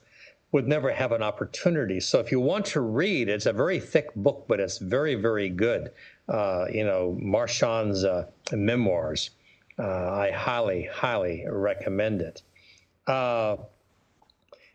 would 0.52 0.68
never 0.68 0.91
have 0.91 1.12
an 1.12 1.24
opportunity. 1.24 1.99
So 1.99 2.20
if 2.20 2.32
you 2.32 2.39
want 2.39 2.66
to 2.68 2.82
read, 2.82 3.30
it's 3.30 3.45
a 3.45 3.54
very 3.54 3.80
thick 3.80 4.14
book, 4.16 4.45
but 4.47 4.60
it's 4.60 4.80
very, 4.80 5.16
very 5.16 5.49
good. 5.49 5.91
Uh, 6.28 6.66
you 6.72 6.84
know, 6.84 7.18
Marchand's 7.20 8.04
uh, 8.04 8.28
memoirs. 8.52 9.32
Uh, 9.80 10.12
I 10.12 10.32
highly, 10.32 10.89
highly 10.91 11.45
recommend 11.47 12.22
it. 12.22 12.41
Uh, 13.08 13.58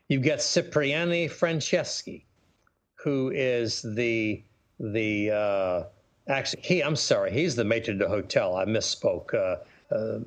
you 0.08 0.20
get 0.20 0.40
Cipriani 0.40 1.28
Franceschi, 1.28 2.24
who 2.94 3.30
is 3.34 3.82
the 3.82 4.42
the 4.78 5.30
uh, 5.30 5.84
actually 6.28 6.62
he. 6.62 6.82
I'm 6.82 6.96
sorry, 6.96 7.32
he's 7.32 7.54
the 7.54 7.64
maitre 7.64 7.94
d'hotel. 7.94 8.56
I 8.56 8.64
misspoke. 8.64 9.34
Uh, 9.34 9.56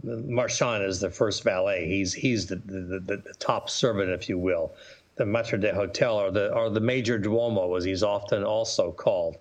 Marchand 0.03 0.83
is 0.83 1.01
the 1.01 1.09
first 1.09 1.43
valet. 1.43 1.85
He's 1.87 2.13
he's 2.13 2.47
the, 2.47 2.55
the, 2.55 2.99
the, 2.99 3.17
the 3.17 3.33
top 3.39 3.69
servant, 3.69 4.09
if 4.09 4.29
you 4.29 4.37
will 4.37 4.73
the 5.19 5.25
Maitre 5.25 5.59
de 5.59 5.75
Hotel 5.75 6.15
or 6.15 6.31
the 6.31 6.51
or 6.53 6.69
the 6.69 6.79
Majordomo, 6.79 7.77
as 7.77 7.83
he's 7.83 8.03
often 8.03 8.43
also 8.43 8.91
called, 8.91 9.35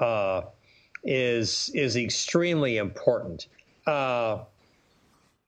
uh, 0.00 0.42
is 1.04 1.70
is 1.74 1.96
extremely 1.96 2.76
important. 2.76 3.46
Uh, 3.86 4.40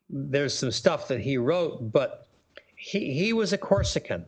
there's 0.08 0.54
some 0.56 0.70
stuff 0.70 1.08
that 1.08 1.20
he 1.20 1.36
wrote, 1.36 1.92
but 1.92 2.28
he 2.76 3.12
he 3.12 3.32
was 3.32 3.52
a 3.52 3.58
Corsican, 3.58 4.24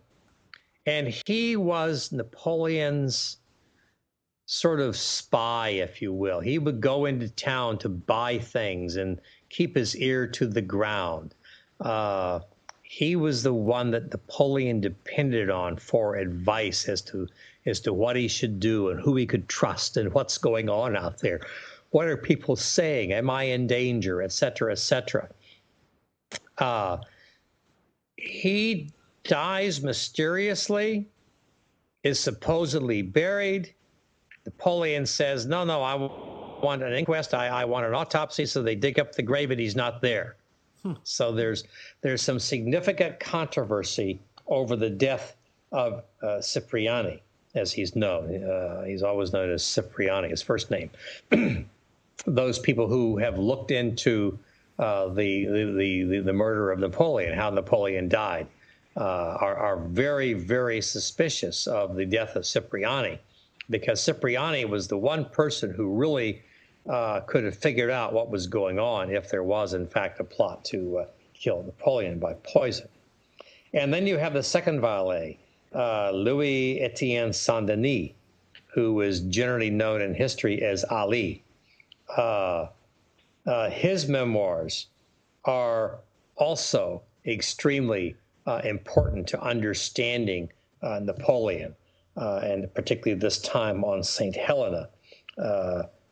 and 0.85 1.15
he 1.27 1.55
was 1.55 2.11
Napoleon's 2.11 3.37
sort 4.47 4.81
of 4.81 4.97
spy, 4.97 5.69
if 5.69 6.03
you 6.03 6.13
will. 6.13 6.41
He 6.41 6.59
would 6.59 6.81
go 6.81 7.05
into 7.05 7.29
town 7.29 7.79
to 7.79 7.89
buy 7.89 8.39
things 8.39 8.97
and 8.97 9.21
keep 9.49 9.77
his 9.77 9.97
ear 9.97 10.27
to 10.27 10.49
the 10.49 10.63
ground. 10.63 11.37
Uh, 11.81 12.41
he 12.89 13.17
was 13.17 13.43
the 13.43 13.53
one 13.53 13.91
that 13.91 14.13
Napoleon 14.13 14.81
depended 14.81 15.51
on 15.51 15.77
for 15.77 16.15
advice 16.15 16.89
as 16.89 17.03
to 17.03 17.27
as 17.67 17.81
to 17.81 17.93
what 17.93 18.15
he 18.15 18.29
should 18.29 18.61
do 18.61 18.91
and 18.91 19.01
who 19.01 19.17
he 19.17 19.27
could 19.27 19.49
trust 19.49 19.97
and 19.97 20.15
what's 20.15 20.39
going 20.39 20.69
on 20.69 20.97
out 20.97 21.19
there. 21.19 21.41
What 21.91 22.07
are 22.07 22.17
people 22.17 22.55
saying? 22.55 23.13
Am 23.13 23.29
I 23.29 23.43
in 23.43 23.67
danger? 23.67 24.23
Etc. 24.23 24.71
Etc. 24.71 25.29
Uh, 26.59 26.99
he 28.17 28.93
dies 29.25 29.83
mysteriously, 29.83 31.09
is 32.05 32.21
supposedly 32.21 33.03
buried. 33.03 33.75
Napoleon 34.45 35.07
says, 35.07 35.45
"No, 35.45 35.65
no, 35.65 35.83
I 35.83 35.95
want 36.65 36.85
an 36.85 36.93
inquest. 36.93 37.35
I, 37.35 37.49
I 37.49 37.65
want 37.65 37.85
an 37.85 37.95
autopsy." 37.95 38.47
So 38.47 38.63
they 38.63 38.77
dig 38.77 39.01
up 39.01 39.13
the 39.13 39.23
grave, 39.23 39.51
and 39.51 39.59
he's 39.59 39.75
not 39.75 40.01
there. 40.01 40.37
So 41.05 41.33
there's 41.33 41.65
there's 42.03 42.23
some 42.23 42.39
significant 42.39 43.21
controversy 43.21 44.21
over 44.47 44.77
the 44.77 44.91
death 44.91 45.37
of 45.73 46.05
uh, 46.23 46.41
Cipriani, 46.41 47.23
as 47.55 47.73
he's 47.73 47.97
known. 47.97 48.45
Uh, 48.45 48.85
he's 48.85 49.03
always 49.03 49.33
known 49.33 49.51
as 49.51 49.65
Cipriani, 49.65 50.29
his 50.29 50.43
first 50.43 50.71
name. 50.71 50.91
Those 52.27 52.59
people 52.59 52.87
who 52.87 53.19
have 53.19 53.39
looked 53.39 53.71
into 53.71 54.39
uh, 54.79 55.09
the, 55.09 55.47
the, 55.47 56.05
the 56.09 56.21
the 56.21 56.33
murder 56.33 56.71
of 56.71 56.79
Napoleon, 56.79 57.35
how 57.35 57.51
Napoleon 57.51 58.09
died, 58.09 58.47
uh, 58.97 59.37
are 59.41 59.57
are 59.57 59.77
very 59.77 60.33
very 60.33 60.81
suspicious 60.81 61.67
of 61.67 61.97
the 61.97 62.07
death 62.07 62.37
of 62.37 62.45
Cipriani, 62.45 63.19
because 63.71 64.05
Cipriani 64.05 64.65
was 64.65 64.89
the 64.89 64.99
one 64.99 65.25
person 65.27 65.73
who 65.73 65.95
really 65.95 66.43
uh, 66.89 67.21
could 67.21 67.45
have 67.45 67.57
figured 67.57 67.91
out 67.91 68.13
what 68.13 68.31
was 68.31 68.47
going 68.47 68.79
on 68.79 69.11
if 69.11 69.29
there 69.29 69.43
was, 69.43 69.75
in 69.75 69.87
fact, 69.87 70.21
a 70.21 70.25
plot 70.25 70.65
to 70.67 70.99
uh, 70.99 71.07
kill 71.35 71.63
Napoleon 71.63 72.19
by 72.19 72.35
poison. 72.45 72.89
And 73.75 73.93
then 73.93 74.07
you 74.07 74.17
have 74.17 74.33
the 74.33 74.43
second 74.43 74.81
valet, 74.81 75.39
uh, 75.75 76.11
Louis 76.13 76.81
Etienne 76.81 77.33
Saint 77.33 77.67
Denis, 77.67 78.11
who 78.69 78.95
was 78.95 79.21
generally 79.21 79.71
known 79.71 80.01
in 80.01 80.15
history 80.15 80.63
as 80.63 80.85
Ali. 80.85 81.43
Uh, 82.17 82.69
uh, 83.47 83.71
his 83.71 84.09
memoirs 84.09 84.87
are 85.45 85.99
also 86.37 87.03
extremely 87.27 88.17
uh, 88.47 88.61
important 88.65 89.27
to 89.29 89.41
understanding 89.41 90.51
Napoleon, 91.01 91.75
and 92.15 92.73
particularly 92.75 93.19
this 93.19 93.39
time 93.39 93.83
on 93.83 94.05
St. 94.05 94.37
Helena 94.37 94.89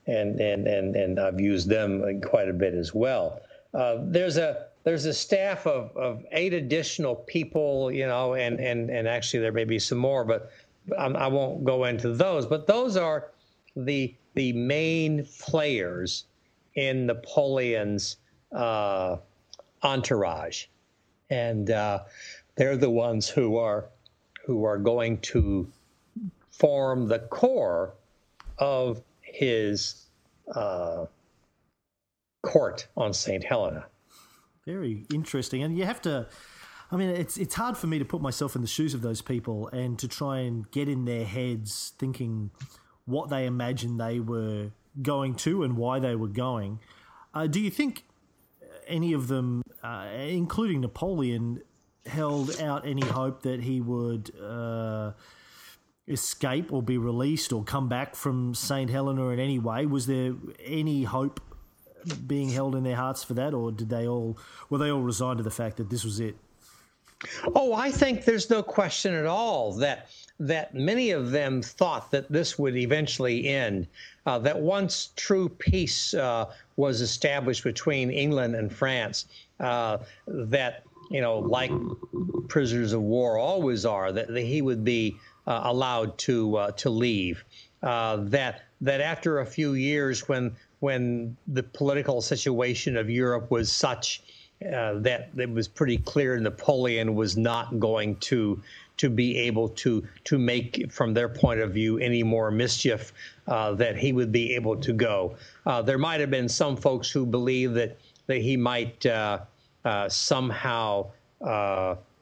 and 0.07 0.40
and 0.40 0.66
and 0.66 0.96
and 0.96 1.18
I've 1.18 1.40
used 1.40 1.68
them 1.68 2.20
quite 2.20 2.48
a 2.48 2.52
bit 2.52 2.74
as 2.74 2.94
well. 2.94 3.40
Uh, 3.72 3.98
there's 4.02 4.36
a 4.36 4.66
there's 4.84 5.07
a 5.07 5.14
staff 5.14 5.66
of, 5.66 5.96
of 5.96 6.24
eight 6.32 6.52
additional 6.52 7.16
people, 7.16 7.90
you 7.90 8.07
know, 8.07 8.34
and 8.34 8.61
and 8.61 8.90
and 8.90 9.09
actually 9.09 9.40
there 9.40 9.52
may 9.52 9.64
be 9.64 9.78
some 9.78 9.98
more, 9.98 10.24
but 10.24 10.50
I'm, 10.98 11.16
I 11.16 11.26
will 11.26 11.57
not 11.57 11.64
go 11.64 11.84
into 11.84 12.12
those. 12.12 12.46
But 12.46 12.66
those 12.66 12.96
are 12.96 13.30
the 13.76 14.14
the 14.34 14.52
main 14.52 15.26
players 15.40 16.24
in 16.74 17.07
Napoleon's 17.07 18.18
uh, 18.52 19.16
entourage, 19.82 20.66
and 21.30 21.70
uh, 21.70 22.00
they're 22.57 22.76
the 22.76 22.90
ones 22.90 23.28
who 23.28 23.57
are 23.57 23.88
who 24.44 24.64
are 24.64 24.78
going 24.78 25.18
to 25.18 25.70
form 26.50 27.09
the 27.09 27.20
core 27.20 27.94
of 28.59 29.02
his 29.35 30.07
uh, 30.55 31.07
court 32.43 32.87
on 32.97 33.12
St. 33.12 33.43
Helena. 33.43 33.87
Very 34.64 35.07
interesting. 35.12 35.62
And 35.62 35.76
you 35.76 35.85
have 35.85 36.01
to. 36.03 36.26
I 36.93 36.97
mean, 36.97 37.11
it's 37.11 37.37
it's 37.37 37.55
hard 37.55 37.76
for 37.76 37.87
me 37.87 37.99
to 37.99 38.05
put 38.05 38.20
myself 38.22 38.55
in 38.55 38.62
the 38.62 38.68
shoes 38.68 38.95
of 38.95 39.03
those 39.03 39.20
people 39.20 39.68
and 39.68 39.99
to 39.99 40.07
try 40.07 40.39
and 40.39 40.70
get 40.70 40.89
in 40.89 41.05
their 41.05 41.24
heads 41.24 41.93
thinking 41.99 42.51
what 43.07 43.28
they 43.30 43.47
imagined 43.47 44.01
they 44.01 44.20
were 44.20 44.70
going 45.03 45.35
to 45.35 45.64
and 45.64 45.76
why 45.76 45.99
they 45.99 46.14
were 46.14 46.28
going. 46.28 46.78
Uh, 47.35 47.47
do 47.47 47.61
you 47.61 47.70
think 47.70 48.05
any 48.87 49.12
of 49.12 49.28
them, 49.28 49.62
uh, 49.82 50.07
including 50.14 50.82
Napoleon, 50.82 51.62
held 52.07 52.61
out 52.61 52.87
any 52.87 53.05
hope 53.05 53.43
that 53.43 53.61
he 53.61 53.80
would 53.80 54.30
uh, 54.41 55.12
escape 56.07 56.72
or 56.72 56.82
be 56.82 56.98
released 56.98 57.52
or 57.52 57.64
come 57.64 57.88
back 57.88 58.14
from 58.14 58.55
St. 58.55 58.90
Helena 58.90 59.28
in 59.28 59.40
any 59.40 59.59
way? 59.59 59.86
Was 59.86 60.07
there 60.07 60.34
any 60.64 61.05
hope 61.05 61.40
being 62.26 62.50
held 62.50 62.74
in 62.74 62.84
their 62.84 62.96
hearts 62.96 63.24
for 63.24 63.34
that, 63.34 63.55
or 63.55 63.72
did 63.72 63.88
they 63.88 64.07
all 64.07 64.36
were 64.68 64.78
they 64.78 64.90
all 64.90 65.00
resigned 65.00 65.38
to 65.38 65.44
the 65.44 65.50
fact 65.50 65.78
that 65.78 65.90
this 65.90 66.05
was 66.05 66.20
it? 66.20 66.36
Oh, 67.55 67.72
I 67.72 67.90
think 67.90 68.24
there's 68.24 68.50
no 68.50 68.62
question 68.62 69.14
at 69.14 69.24
all 69.24 69.72
that 69.74 70.11
that 70.38 70.74
many 70.74 71.11
of 71.11 71.30
them 71.30 71.62
thought 71.62 72.11
that 72.11 72.30
this 72.30 72.59
would 72.59 72.76
eventually 72.76 73.48
end. 73.48 73.86
Uh, 74.26 74.38
that 74.38 74.59
once 74.59 75.11
true 75.16 75.48
peace 75.48 76.12
uh, 76.14 76.50
was 76.76 77.00
established 77.00 77.62
between 77.62 78.11
England 78.11 78.55
and 78.55 78.72
France, 78.72 79.26
uh, 79.61 79.98
that 80.26 80.82
you 81.11 81.20
know, 81.20 81.38
like 81.38 81.70
prisoners 82.48 82.92
of 82.92 83.02
war 83.02 83.38
always 83.38 83.84
are, 83.84 84.12
that, 84.12 84.28
that 84.28 84.40
he 84.40 84.62
would 84.62 84.84
be 84.84 85.16
allowed 85.47 86.16
to 86.18 86.57
uh, 86.57 86.70
to 86.72 86.90
leave. 86.90 87.45
Uh, 87.82 88.16
that 88.22 88.62
that 88.80 89.01
after 89.01 89.40
a 89.40 89.47
few 89.47 89.74
years, 89.74 90.28
when 90.28 90.55
when 90.80 91.36
the 91.49 91.62
political 91.62 92.20
situation 92.20 92.97
of 92.97 93.11
Europe 93.11 93.51
was 93.51 93.70
such 93.70 94.22
uh, 94.72 94.95
that 94.95 95.30
it 95.36 95.51
was 95.51 95.68
pretty 95.68 95.99
clear 95.99 96.38
Napoleon 96.38 97.14
was 97.14 97.36
not 97.36 97.78
going 97.78 98.16
to 98.16 98.62
to 98.97 99.11
be 99.11 99.36
able 99.36 99.68
to 99.68 100.07
to 100.24 100.38
make, 100.38 100.90
from 100.90 101.12
their 101.12 101.28
point 101.28 101.61
of 101.61 101.72
view, 101.72 101.99
any 101.99 102.22
more 102.22 102.51
mischief. 102.51 103.12
Uh, 103.47 103.74
that 103.74 103.99
he 103.99 104.14
would 104.14 104.32
be 104.32 104.55
able 104.55 104.74
to 104.74 104.95
go. 104.95 105.36
Uh, 105.66 105.82
there 105.82 105.99
might 105.99 106.18
have 106.18 106.30
been 106.30 106.49
some 106.49 106.76
folks 106.76 107.11
who 107.11 107.26
believe 107.26 107.74
that 107.74 107.99
that 108.26 108.38
he 108.38 108.57
might 108.57 109.05
somehow 110.09 111.11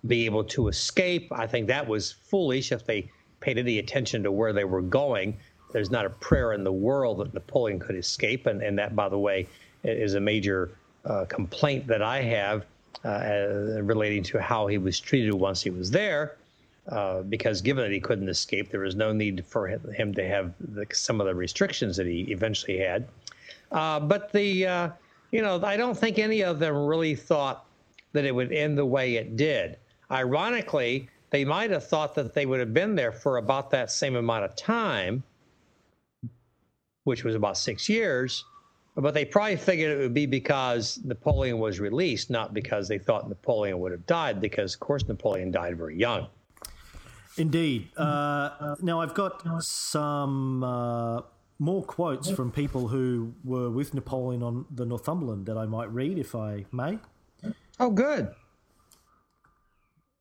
be 0.06 0.24
able 0.24 0.44
to 0.44 0.68
escape. 0.68 1.28
I 1.32 1.46
think 1.46 1.66
that 1.68 1.86
was 1.86 2.12
foolish 2.12 2.72
if 2.72 2.84
they 2.84 3.10
paid 3.40 3.58
any 3.58 3.78
attention 3.78 4.22
to 4.22 4.32
where 4.32 4.52
they 4.52 4.64
were 4.64 4.82
going. 4.82 5.36
There's 5.72 5.90
not 5.90 6.06
a 6.06 6.10
prayer 6.10 6.52
in 6.52 6.64
the 6.64 6.72
world 6.72 7.18
that 7.18 7.34
Napoleon 7.34 7.78
could 7.78 7.96
escape. 7.96 8.46
And, 8.46 8.62
and 8.62 8.78
that, 8.78 8.94
by 8.94 9.08
the 9.08 9.18
way, 9.18 9.48
is 9.84 10.14
a 10.14 10.20
major 10.20 10.70
uh, 11.04 11.24
complaint 11.26 11.86
that 11.86 12.02
I 12.02 12.22
have 12.22 12.66
uh, 13.04 13.82
relating 13.82 14.22
to 14.24 14.40
how 14.40 14.66
he 14.66 14.78
was 14.78 15.00
treated 15.00 15.34
once 15.34 15.62
he 15.62 15.70
was 15.70 15.90
there. 15.90 16.36
Uh, 16.88 17.22
because 17.22 17.62
given 17.62 17.84
that 17.84 17.92
he 17.92 18.00
couldn't 18.00 18.28
escape, 18.28 18.70
there 18.70 18.80
was 18.80 18.96
no 18.96 19.12
need 19.12 19.44
for 19.46 19.68
him 19.68 20.12
to 20.14 20.26
have 20.26 20.52
the, 20.58 20.84
some 20.92 21.20
of 21.20 21.26
the 21.28 21.34
restrictions 21.34 21.96
that 21.96 22.06
he 22.06 22.22
eventually 22.22 22.76
had. 22.76 23.06
Uh, 23.70 24.00
but 24.00 24.32
the, 24.32 24.66
uh, 24.66 24.88
you 25.30 25.42
know, 25.42 25.62
I 25.62 25.76
don't 25.76 25.96
think 25.96 26.18
any 26.18 26.42
of 26.42 26.58
them 26.58 26.74
really 26.74 27.14
thought 27.14 27.66
that 28.12 28.24
it 28.24 28.34
would 28.34 28.52
end 28.52 28.76
the 28.76 28.84
way 28.84 29.14
it 29.14 29.36
did. 29.36 29.78
Ironically, 30.12 31.08
they 31.30 31.44
might 31.44 31.70
have 31.70 31.86
thought 31.86 32.14
that 32.14 32.34
they 32.34 32.44
would 32.44 32.60
have 32.60 32.74
been 32.74 32.94
there 32.94 33.12
for 33.12 33.38
about 33.38 33.70
that 33.70 33.90
same 33.90 34.16
amount 34.16 34.44
of 34.44 34.54
time, 34.54 35.22
which 37.04 37.24
was 37.24 37.34
about 37.34 37.56
six 37.56 37.88
years. 37.88 38.44
But 38.94 39.14
they 39.14 39.24
probably 39.24 39.56
figured 39.56 39.98
it 39.98 40.02
would 40.02 40.12
be 40.12 40.26
because 40.26 41.00
Napoleon 41.02 41.58
was 41.58 41.80
released, 41.80 42.28
not 42.28 42.52
because 42.52 42.88
they 42.88 42.98
thought 42.98 43.26
Napoleon 43.26 43.80
would 43.80 43.90
have 43.90 44.06
died, 44.06 44.38
because, 44.38 44.74
of 44.74 44.80
course, 44.80 45.08
Napoleon 45.08 45.50
died 45.50 45.78
very 45.78 45.96
young. 45.98 46.26
Indeed. 47.38 47.88
Uh, 47.96 48.76
now, 48.82 49.00
I've 49.00 49.14
got 49.14 49.64
some 49.64 50.62
uh, 50.62 51.22
more 51.58 51.82
quotes 51.82 52.30
from 52.30 52.52
people 52.52 52.88
who 52.88 53.32
were 53.44 53.70
with 53.70 53.94
Napoleon 53.94 54.42
on 54.42 54.66
the 54.70 54.84
Northumberland 54.84 55.46
that 55.46 55.56
I 55.56 55.64
might 55.64 55.90
read, 55.90 56.18
if 56.18 56.34
I 56.34 56.66
may. 56.70 56.98
Oh, 57.80 57.88
good. 57.88 58.34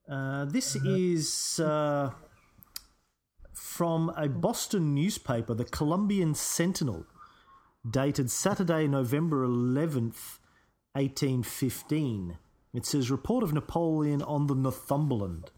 Uh, 0.10 0.46
this 0.46 0.76
is 0.76 1.60
uh, 1.60 2.12
from 3.54 4.12
a 4.18 4.28
Boston 4.28 4.94
newspaper, 4.94 5.54
the 5.54 5.66
Columbian 5.66 6.34
Sentinel, 6.34 7.06
dated 7.90 8.30
Saturday, 8.30 8.88
November 8.88 9.46
11th, 9.46 10.40
1815. 10.94 12.38
It 12.74 12.86
says 12.86 13.12
Report 13.12 13.44
of 13.44 13.54
Napoleon 13.54 14.22
on 14.22 14.48
the 14.48 14.56
Northumberland. 14.56 15.52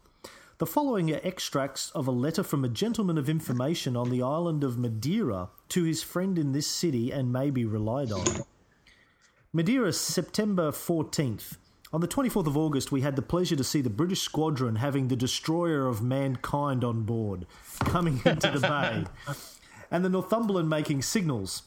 The 0.58 0.66
following 0.66 1.12
are 1.12 1.20
extracts 1.24 1.90
of 1.90 2.06
a 2.06 2.12
letter 2.12 2.44
from 2.44 2.64
a 2.64 2.68
gentleman 2.68 3.18
of 3.18 3.28
information 3.28 3.96
on 3.96 4.10
the 4.10 4.22
island 4.22 4.62
of 4.62 4.78
Madeira 4.78 5.50
to 5.70 5.82
his 5.82 6.02
friend 6.02 6.38
in 6.38 6.52
this 6.52 6.68
city 6.68 7.10
and 7.10 7.32
may 7.32 7.50
be 7.50 7.64
relied 7.64 8.12
on. 8.12 8.24
Madeira, 9.52 9.92
September 9.92 10.70
14th. 10.70 11.56
On 11.94 12.00
the 12.00 12.08
24th 12.08 12.48
of 12.48 12.56
August, 12.56 12.90
we 12.90 13.02
had 13.02 13.14
the 13.14 13.22
pleasure 13.22 13.54
to 13.54 13.62
see 13.62 13.80
the 13.80 13.88
British 13.88 14.20
squadron 14.20 14.74
having 14.74 15.06
the 15.06 15.14
destroyer 15.14 15.86
of 15.86 16.02
mankind 16.02 16.82
on 16.82 17.04
board, 17.04 17.46
coming 17.78 18.20
into 18.24 18.50
the 18.50 18.58
bay, 18.58 19.04
and 19.92 20.04
the 20.04 20.08
Northumberland 20.08 20.68
making 20.68 21.02
signals. 21.02 21.62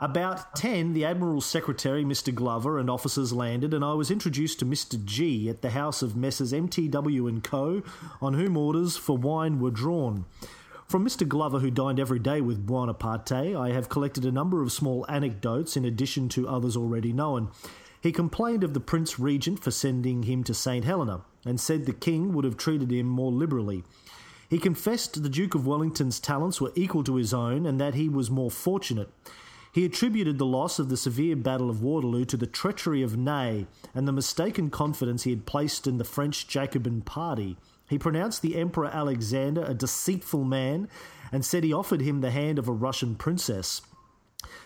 About 0.00 0.56
10, 0.56 0.94
the 0.94 1.04
Admiral's 1.04 1.44
secretary, 1.44 2.02
Mr. 2.02 2.34
Glover, 2.34 2.78
and 2.78 2.88
officers 2.88 3.34
landed, 3.34 3.74
and 3.74 3.84
I 3.84 3.92
was 3.92 4.10
introduced 4.10 4.58
to 4.60 4.64
Mr. 4.64 5.04
G 5.04 5.50
at 5.50 5.60
the 5.60 5.68
house 5.68 6.00
of 6.00 6.16
Messrs. 6.16 6.54
MTW 6.54 7.28
and 7.28 7.44
Co., 7.44 7.82
on 8.22 8.32
whom 8.32 8.56
orders 8.56 8.96
for 8.96 9.18
wine 9.18 9.60
were 9.60 9.70
drawn. 9.70 10.24
From 10.86 11.04
Mr. 11.04 11.28
Glover, 11.28 11.58
who 11.58 11.70
dined 11.70 12.00
every 12.00 12.20
day 12.20 12.40
with 12.40 12.66
Buonaparte, 12.66 13.54
I 13.54 13.72
have 13.74 13.90
collected 13.90 14.24
a 14.24 14.32
number 14.32 14.62
of 14.62 14.72
small 14.72 15.04
anecdotes 15.10 15.76
in 15.76 15.84
addition 15.84 16.30
to 16.30 16.48
others 16.48 16.74
already 16.74 17.12
known. 17.12 17.50
He 18.00 18.12
complained 18.12 18.62
of 18.62 18.74
the 18.74 18.80
Prince 18.80 19.18
Regent 19.18 19.62
for 19.62 19.70
sending 19.70 20.24
him 20.24 20.44
to 20.44 20.54
St. 20.54 20.84
Helena, 20.84 21.22
and 21.44 21.60
said 21.60 21.86
the 21.86 21.92
King 21.92 22.32
would 22.32 22.44
have 22.44 22.56
treated 22.56 22.92
him 22.92 23.06
more 23.06 23.32
liberally. 23.32 23.84
He 24.48 24.58
confessed 24.58 25.22
the 25.22 25.28
Duke 25.28 25.54
of 25.54 25.66
Wellington's 25.66 26.20
talents 26.20 26.60
were 26.60 26.72
equal 26.74 27.04
to 27.04 27.16
his 27.16 27.34
own, 27.34 27.66
and 27.66 27.80
that 27.80 27.94
he 27.94 28.08
was 28.08 28.30
more 28.30 28.50
fortunate. 28.50 29.10
He 29.72 29.84
attributed 29.84 30.38
the 30.38 30.46
loss 30.46 30.78
of 30.78 30.88
the 30.88 30.96
severe 30.96 31.36
Battle 31.36 31.68
of 31.68 31.82
Waterloo 31.82 32.24
to 32.26 32.36
the 32.36 32.46
treachery 32.46 33.02
of 33.02 33.16
Ney 33.16 33.66
and 33.94 34.08
the 34.08 34.12
mistaken 34.12 34.70
confidence 34.70 35.24
he 35.24 35.30
had 35.30 35.46
placed 35.46 35.86
in 35.86 35.98
the 35.98 36.04
French 36.04 36.48
Jacobin 36.48 37.02
party. 37.02 37.56
He 37.88 37.98
pronounced 37.98 38.42
the 38.42 38.56
Emperor 38.56 38.86
Alexander 38.86 39.64
a 39.64 39.74
deceitful 39.74 40.44
man 40.44 40.88
and 41.30 41.44
said 41.44 41.64
he 41.64 41.72
offered 41.72 42.00
him 42.00 42.20
the 42.20 42.30
hand 42.30 42.58
of 42.58 42.68
a 42.68 42.72
Russian 42.72 43.14
princess. 43.14 43.82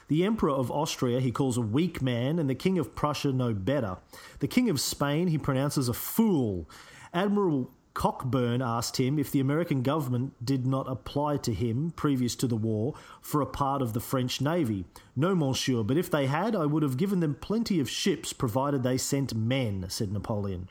The 0.09 0.25
Emperor 0.25 0.51
of 0.51 0.71
Austria 0.71 1.21
he 1.21 1.31
calls 1.31 1.57
a 1.57 1.63
weak 1.63 2.03
man, 2.03 2.39
and 2.39 2.51
the 2.51 2.55
King 2.55 2.79
of 2.79 2.95
Prussia 2.95 3.33
no 3.33 3.55
better. 3.55 3.97
The 4.41 4.49
King 4.49 4.69
of 4.69 4.81
Spain 4.81 5.29
he 5.29 5.39
pronounces 5.39 5.89
a 5.89 5.95
fool. 5.95 6.69
Admiral 7.15 7.71
Cockburn 7.95 8.63
asked 8.63 8.99
him 8.99 9.19
if 9.19 9.31
the 9.31 9.41
American 9.41 9.83
government 9.83 10.35
did 10.45 10.67
not 10.67 10.91
apply 10.91 11.37
to 11.39 11.53
him, 11.53 11.93
previous 11.95 12.35
to 12.37 12.47
the 12.47 12.57
war, 12.57 12.95
for 13.21 13.41
a 13.41 13.47
part 13.47 13.83
of 13.83 13.93
the 13.93 14.01
French 14.01 14.41
navy. 14.41 14.85
No, 15.15 15.35
monsieur, 15.35 15.83
but 15.83 15.99
if 15.99 16.11
they 16.11 16.27
had, 16.27 16.57
I 16.57 16.67
would 16.67 16.83
have 16.83 16.97
given 16.97 17.21
them 17.21 17.35
plenty 17.35 17.81
of 17.81 17.91
ships, 17.91 18.33
provided 18.33 18.83
they 18.83 18.99
sent 18.99 19.35
men, 19.35 19.87
said 19.89 20.13
Napoleon. 20.13 20.69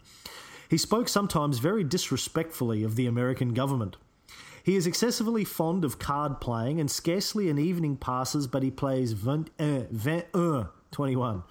He 0.70 0.78
spoke 0.78 1.10
sometimes 1.10 1.60
very 1.60 1.84
disrespectfully 1.84 2.84
of 2.84 2.96
the 2.96 3.06
American 3.06 3.54
government. 3.54 3.98
He 4.64 4.76
is 4.76 4.86
excessively 4.86 5.44
fond 5.44 5.84
of 5.84 6.00
card 6.00 6.40
playing, 6.40 6.80
and 6.80 6.90
scarcely 6.90 7.50
an 7.50 7.58
evening 7.58 7.98
passes 7.98 8.48
but 8.48 8.64
he 8.64 8.72
plays 8.72 9.14
21, 9.14 9.48
21, 9.58 10.70
21. 10.92 11.44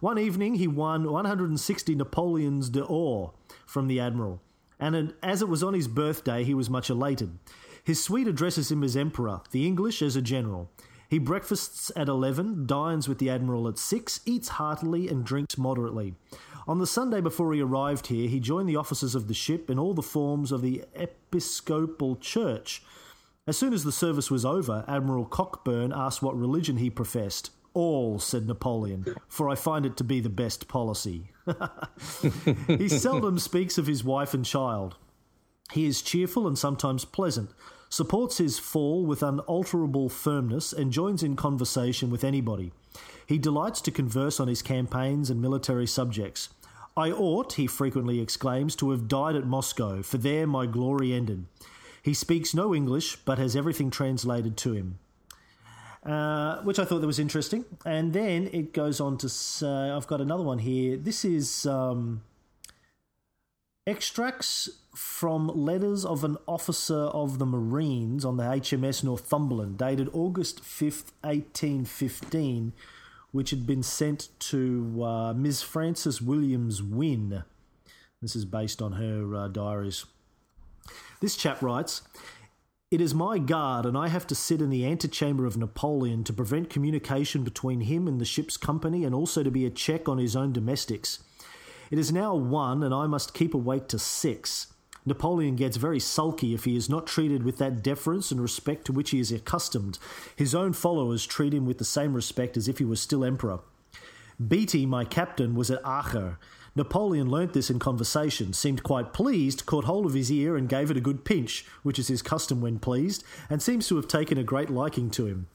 One 0.00 0.18
evening 0.18 0.54
he 0.56 0.66
won 0.66 1.10
160 1.10 1.94
Napoleons 1.94 2.70
d'Or 2.70 3.34
from 3.66 3.86
the 3.86 4.00
Admiral, 4.00 4.40
and 4.78 5.14
as 5.22 5.42
it 5.42 5.48
was 5.48 5.62
on 5.62 5.74
his 5.74 5.88
birthday, 5.88 6.44
he 6.44 6.54
was 6.54 6.70
much 6.70 6.90
elated. 6.90 7.38
His 7.84 8.02
suite 8.02 8.28
addresses 8.28 8.70
him 8.70 8.82
as 8.82 8.96
Emperor, 8.96 9.40
the 9.52 9.66
English 9.66 10.02
as 10.02 10.16
a 10.16 10.22
General. 10.22 10.70
He 11.08 11.18
breakfasts 11.18 11.90
at 11.96 12.08
11, 12.08 12.66
dines 12.66 13.08
with 13.08 13.18
the 13.18 13.30
Admiral 13.30 13.66
at 13.66 13.78
6, 13.78 14.20
eats 14.26 14.48
heartily, 14.50 15.08
and 15.08 15.24
drinks 15.24 15.58
moderately. 15.58 16.14
On 16.70 16.78
the 16.78 16.86
Sunday 16.86 17.20
before 17.20 17.52
he 17.52 17.60
arrived 17.60 18.06
here, 18.06 18.28
he 18.28 18.38
joined 18.38 18.68
the 18.68 18.76
officers 18.76 19.16
of 19.16 19.26
the 19.26 19.34
ship 19.34 19.68
in 19.70 19.76
all 19.76 19.92
the 19.92 20.02
forms 20.02 20.52
of 20.52 20.62
the 20.62 20.84
Episcopal 20.94 22.14
Church. 22.14 22.84
As 23.44 23.58
soon 23.58 23.72
as 23.72 23.82
the 23.82 23.90
service 23.90 24.30
was 24.30 24.44
over, 24.44 24.84
Admiral 24.86 25.24
Cockburn 25.24 25.92
asked 25.92 26.22
what 26.22 26.38
religion 26.38 26.76
he 26.76 26.88
professed. 26.88 27.50
All, 27.74 28.20
said 28.20 28.46
Napoleon, 28.46 29.16
for 29.26 29.50
I 29.50 29.56
find 29.56 29.84
it 29.84 29.96
to 29.96 30.04
be 30.04 30.20
the 30.20 30.28
best 30.28 30.68
policy. 30.68 31.32
he 32.68 32.88
seldom 32.88 33.40
speaks 33.40 33.76
of 33.76 33.88
his 33.88 34.04
wife 34.04 34.32
and 34.32 34.44
child. 34.44 34.94
He 35.72 35.86
is 35.86 36.02
cheerful 36.02 36.46
and 36.46 36.56
sometimes 36.56 37.04
pleasant, 37.04 37.50
supports 37.88 38.38
his 38.38 38.60
fall 38.60 39.04
with 39.04 39.24
unalterable 39.24 40.08
firmness, 40.08 40.72
and 40.72 40.92
joins 40.92 41.24
in 41.24 41.34
conversation 41.34 42.10
with 42.10 42.22
anybody. 42.22 42.70
He 43.26 43.38
delights 43.38 43.80
to 43.82 43.90
converse 43.90 44.38
on 44.38 44.46
his 44.46 44.62
campaigns 44.62 45.30
and 45.30 45.42
military 45.42 45.88
subjects. 45.88 46.48
I 47.00 47.10
ought, 47.12 47.54
he 47.54 47.66
frequently 47.66 48.20
exclaims, 48.20 48.76
to 48.76 48.90
have 48.90 49.08
died 49.08 49.34
at 49.34 49.46
Moscow, 49.46 50.02
for 50.02 50.18
there 50.18 50.46
my 50.46 50.66
glory 50.66 51.14
ended. 51.14 51.46
He 52.02 52.12
speaks 52.12 52.54
no 52.54 52.74
English, 52.74 53.16
but 53.24 53.38
has 53.38 53.56
everything 53.56 53.90
translated 53.90 54.58
to 54.58 54.72
him. 54.72 54.98
Uh, 56.04 56.60
which 56.62 56.78
I 56.78 56.84
thought 56.84 57.00
that 57.00 57.06
was 57.06 57.18
interesting. 57.18 57.64
And 57.86 58.12
then 58.12 58.50
it 58.52 58.74
goes 58.74 59.00
on 59.00 59.16
to 59.18 59.30
say, 59.30 59.66
I've 59.66 60.06
got 60.06 60.20
another 60.20 60.42
one 60.42 60.58
here. 60.58 60.98
This 60.98 61.24
is 61.24 61.64
um, 61.64 62.22
extracts 63.86 64.68
from 64.94 65.48
letters 65.48 66.04
of 66.04 66.22
an 66.22 66.36
officer 66.46 67.04
of 67.22 67.38
the 67.38 67.46
Marines 67.46 68.26
on 68.26 68.36
the 68.36 68.44
HMS 68.44 69.02
Northumberland, 69.02 69.78
dated 69.78 70.10
August 70.12 70.62
5th, 70.62 71.12
1815 71.22 72.74
which 73.32 73.50
had 73.50 73.66
been 73.66 73.82
sent 73.82 74.28
to 74.38 75.02
uh, 75.04 75.32
Ms. 75.32 75.62
Frances 75.62 76.20
Williams 76.20 76.82
Wynn. 76.82 77.44
This 78.20 78.36
is 78.36 78.44
based 78.44 78.82
on 78.82 78.92
her 78.92 79.34
uh, 79.34 79.48
diaries. 79.48 80.04
This 81.20 81.36
chap 81.36 81.62
writes 81.62 82.02
It 82.90 83.00
is 83.00 83.14
my 83.14 83.38
guard, 83.38 83.86
and 83.86 83.96
I 83.96 84.08
have 84.08 84.26
to 84.28 84.34
sit 84.34 84.60
in 84.60 84.70
the 84.70 84.86
antechamber 84.86 85.46
of 85.46 85.56
Napoleon 85.56 86.24
to 86.24 86.32
prevent 86.32 86.70
communication 86.70 87.44
between 87.44 87.82
him 87.82 88.08
and 88.08 88.20
the 88.20 88.24
ship's 88.24 88.56
company, 88.56 89.04
and 89.04 89.14
also 89.14 89.42
to 89.42 89.50
be 89.50 89.64
a 89.64 89.70
check 89.70 90.08
on 90.08 90.18
his 90.18 90.36
own 90.36 90.52
domestics. 90.52 91.20
It 91.90 91.98
is 91.98 92.12
now 92.12 92.34
one, 92.34 92.82
and 92.82 92.94
I 92.94 93.06
must 93.06 93.34
keep 93.34 93.54
awake 93.54 93.88
to 93.88 93.98
six. 93.98 94.68
Napoleon 95.10 95.56
gets 95.56 95.76
very 95.76 95.98
sulky 95.98 96.54
if 96.54 96.64
he 96.64 96.76
is 96.76 96.88
not 96.88 97.04
treated 97.04 97.42
with 97.42 97.58
that 97.58 97.82
deference 97.82 98.30
and 98.30 98.40
respect 98.40 98.84
to 98.84 98.92
which 98.92 99.10
he 99.10 99.18
is 99.18 99.32
accustomed. 99.32 99.98
His 100.36 100.54
own 100.54 100.72
followers 100.72 101.26
treat 101.26 101.52
him 101.52 101.66
with 101.66 101.78
the 101.78 101.84
same 101.84 102.14
respect 102.14 102.56
as 102.56 102.68
if 102.68 102.78
he 102.78 102.84
was 102.84 103.00
still 103.00 103.24
emperor. 103.24 103.58
Beatty, 104.46 104.86
my 104.86 105.04
captain, 105.04 105.56
was 105.56 105.68
at 105.68 105.80
Acre. 105.84 106.38
Napoleon 106.76 107.28
learnt 107.28 107.54
this 107.54 107.70
in 107.70 107.80
conversation, 107.80 108.52
seemed 108.52 108.84
quite 108.84 109.12
pleased, 109.12 109.66
caught 109.66 109.82
hold 109.82 110.06
of 110.06 110.14
his 110.14 110.30
ear 110.30 110.56
and 110.56 110.68
gave 110.68 110.92
it 110.92 110.96
a 110.96 111.00
good 111.00 111.24
pinch, 111.24 111.66
which 111.82 111.98
is 111.98 112.06
his 112.06 112.22
custom 112.22 112.60
when 112.60 112.78
pleased, 112.78 113.24
and 113.50 113.60
seems 113.60 113.88
to 113.88 113.96
have 113.96 114.06
taken 114.06 114.38
a 114.38 114.44
great 114.44 114.70
liking 114.70 115.10
to 115.10 115.26
him. 115.26 115.48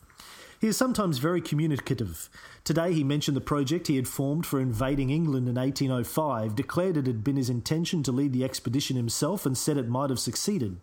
He 0.60 0.68
is 0.68 0.78
sometimes 0.78 1.18
very 1.18 1.42
communicative. 1.42 2.30
Today 2.64 2.94
he 2.94 3.04
mentioned 3.04 3.36
the 3.36 3.42
project 3.42 3.88
he 3.88 3.98
had 3.98 4.08
formed 4.08 4.46
for 4.46 4.60
invading 4.60 5.10
England 5.10 5.48
in 5.48 5.56
1805, 5.56 6.56
declared 6.56 6.98
it 6.98 7.08
had 7.08 7.24
been 7.24 7.36
his 7.36 7.50
intention 7.50 8.04
to 8.04 8.12
lead 8.12 8.34
the 8.34 8.44
expedition 8.44 8.96
himself, 8.96 9.46
and 9.46 9.58
said 9.58 9.78
it 9.78 9.88
might 9.88 10.10
have 10.10 10.20
succeeded. 10.20 10.78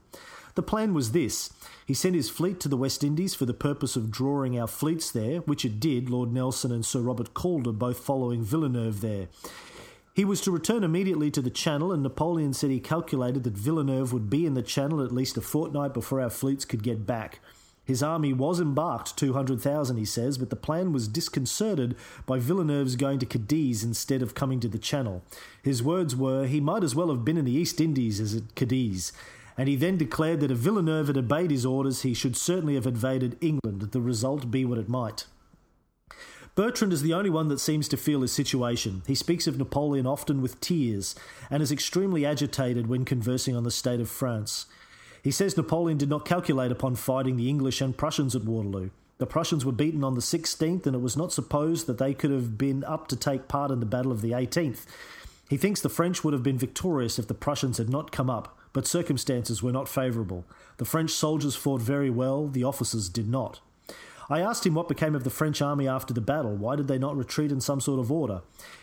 The 0.54 0.62
plan 0.62 0.92
was 0.92 1.12
this 1.12 1.50
he 1.86 1.94
sent 1.94 2.14
his 2.14 2.30
fleet 2.30 2.60
to 2.60 2.68
the 2.68 2.76
West 2.76 3.02
Indies 3.02 3.34
for 3.34 3.46
the 3.46 3.54
purpose 3.54 3.96
of 3.96 4.10
drawing 4.10 4.58
our 4.58 4.66
fleets 4.66 5.10
there, 5.10 5.40
which 5.40 5.64
it 5.64 5.80
did, 5.80 6.10
Lord 6.10 6.32
Nelson 6.32 6.70
and 6.70 6.84
Sir 6.84 7.00
Robert 7.00 7.34
Calder 7.34 7.72
both 7.72 7.98
following 7.98 8.44
Villeneuve 8.44 9.00
there. 9.00 9.28
He 10.14 10.26
was 10.26 10.42
to 10.42 10.50
return 10.50 10.84
immediately 10.84 11.30
to 11.30 11.40
the 11.40 11.48
Channel, 11.48 11.90
and 11.90 12.02
Napoleon 12.02 12.52
said 12.52 12.70
he 12.70 12.80
calculated 12.80 13.44
that 13.44 13.56
Villeneuve 13.56 14.12
would 14.12 14.28
be 14.28 14.44
in 14.44 14.52
the 14.52 14.62
Channel 14.62 15.02
at 15.02 15.10
least 15.10 15.38
a 15.38 15.40
fortnight 15.40 15.94
before 15.94 16.20
our 16.20 16.28
fleets 16.28 16.66
could 16.66 16.82
get 16.82 17.06
back. 17.06 17.40
His 17.84 18.02
army 18.02 18.32
was 18.32 18.60
embarked 18.60 19.16
200,000, 19.16 19.96
he 19.96 20.04
says, 20.04 20.38
but 20.38 20.50
the 20.50 20.56
plan 20.56 20.92
was 20.92 21.08
disconcerted 21.08 21.96
by 22.26 22.38
Villeneuve's 22.38 22.94
going 22.94 23.18
to 23.18 23.26
Cadiz 23.26 23.82
instead 23.82 24.22
of 24.22 24.34
coming 24.34 24.60
to 24.60 24.68
the 24.68 24.78
Channel. 24.78 25.22
His 25.62 25.82
words 25.82 26.14
were, 26.14 26.46
he 26.46 26.60
might 26.60 26.84
as 26.84 26.94
well 26.94 27.08
have 27.08 27.24
been 27.24 27.36
in 27.36 27.44
the 27.44 27.52
East 27.52 27.80
Indies 27.80 28.20
as 28.20 28.34
at 28.34 28.54
Cadiz. 28.54 29.12
And 29.58 29.68
he 29.68 29.76
then 29.76 29.98
declared 29.98 30.40
that 30.40 30.50
if 30.50 30.58
Villeneuve 30.58 31.08
had 31.08 31.16
obeyed 31.16 31.50
his 31.50 31.66
orders, 31.66 32.02
he 32.02 32.14
should 32.14 32.36
certainly 32.36 32.74
have 32.74 32.86
invaded 32.86 33.36
England, 33.40 33.82
the 33.82 34.00
result 34.00 34.50
be 34.50 34.64
what 34.64 34.78
it 34.78 34.88
might. 34.88 35.26
Bertrand 36.54 36.92
is 36.92 37.02
the 37.02 37.14
only 37.14 37.30
one 37.30 37.48
that 37.48 37.60
seems 37.60 37.88
to 37.88 37.96
feel 37.96 38.20
his 38.20 38.32
situation. 38.32 39.02
He 39.06 39.14
speaks 39.14 39.46
of 39.46 39.58
Napoleon 39.58 40.06
often 40.06 40.42
with 40.42 40.60
tears 40.60 41.14
and 41.50 41.62
is 41.62 41.72
extremely 41.72 42.26
agitated 42.26 42.86
when 42.86 43.06
conversing 43.06 43.56
on 43.56 43.64
the 43.64 43.70
state 43.70 44.00
of 44.00 44.10
France. 44.10 44.66
He 45.22 45.30
says 45.30 45.56
Napoleon 45.56 45.98
did 45.98 46.08
not 46.08 46.24
calculate 46.24 46.72
upon 46.72 46.96
fighting 46.96 47.36
the 47.36 47.48
English 47.48 47.80
and 47.80 47.96
Prussians 47.96 48.34
at 48.34 48.44
Waterloo. 48.44 48.90
The 49.18 49.26
Prussians 49.26 49.64
were 49.64 49.70
beaten 49.70 50.02
on 50.02 50.14
the 50.14 50.20
16th, 50.20 50.84
and 50.84 50.96
it 50.96 51.00
was 51.00 51.16
not 51.16 51.32
supposed 51.32 51.86
that 51.86 51.98
they 51.98 52.12
could 52.12 52.32
have 52.32 52.58
been 52.58 52.82
up 52.82 53.06
to 53.08 53.16
take 53.16 53.46
part 53.46 53.70
in 53.70 53.78
the 53.78 53.86
Battle 53.86 54.10
of 54.10 54.20
the 54.20 54.32
18th. 54.32 54.84
He 55.48 55.56
thinks 55.56 55.80
the 55.80 55.88
French 55.88 56.24
would 56.24 56.34
have 56.34 56.42
been 56.42 56.58
victorious 56.58 57.18
if 57.18 57.28
the 57.28 57.34
Prussians 57.34 57.78
had 57.78 57.88
not 57.88 58.10
come 58.10 58.28
up, 58.28 58.58
but 58.72 58.86
circumstances 58.86 59.62
were 59.62 59.70
not 59.70 59.88
favourable. 59.88 60.44
The 60.78 60.84
French 60.84 61.10
soldiers 61.10 61.54
fought 61.54 61.82
very 61.82 62.10
well, 62.10 62.48
the 62.48 62.64
officers 62.64 63.08
did 63.08 63.28
not. 63.28 63.60
I 64.28 64.40
asked 64.40 64.66
him 64.66 64.74
what 64.74 64.88
became 64.88 65.14
of 65.14 65.24
the 65.24 65.30
French 65.30 65.60
army 65.60 65.86
after 65.86 66.14
the 66.14 66.20
battle. 66.20 66.56
Why 66.56 66.74
did 66.74 66.88
they 66.88 66.98
not 66.98 67.16
retreat 67.16 67.52
in 67.52 67.60
some 67.60 67.80
sort 67.80 68.00
of 68.00 68.10
order? 68.10 68.40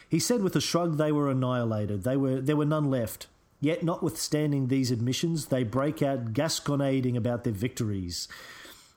He 0.07 0.19
said 0.19 0.41
with 0.41 0.55
a 0.55 0.61
shrug 0.61 0.97
they 0.97 1.11
were 1.11 1.29
annihilated. 1.29 2.03
They 2.03 2.15
were, 2.15 2.39
there 2.39 2.55
were 2.55 2.65
none 2.65 2.89
left. 2.89 3.27
Yet, 3.61 3.83
notwithstanding 3.83 4.67
these 4.67 4.91
admissions, 4.91 5.47
they 5.47 5.63
break 5.63 6.01
out 6.01 6.33
gasconading 6.33 7.17
about 7.17 7.43
their 7.43 7.53
victories. 7.53 8.27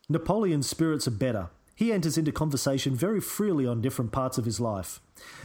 Napoleon's 0.09 0.69
spirits 0.69 1.09
are 1.09 1.13
better. 1.13 1.51
He 1.75 1.93
enters 1.93 2.17
into 2.17 2.31
conversation 2.31 2.95
very 2.95 3.21
freely 3.21 3.67
on 3.67 3.81
different 3.81 4.13
parts 4.13 4.39
of 4.39 4.45
his 4.45 4.61
life. 4.61 5.01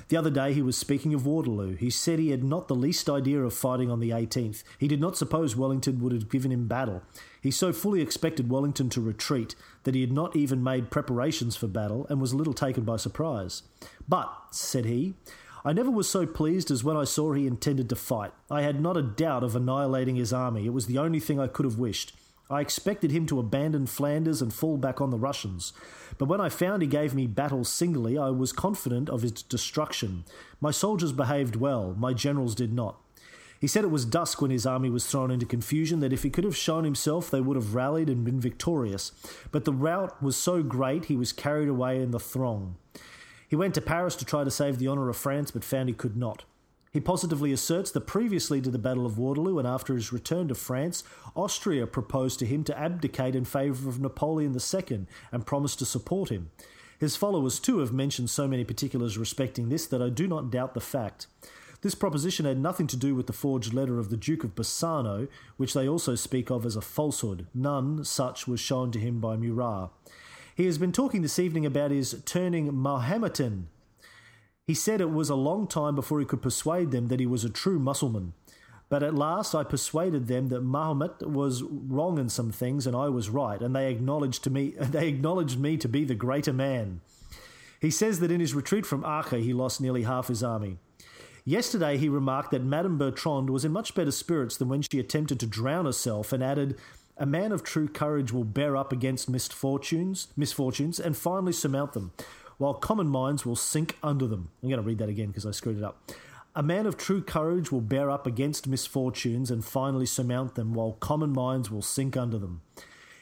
The 0.10 0.18
other 0.18 0.30
day 0.30 0.54
he 0.54 0.62
was 0.62 0.78
speaking 0.78 1.14
of 1.14 1.26
Waterloo. 1.26 1.76
He 1.76 1.90
said 1.90 2.20
he 2.20 2.30
had 2.30 2.44
not 2.44 2.68
the 2.68 2.76
least 2.76 3.10
idea 3.10 3.42
of 3.42 3.54
fighting 3.54 3.90
on 3.90 4.00
the 4.00 4.12
18th. 4.12 4.64
He 4.78 4.88
did 4.88 5.02
not 5.02 5.18
suppose 5.18 5.56
Wellington 5.56 6.00
would 6.00 6.12
have 6.12 6.30
given 6.30 6.52
him 6.52 6.68
battle. 6.68 7.02
He 7.42 7.50
so 7.50 7.72
fully 7.74 8.02
expected 8.02 8.50
Wellington 8.50 8.90
to 8.92 9.02
retreat 9.02 9.56
that 9.84 9.96
he 9.96 10.02
had 10.02 10.12
not 10.12 10.36
even 10.36 10.64
made 10.64 10.92
preparations 10.92 11.56
for 11.56 11.68
battle 11.68 12.06
and 12.10 12.22
was 12.22 12.34
a 12.34 12.38
little 12.38 12.54
taken 12.54 12.84
by 12.84 12.98
surprise. 12.98 13.64
But, 14.08 14.32
said 14.52 14.86
he, 14.86 15.16
I 15.68 15.74
never 15.74 15.92
was 15.92 16.10
so 16.10 16.26
pleased 16.26 16.72
as 16.72 16.86
when 16.86 16.96
I 16.96 17.04
saw 17.04 17.34
he 17.34 17.46
intended 17.46 17.90
to 17.90 17.98
fight. 17.98 18.32
I 18.50 18.62
had 18.62 18.80
not 18.80 18.96
a 18.96 19.02
doubt 19.02 19.44
of 19.44 19.54
annihilating 19.54 20.16
his 20.16 20.32
army. 20.32 20.66
It 20.66 20.72
was 20.72 20.86
the 20.86 20.98
only 20.98 21.20
thing 21.20 21.42
I 21.42 21.48
could 21.48 21.66
have 21.66 21.78
wished. 21.78 22.14
I 22.50 22.62
expected 22.62 23.12
him 23.12 23.26
to 23.26 23.40
abandon 23.40 23.86
Flanders 23.86 24.42
and 24.42 24.54
fall 24.54 24.78
back 24.78 25.02
on 25.02 25.10
the 25.10 25.18
Russians. 25.18 25.74
But 26.18 26.30
when 26.30 26.40
I 26.40 26.48
found 26.48 26.84
he 26.84 26.88
gave 26.88 27.14
me 27.14 27.28
battle 27.28 27.66
singly, 27.66 28.18
I 28.18 28.30
was 28.30 28.54
confident 28.54 29.10
of 29.10 29.24
his 29.24 29.34
destruction. 29.34 30.24
My 30.62 30.72
soldiers 30.72 31.12
behaved 31.12 31.58
well, 31.58 31.94
my 31.98 32.14
generals 32.14 32.56
did 32.56 32.72
not. 32.72 33.02
He 33.60 33.68
said 33.68 33.84
it 33.84 33.92
was 33.92 34.06
dusk 34.06 34.42
when 34.42 34.52
his 34.52 34.66
army 34.66 34.90
was 34.90 35.06
thrown 35.06 35.32
into 35.32 35.46
confusion, 35.46 36.00
that 36.00 36.14
if 36.14 36.24
he 36.24 36.30
could 36.30 36.46
have 36.46 36.56
shown 36.56 36.86
himself, 36.86 37.30
they 37.30 37.42
would 37.42 37.58
have 37.58 37.76
rallied 37.76 38.08
and 38.08 38.24
been 38.24 38.40
victorious. 38.40 39.12
But 39.52 39.66
the 39.66 39.74
rout 39.74 40.24
was 40.24 40.38
so 40.38 40.64
great, 40.64 41.06
he 41.06 41.18
was 41.18 41.34
carried 41.34 41.68
away 41.68 42.02
in 42.02 42.12
the 42.12 42.22
throng. 42.22 42.78
He 43.48 43.56
went 43.56 43.74
to 43.76 43.82
Paris 43.82 44.16
to 44.18 44.26
try 44.26 44.44
to 44.44 44.52
save 44.52 44.78
the 44.78 44.88
honour 44.88 45.10
of 45.10 45.18
France, 45.18 45.52
but 45.52 45.64
found 45.64 45.90
he 45.90 45.96
could 45.96 46.18
not. 46.18 46.44
He 46.92 47.00
positively 47.00 47.52
asserts 47.52 47.92
that 47.92 48.08
previously 48.08 48.62
to 48.62 48.72
the 48.72 48.80
Battle 48.80 49.06
of 49.06 49.18
Waterloo 49.18 49.60
and 49.60 49.68
after 49.68 49.94
his 49.94 50.12
return 50.12 50.48
to 50.48 50.56
France, 50.56 51.04
Austria 51.36 51.86
proposed 51.86 52.40
to 52.40 52.46
him 52.46 52.64
to 52.64 52.78
abdicate 52.78 53.36
in 53.36 53.46
favour 53.46 53.88
of 53.88 54.00
Napoleon 54.00 54.56
II 54.56 55.06
and 55.32 55.46
promised 55.46 55.80
to 55.80 55.86
support 55.86 56.30
him. 56.30 56.50
His 57.00 57.16
followers, 57.16 57.60
too, 57.60 57.80
have 57.80 57.94
mentioned 57.94 58.30
so 58.30 58.48
many 58.48 58.64
particulars 58.64 59.18
respecting 59.18 59.70
this 59.70 59.86
that 59.88 60.02
I 60.02 60.10
do 60.10 60.28
not 60.28 60.50
doubt 60.50 60.74
the 60.74 60.82
fact. 60.82 61.28
This 61.82 61.94
proposition 61.94 62.46
had 62.46 62.58
nothing 62.58 62.88
to 62.88 62.98
do 62.98 63.14
with 63.14 63.28
the 63.28 63.34
forged 63.34 63.74
letter 63.74 64.00
of 64.00 64.10
the 64.10 64.18
Duke 64.18 64.44
of 64.44 64.56
Bassano, 64.56 65.28
which 65.58 65.76
they 65.76 65.88
also 65.88 66.16
speak 66.16 66.50
of 66.50 66.66
as 66.66 66.76
a 66.76 66.82
falsehood. 66.82 67.46
None 67.54 68.04
such 68.04 68.48
was 68.48 68.60
shown 68.60 68.92
to 68.92 69.00
him 69.00 69.20
by 69.20 69.36
Murat. 69.36 69.92
He 70.58 70.66
has 70.66 70.80
been 70.80 70.92
talking 70.92 71.22
this 71.22 71.38
evening 71.38 71.68
about 71.68 71.92
his 71.92 72.20
turning 72.26 72.72
Mahometan. 72.72 73.66
He 74.66 74.74
said 74.74 75.00
it 75.00 75.12
was 75.12 75.30
a 75.30 75.36
long 75.36 75.68
time 75.68 75.94
before 75.94 76.20
he 76.20 76.26
could 76.26 76.42
persuade 76.42 76.90
them 76.90 77.10
that 77.10 77.20
he 77.20 77.28
was 77.28 77.46
a 77.46 77.50
true 77.50 77.78
Mussulman. 77.78 78.34
But 78.90 79.04
at 79.04 79.14
last 79.14 79.54
I 79.54 79.64
persuaded 79.64 80.26
them 80.26 80.48
that 80.48 80.64
Mahomet 80.64 81.30
was 81.30 81.62
wrong 81.62 82.18
in 82.18 82.28
some 82.30 82.52
things 82.52 82.88
and 82.88 82.96
I 82.96 83.08
was 83.08 83.30
right, 83.30 83.62
and 83.62 83.76
they 83.76 83.92
acknowledged 83.92 84.44
to 84.46 84.50
me 84.50 84.70
they 84.80 85.08
acknowledged 85.08 85.60
me 85.60 85.78
to 85.78 85.88
be 85.88 86.04
the 86.04 86.16
greater 86.16 86.54
man. 86.54 87.02
He 87.80 87.92
says 87.92 88.20
that 88.22 88.32
in 88.32 88.40
his 88.40 88.56
retreat 88.56 88.88
from 88.88 89.06
Acre 89.06 89.38
he 89.38 89.54
lost 89.54 89.80
nearly 89.80 90.04
half 90.04 90.28
his 90.28 90.42
army. 90.42 90.80
Yesterday 91.46 91.98
he 91.98 92.10
remarked 92.10 92.50
that 92.50 92.64
Madame 92.64 92.98
Bertrand 92.98 93.52
was 93.52 93.64
in 93.64 93.72
much 93.72 93.94
better 93.94 94.12
spirits 94.12 94.58
than 94.58 94.70
when 94.70 94.82
she 94.82 95.00
attempted 95.00 95.40
to 95.40 95.46
drown 95.46 95.86
herself 95.86 96.34
and 96.34 96.44
added, 96.44 96.80
a 97.20 97.26
man 97.26 97.52
of 97.52 97.64
true 97.64 97.88
courage 97.88 98.32
will 98.32 98.44
bear 98.44 98.78
up 98.78 98.92
against 98.92 99.30
misfortunes, 99.30 100.28
misfortunes, 100.36 101.00
and 101.00 101.18
finally 101.18 101.54
surmount 101.54 101.94
them, 101.94 102.12
while 102.58 102.76
common 102.76 103.10
minds 103.10 103.46
will 103.46 103.56
sink 103.56 103.98
under 104.04 104.28
them. 104.28 104.50
I'm 104.62 104.70
going 104.70 104.82
to 104.82 104.88
read 104.88 105.00
that 105.00 105.10
again 105.10 105.28
because 105.28 105.46
I 105.46 105.52
screwed 105.52 105.78
it 105.78 105.84
up. 105.84 106.12
A 106.56 106.64
man 106.64 106.86
of 106.86 106.98
true 106.98 107.22
courage 107.22 107.72
will 107.72 107.82
bear 107.82 108.10
up 108.10 108.26
against 108.26 108.68
misfortunes 108.68 109.52
and 109.52 109.64
finally 109.64 110.06
surmount 110.06 110.56
them, 110.56 110.74
while 110.74 110.94
common 110.94 111.32
minds 111.32 111.70
will 111.70 111.82
sink 111.82 112.16
under 112.18 112.38
them. 112.38 112.62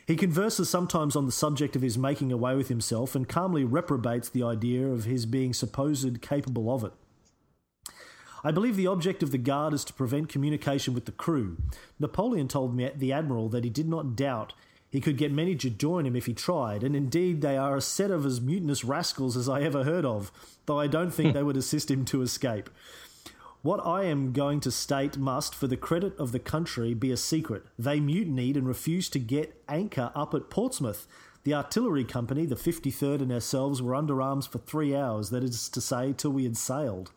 He 0.06 0.16
converses 0.16 0.70
sometimes 0.70 1.16
on 1.16 1.26
the 1.26 1.32
subject 1.32 1.76
of 1.76 1.82
his 1.82 1.98
making 1.98 2.32
away 2.32 2.56
with 2.56 2.68
himself 2.68 3.16
and 3.16 3.28
calmly 3.28 3.64
reprobates 3.64 4.30
the 4.30 4.44
idea 4.44 4.88
of 4.88 5.06
his 5.06 5.26
being 5.26 5.54
supposed 5.54 6.22
capable 6.22 6.74
of 6.74 6.84
it. 6.84 6.94
I 8.46 8.52
believe 8.52 8.76
the 8.76 8.86
object 8.86 9.24
of 9.24 9.32
the 9.32 9.40
guard 9.40 9.74
is 9.74 9.84
to 9.86 9.94
prevent 9.94 10.30
communication 10.30 10.94
with 10.94 11.06
the 11.06 11.12
crew. 11.12 11.58
Napoleon 12.00 12.48
told 12.48 12.76
me, 12.76 12.92
the 12.96 13.12
admiral 13.12 13.50
that 13.50 13.64
he 13.64 13.72
did 13.72 13.90
not 13.90 14.16
doubt 14.16 14.54
he 14.88 15.02
could 15.02 15.18
get 15.18 15.32
many 15.32 15.56
to 15.56 15.72
join 15.72 16.06
him 16.06 16.16
if 16.16 16.28
he 16.28 16.34
tried, 16.36 16.84
and 16.84 16.96
indeed 16.96 17.42
they 17.42 17.58
are 17.58 17.76
a 17.76 17.82
set 17.82 18.12
of 18.12 18.24
as 18.24 18.40
mutinous 18.40 18.84
rascals 18.84 19.36
as 19.36 19.50
I 19.50 19.64
ever 19.64 19.84
heard 19.84 20.06
of, 20.06 20.32
though 20.68 20.80
I 20.80 20.86
don't 20.86 21.10
think 21.10 21.30
hmm. 21.30 21.34
they 21.34 21.42
would 21.42 21.58
assist 21.58 21.90
him 21.90 22.06
to 22.06 22.22
escape. 22.22 22.70
What 23.64 23.84
I 23.84 24.04
am 24.04 24.32
going 24.32 24.60
to 24.60 24.70
state 24.70 25.18
must, 25.18 25.56
for 25.56 25.66
the 25.66 25.76
credit 25.76 26.16
of 26.20 26.32
the 26.32 26.38
country, 26.38 26.94
be 26.94 27.12
a 27.12 27.18
secret. 27.18 27.64
They 27.80 28.00
mutinied 28.00 28.58
and 28.58 28.68
refused 28.68 29.12
to 29.14 29.20
get 29.20 29.60
anchor 29.68 30.12
up 30.14 30.36
at 30.36 30.52
Portsmouth. 30.52 31.08
The 31.46 31.56
artillery 31.56 32.04
company, 32.04 32.46
the 32.46 32.56
53rd, 32.56 33.22
and 33.22 33.32
ourselves 33.32 33.82
were 33.82 33.96
under 33.96 34.22
arms 34.22 34.46
for 34.46 34.60
three 34.60 34.96
hours, 34.96 35.32
that 35.32 35.44
is 35.44 35.68
to 35.70 35.82
say, 35.82 36.14
till 36.14 36.32
we 36.32 36.44
had 36.44 36.58
sailed. 36.58 37.12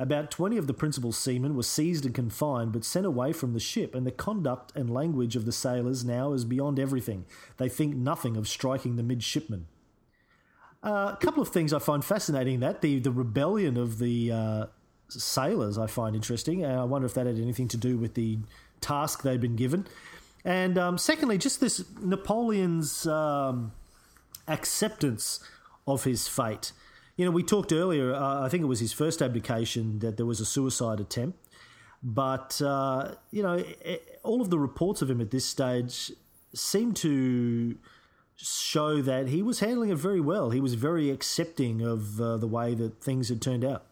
About 0.00 0.30
20 0.30 0.56
of 0.56 0.66
the 0.66 0.72
principal 0.72 1.12
seamen 1.12 1.54
were 1.54 1.62
seized 1.62 2.06
and 2.06 2.14
confined, 2.14 2.72
but 2.72 2.84
sent 2.84 3.04
away 3.04 3.34
from 3.34 3.52
the 3.52 3.60
ship, 3.60 3.94
and 3.94 4.06
the 4.06 4.10
conduct 4.10 4.74
and 4.74 4.88
language 4.88 5.36
of 5.36 5.44
the 5.44 5.52
sailors 5.52 6.06
now 6.06 6.32
is 6.32 6.46
beyond 6.46 6.80
everything. 6.80 7.26
They 7.58 7.68
think 7.68 7.94
nothing 7.94 8.38
of 8.38 8.48
striking 8.48 8.96
the 8.96 9.02
midshipmen. 9.02 9.66
Uh, 10.82 11.12
a 11.12 11.18
couple 11.20 11.42
of 11.42 11.50
things 11.50 11.74
I 11.74 11.80
find 11.80 12.02
fascinating 12.02 12.60
that 12.60 12.80
the, 12.80 12.98
the 12.98 13.10
rebellion 13.10 13.76
of 13.76 13.98
the 13.98 14.32
uh, 14.32 14.66
sailors 15.08 15.76
I 15.76 15.86
find 15.86 16.16
interesting. 16.16 16.64
Uh, 16.64 16.80
I 16.80 16.84
wonder 16.84 17.04
if 17.04 17.12
that 17.12 17.26
had 17.26 17.36
anything 17.36 17.68
to 17.68 17.76
do 17.76 17.98
with 17.98 18.14
the 18.14 18.38
task 18.80 19.22
they'd 19.22 19.38
been 19.38 19.56
given. 19.56 19.86
And 20.46 20.78
um, 20.78 20.96
secondly, 20.96 21.36
just 21.36 21.60
this 21.60 21.84
Napoleon's 22.00 23.06
um, 23.06 23.72
acceptance 24.48 25.40
of 25.86 26.04
his 26.04 26.26
fate. 26.26 26.72
You 27.20 27.26
know, 27.26 27.32
we 27.32 27.42
talked 27.42 27.70
earlier, 27.70 28.14
uh, 28.14 28.46
I 28.46 28.48
think 28.48 28.62
it 28.62 28.66
was 28.66 28.80
his 28.80 28.94
first 28.94 29.20
abdication, 29.20 29.98
that 29.98 30.16
there 30.16 30.24
was 30.24 30.40
a 30.40 30.46
suicide 30.46 31.00
attempt. 31.00 31.38
But, 32.02 32.62
uh, 32.62 33.16
you 33.30 33.42
know, 33.42 33.62
it, 33.82 34.18
all 34.22 34.40
of 34.40 34.48
the 34.48 34.58
reports 34.58 35.02
of 35.02 35.10
him 35.10 35.20
at 35.20 35.30
this 35.30 35.44
stage 35.44 36.12
seem 36.54 36.94
to 36.94 37.76
show 38.36 39.02
that 39.02 39.28
he 39.28 39.42
was 39.42 39.60
handling 39.60 39.90
it 39.90 39.98
very 39.98 40.22
well. 40.22 40.48
He 40.48 40.62
was 40.62 40.72
very 40.72 41.10
accepting 41.10 41.82
of 41.82 42.18
uh, 42.18 42.38
the 42.38 42.46
way 42.46 42.72
that 42.72 43.02
things 43.04 43.28
had 43.28 43.42
turned 43.42 43.66
out. 43.66 43.84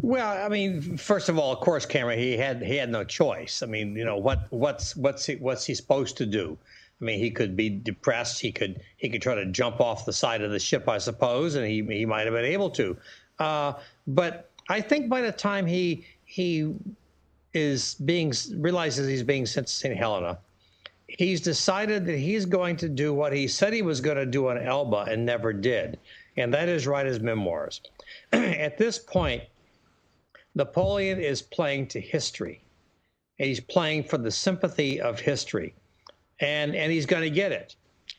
Well, 0.00 0.46
I 0.46 0.48
mean, 0.48 0.96
first 0.96 1.28
of 1.28 1.38
all, 1.38 1.52
of 1.52 1.60
course, 1.60 1.84
Cameron, 1.84 2.18
he 2.18 2.38
had 2.38 2.62
he 2.62 2.74
had 2.74 2.88
no 2.88 3.04
choice. 3.04 3.62
I 3.62 3.66
mean, 3.66 3.94
you 3.96 4.06
know 4.06 4.16
what 4.16 4.46
what's 4.48 4.96
what's 4.96 5.26
he, 5.26 5.34
what's 5.36 5.66
he 5.66 5.74
supposed 5.74 6.16
to 6.16 6.24
do? 6.24 6.56
I 7.02 7.04
mean, 7.04 7.18
he 7.18 7.32
could 7.32 7.56
be 7.56 7.68
depressed. 7.68 8.40
He 8.40 8.52
could 8.52 8.80
he 8.96 9.08
could 9.08 9.20
try 9.20 9.34
to 9.34 9.46
jump 9.46 9.80
off 9.80 10.06
the 10.06 10.12
side 10.12 10.40
of 10.40 10.52
the 10.52 10.60
ship, 10.60 10.88
I 10.88 10.98
suppose, 10.98 11.56
and 11.56 11.66
he 11.66 11.82
he 11.82 12.06
might 12.06 12.26
have 12.26 12.34
been 12.34 12.44
able 12.44 12.70
to. 12.70 12.96
Uh, 13.40 13.72
but 14.06 14.50
I 14.68 14.80
think 14.80 15.08
by 15.08 15.20
the 15.20 15.32
time 15.32 15.66
he 15.66 16.06
he 16.24 16.72
is 17.54 17.94
being 17.94 18.32
realizes 18.54 19.08
he's 19.08 19.24
being 19.24 19.46
sent 19.46 19.66
to 19.66 19.72
St. 19.72 19.96
Helena, 19.96 20.38
he's 21.08 21.40
decided 21.40 22.06
that 22.06 22.18
he's 22.18 22.46
going 22.46 22.76
to 22.76 22.88
do 22.88 23.12
what 23.12 23.32
he 23.32 23.48
said 23.48 23.72
he 23.72 23.82
was 23.82 24.00
going 24.00 24.16
to 24.16 24.24
do 24.24 24.48
on 24.48 24.56
Elba 24.56 25.06
and 25.10 25.26
never 25.26 25.52
did, 25.52 25.98
and 26.36 26.54
that 26.54 26.68
is 26.68 26.86
write 26.86 27.06
his 27.06 27.18
memoirs. 27.18 27.80
At 28.32 28.78
this 28.78 29.00
point, 29.00 29.42
Napoleon 30.54 31.18
is 31.18 31.42
playing 31.42 31.88
to 31.88 32.00
history. 32.00 32.62
He's 33.38 33.58
playing 33.58 34.04
for 34.04 34.18
the 34.18 34.30
sympathy 34.30 35.00
of 35.00 35.18
history 35.18 35.74
and 36.40 36.74
and 36.74 36.92
he's 36.92 37.06
going 37.06 37.22
to 37.22 37.30
get 37.30 37.52
it. 37.52 37.76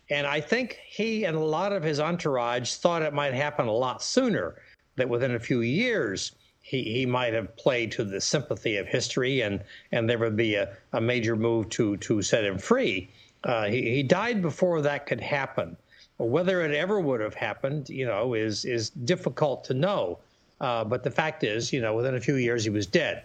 And 0.09 0.27
I 0.27 0.41
think 0.41 0.79
he 0.85 1.25
and 1.25 1.35
a 1.35 1.39
lot 1.39 1.71
of 1.71 1.83
his 1.83 1.99
entourage 1.99 2.73
thought 2.73 3.01
it 3.01 3.13
might 3.13 3.33
happen 3.33 3.67
a 3.67 3.71
lot 3.71 4.03
sooner, 4.03 4.55
that 4.95 5.09
within 5.09 5.35
a 5.35 5.39
few 5.39 5.61
years 5.61 6.33
he, 6.61 6.83
he 6.83 7.05
might 7.05 7.33
have 7.33 7.55
played 7.57 7.91
to 7.93 8.03
the 8.03 8.19
sympathy 8.21 8.77
of 8.77 8.87
history 8.87 9.41
and, 9.41 9.61
and 9.91 10.09
there 10.09 10.17
would 10.17 10.37
be 10.37 10.55
a, 10.55 10.75
a 10.93 11.01
major 11.01 11.35
move 11.35 11.69
to, 11.69 11.97
to 11.97 12.21
set 12.21 12.43
him 12.43 12.57
free. 12.57 13.09
Uh, 13.43 13.65
he, 13.65 13.95
he 13.95 14.03
died 14.03 14.41
before 14.41 14.81
that 14.81 15.05
could 15.05 15.19
happen. 15.19 15.75
Whether 16.17 16.61
it 16.61 16.73
ever 16.73 17.01
would 17.01 17.19
have 17.19 17.33
happened, 17.33 17.89
you 17.89 18.05
know, 18.05 18.33
is, 18.33 18.65
is 18.65 18.91
difficult 18.91 19.63
to 19.65 19.73
know. 19.73 20.19
Uh, 20.61 20.85
but 20.85 21.03
the 21.03 21.11
fact 21.11 21.43
is, 21.43 21.73
you 21.73 21.81
know, 21.81 21.93
within 21.93 22.15
a 22.15 22.21
few 22.21 22.35
years 22.35 22.63
he 22.63 22.69
was 22.69 22.87
dead. 22.87 23.23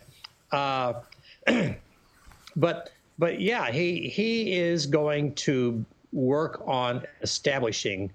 Uh, 0.50 0.94
but 2.56 2.90
but 3.18 3.40
yeah, 3.40 3.70
he 3.70 4.08
he 4.08 4.56
is 4.56 4.86
going 4.86 5.34
to 5.34 5.84
work 6.12 6.62
on 6.66 7.02
establishing 7.22 8.10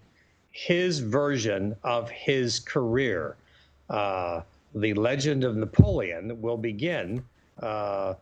his 0.51 0.99
version 0.99 1.76
of 1.84 2.10
his 2.10 2.60
career. 2.60 3.36
Uh, 3.89 4.41
the 4.76 4.93
legend 4.93 5.43
of 5.43 5.56
Napoleon 5.56 6.41
will 6.41 6.58
begin 6.58 7.24
uh, 7.62 8.14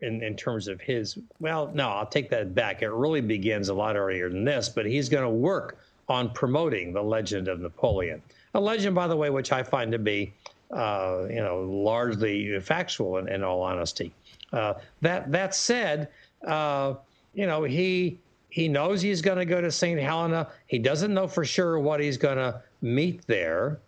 in, 0.00 0.22
in 0.22 0.36
terms 0.36 0.68
of 0.68 0.80
his. 0.80 1.18
Well, 1.40 1.70
no, 1.74 1.88
I'll 1.88 2.06
take 2.06 2.30
that 2.30 2.54
back. 2.54 2.82
It 2.82 2.90
really 2.90 3.20
begins 3.20 3.68
a 3.68 3.74
lot 3.74 3.96
earlier 3.96 4.28
than 4.28 4.44
this, 4.44 4.68
but 4.68 4.86
he's 4.86 5.08
going 5.08 5.24
to 5.24 5.30
work 5.30 5.78
on 6.08 6.30
promoting 6.30 6.92
the 6.92 7.02
legend 7.02 7.48
of 7.48 7.60
Napoleon. 7.60 8.22
A 8.54 8.60
legend, 8.60 8.94
by 8.94 9.06
the 9.06 9.16
way, 9.16 9.30
which 9.30 9.52
I 9.52 9.62
find 9.62 9.92
to 9.92 9.98
be, 9.98 10.32
uh, 10.70 11.24
you 11.28 11.40
know, 11.40 11.60
largely 11.60 12.58
factual 12.60 13.18
in, 13.18 13.28
in 13.28 13.42
all 13.42 13.62
honesty. 13.62 14.12
Uh, 14.52 14.74
that 15.00 15.30
that 15.32 15.54
said, 15.54 16.08
uh, 16.46 16.94
you 17.34 17.46
know, 17.46 17.64
he 17.64 18.18
he 18.50 18.68
knows 18.68 19.00
he's 19.00 19.22
going 19.22 19.38
to 19.38 19.46
go 19.46 19.60
to 19.60 19.70
St. 19.70 19.98
Helena. 19.98 20.48
He 20.66 20.78
doesn't 20.78 21.14
know 21.14 21.26
for 21.26 21.44
sure 21.44 21.78
what 21.78 22.00
he's 22.00 22.18
going 22.18 22.36
to 22.36 22.60
meet 22.82 23.26
there. 23.26 23.80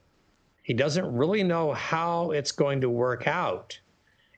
He 0.62 0.72
doesn't 0.72 1.14
really 1.14 1.42
know 1.42 1.74
how 1.74 2.30
it's 2.30 2.50
going 2.50 2.80
to 2.80 2.88
work 2.88 3.26
out. 3.26 3.78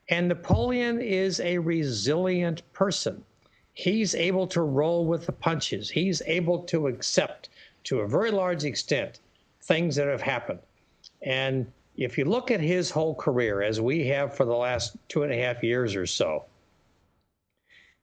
And 0.09 0.27
Napoleon 0.27 1.01
is 1.01 1.39
a 1.39 1.57
resilient 1.57 2.61
person. 2.73 3.23
He's 3.73 4.15
able 4.15 4.47
to 4.47 4.61
roll 4.63 5.05
with 5.05 5.25
the 5.25 5.31
punches. 5.31 5.89
He's 5.89 6.21
able 6.25 6.59
to 6.63 6.87
accept, 6.87 7.49
to 7.85 7.99
a 7.99 8.07
very 8.07 8.31
large 8.31 8.65
extent, 8.65 9.19
things 9.61 9.95
that 9.95 10.07
have 10.07 10.21
happened. 10.21 10.59
And 11.21 11.71
if 11.97 12.17
you 12.17 12.25
look 12.25 12.51
at 12.51 12.61
his 12.61 12.91
whole 12.91 13.15
career, 13.15 13.61
as 13.61 13.81
we 13.81 14.05
have 14.07 14.35
for 14.35 14.45
the 14.45 14.55
last 14.55 14.95
two 15.09 15.23
and 15.23 15.33
a 15.33 15.37
half 15.37 15.63
years 15.63 15.95
or 15.95 16.05
so, 16.05 16.45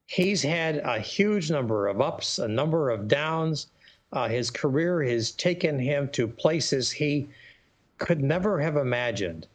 he's 0.07 0.43
had 0.43 0.79
a 0.79 0.99
huge 0.99 1.51
number 1.51 1.87
of 1.87 2.01
ups, 2.01 2.39
a 2.39 2.49
number 2.49 2.91
of 2.91 3.09
downs. 3.09 3.69
Uh, 4.13 4.29
his 4.29 4.51
career 4.51 5.03
has 5.03 5.31
taken 5.31 5.79
him 5.79 6.09
to 6.09 6.27
places 6.27 6.91
he 6.91 7.29
could 7.99 8.23
never 8.23 8.61
have 8.61 8.77
imagined. 8.77 9.47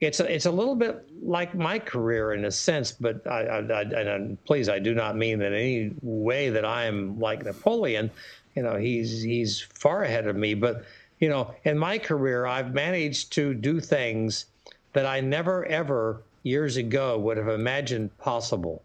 It's 0.00 0.18
a, 0.20 0.34
it's 0.34 0.46
a 0.46 0.50
little 0.50 0.74
bit 0.74 1.06
like 1.22 1.54
my 1.54 1.78
career 1.78 2.32
in 2.32 2.44
a 2.46 2.50
sense, 2.50 2.90
but 2.90 3.24
I, 3.26 3.42
I, 3.42 3.58
I, 3.58 3.82
and 3.82 4.42
please, 4.44 4.68
I 4.68 4.78
do 4.80 4.94
not 4.94 5.16
mean 5.16 5.38
that 5.38 5.52
any 5.52 5.92
way 6.02 6.50
that 6.50 6.64
I 6.64 6.86
am 6.86 7.20
like 7.20 7.44
Napoleon. 7.44 8.10
You 8.56 8.62
know, 8.64 8.76
he's 8.76 9.22
he's 9.22 9.60
far 9.60 10.02
ahead 10.02 10.26
of 10.26 10.34
me, 10.34 10.54
but 10.54 10.84
you 11.22 11.28
know, 11.28 11.54
in 11.62 11.78
my 11.78 11.98
career, 11.98 12.46
I've 12.46 12.74
managed 12.74 13.32
to 13.34 13.54
do 13.54 13.78
things 13.78 14.46
that 14.92 15.06
I 15.06 15.20
never 15.20 15.64
ever 15.66 16.20
years 16.42 16.76
ago 16.76 17.16
would 17.16 17.36
have 17.36 17.46
imagined 17.46 18.18
possible. 18.18 18.82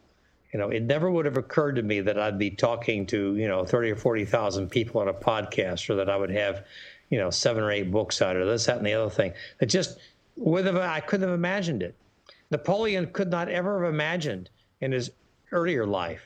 You 0.54 0.60
know, 0.60 0.70
it 0.70 0.84
never 0.84 1.10
would 1.10 1.26
have 1.26 1.38
occurred 1.38 1.78
to 1.78 1.82
me 1.82 2.00
that 2.02 2.20
I'd 2.20 2.38
be 2.38 2.52
talking 2.52 3.08
to, 3.08 3.36
you 3.36 3.48
know, 3.48 3.66
30 3.66 3.90
or 3.90 3.96
40,000 3.96 4.70
people 4.70 5.02
on 5.02 5.08
a 5.08 5.14
podcast 5.16 5.90
or 5.90 5.96
that 5.96 6.12
I 6.12 6.16
would 6.16 6.30
have, 6.30 6.64
you 7.10 7.18
know, 7.18 7.32
seven 7.32 7.64
or 7.64 7.72
eight 7.72 7.90
books 7.90 8.22
out 8.22 8.36
or 8.36 8.46
this, 8.46 8.68
that, 8.68 8.78
and 8.78 8.86
the 8.86 8.94
other 8.94 9.10
thing. 9.10 9.34
It 9.60 9.66
just, 9.66 9.98
I 10.40 11.00
couldn't 11.00 11.28
have 11.28 11.36
imagined 11.36 11.82
it. 11.82 11.96
Napoleon 12.52 13.08
could 13.14 13.32
not 13.32 13.50
ever 13.50 13.84
have 13.84 13.92
imagined 13.92 14.52
in 14.80 14.92
his 14.92 15.10
earlier 15.52 15.88
life 15.88 16.22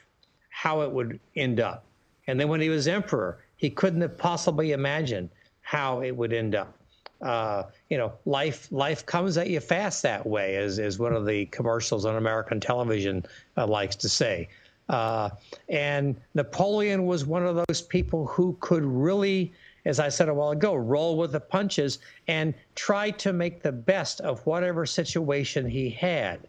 how 0.49 0.82
it 0.82 0.91
would 0.91 1.22
end 1.38 1.62
up. 1.62 1.86
And 2.28 2.38
then 2.38 2.49
when 2.49 2.59
he 2.59 2.68
was 2.68 2.89
emperor, 2.89 3.39
he 3.55 3.70
couldn't 3.70 4.01
have 4.01 4.18
possibly 4.18 4.74
imagined 4.74 5.30
how 5.62 6.01
it 6.01 6.12
would 6.12 6.34
end 6.34 6.55
up 6.55 6.76
uh, 7.22 7.64
you 7.89 7.97
know, 7.97 8.12
life 8.26 8.68
life 8.72 9.05
comes 9.05 9.38
at 9.38 9.49
you 9.49 9.59
fast 9.59 10.01
that 10.03 10.26
way, 10.26 10.55
as 10.55 10.80
as 10.80 10.97
one 10.97 11.14
of 11.14 11.26
the 11.26 11.45
commercials 11.47 12.05
on 12.05 12.16
American 12.16 12.59
television 12.59 13.24
uh, 13.57 13.68
likes 13.68 13.95
to 13.95 14.09
say. 14.09 14.49
Uh, 14.89 15.30
and 15.70 16.16
Napoleon 16.34 17.05
was 17.05 17.26
one 17.26 17.45
of 17.45 17.64
those 17.68 17.82
people 17.82 18.26
who 18.26 18.57
could 18.59 18.84
really, 18.84 19.53
as 19.86 19.99
I 19.99 20.09
said 20.09 20.28
a 20.28 20.34
while 20.34 20.51
ago, 20.51 20.74
roll 20.74 21.18
with 21.18 21.32
the 21.32 21.39
punches 21.39 21.99
and 22.28 22.53
try 22.76 23.12
to 23.12 23.32
make 23.32 23.62
the 23.62 23.72
best 23.72 24.20
of 24.22 24.45
whatever 24.45 24.86
situation 24.86 25.70
he 25.70 25.89
had. 25.89 26.39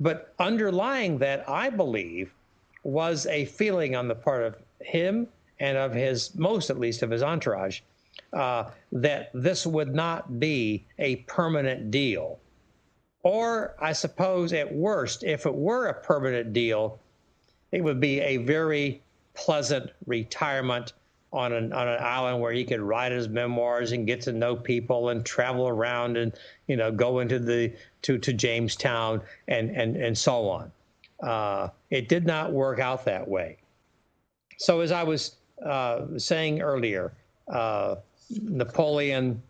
But 0.00 0.32
underlying 0.38 1.18
that, 1.18 1.46
I 1.48 1.68
believe, 1.70 2.32
was 2.84 3.26
a 3.26 3.46
feeling 3.46 3.96
on 3.96 4.06
the 4.06 4.14
part 4.14 4.44
of 4.44 4.56
him 4.80 5.26
and 5.58 5.76
of 5.76 5.92
his, 5.92 6.34
most 6.36 6.70
at 6.70 6.78
least, 6.78 7.02
of 7.02 7.10
his 7.10 7.22
entourage, 7.22 7.80
uh, 8.32 8.70
that 8.92 9.30
this 9.34 9.66
would 9.66 9.94
not 9.94 10.38
be 10.38 10.86
a 10.98 11.16
permanent 11.16 11.90
deal. 11.90 12.38
Or, 13.22 13.74
I 13.80 13.92
suppose, 13.92 14.52
at 14.52 14.72
worst, 14.72 15.24
if 15.24 15.46
it 15.46 15.54
were 15.54 15.86
a 15.88 15.94
permanent 15.94 16.52
deal, 16.52 17.00
it 17.72 17.82
would 17.82 18.00
be 18.00 18.20
a 18.20 18.38
very 18.38 19.02
pleasant 19.34 19.90
retirement 20.06 20.92
on 21.32 21.52
an, 21.52 21.72
on 21.72 21.88
an 21.88 22.00
island 22.00 22.40
where 22.40 22.52
he 22.52 22.64
could 22.64 22.80
write 22.80 23.12
his 23.12 23.28
memoirs 23.28 23.92
and 23.92 24.06
get 24.06 24.22
to 24.22 24.32
know 24.32 24.56
people 24.56 25.10
and 25.10 25.24
travel 25.26 25.68
around 25.68 26.16
and 26.16 26.32
you 26.68 26.76
know 26.76 26.90
go 26.90 27.18
into 27.18 27.38
the 27.38 27.70
to, 28.00 28.16
to 28.16 28.32
Jamestown 28.32 29.20
and 29.46 29.70
and 29.70 29.96
and 29.96 30.16
so 30.16 30.48
on. 30.48 30.72
Uh, 31.22 31.68
it 31.90 32.08
did 32.08 32.24
not 32.24 32.52
work 32.52 32.78
out 32.78 33.04
that 33.04 33.26
way. 33.28 33.58
So 34.56 34.80
as 34.80 34.90
I 34.90 35.02
was 35.02 35.36
uh, 35.64 36.06
saying 36.16 36.62
earlier, 36.62 37.12
uh, 37.52 37.96
Napoleon 38.30 39.42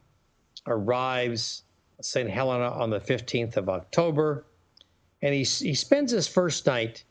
arrives 0.67 1.63
St. 2.01 2.31
Helena 2.31 2.71
on 2.71 2.91
the 2.91 3.01
15th 3.01 3.57
of 3.57 3.69
October, 3.69 4.45
and 5.23 5.35
he, 5.35 5.43
he 5.43 5.75
spends 5.75 6.13
his 6.13 6.29
first 6.29 6.67
night 6.67 7.05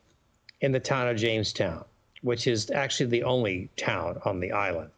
in 0.61 0.71
the 0.71 0.79
town 0.79 1.07
of 1.07 1.17
Jamestown, 1.17 1.83
which 2.21 2.47
is 2.47 2.71
actually 2.71 3.07
the 3.07 3.23
only 3.23 3.69
town 3.75 4.19
on 4.23 4.39
the 4.39 4.51
island. 4.51 4.89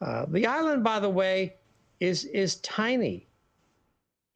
Uh, 0.00 0.26
the 0.28 0.46
island, 0.46 0.82
by 0.82 0.98
the 0.98 1.10
way, 1.10 1.54
is 2.00 2.24
is 2.26 2.56
tiny. 2.56 3.26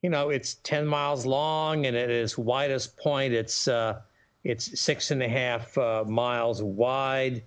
You 0.02 0.10
know, 0.10 0.30
it's 0.30 0.54
10 0.62 0.86
miles 0.86 1.26
long, 1.26 1.86
and 1.86 1.96
at 1.96 2.10
its 2.10 2.38
widest 2.38 2.96
point, 2.96 3.32
it's 3.32 3.66
uh, 3.66 4.00
it's 4.44 4.80
six 4.80 5.10
and 5.10 5.22
a 5.22 5.28
half 5.28 5.76
uh, 5.76 6.04
miles 6.06 6.62
wide. 6.62 7.42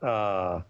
Uh, 0.00 0.62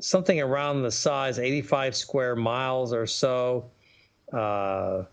something 0.00 0.40
around 0.40 0.82
the 0.82 0.90
size 0.90 1.38
85 1.38 1.96
square 1.96 2.36
miles 2.36 2.92
or 2.92 3.06
so. 3.06 3.70
Uh, 4.32 5.04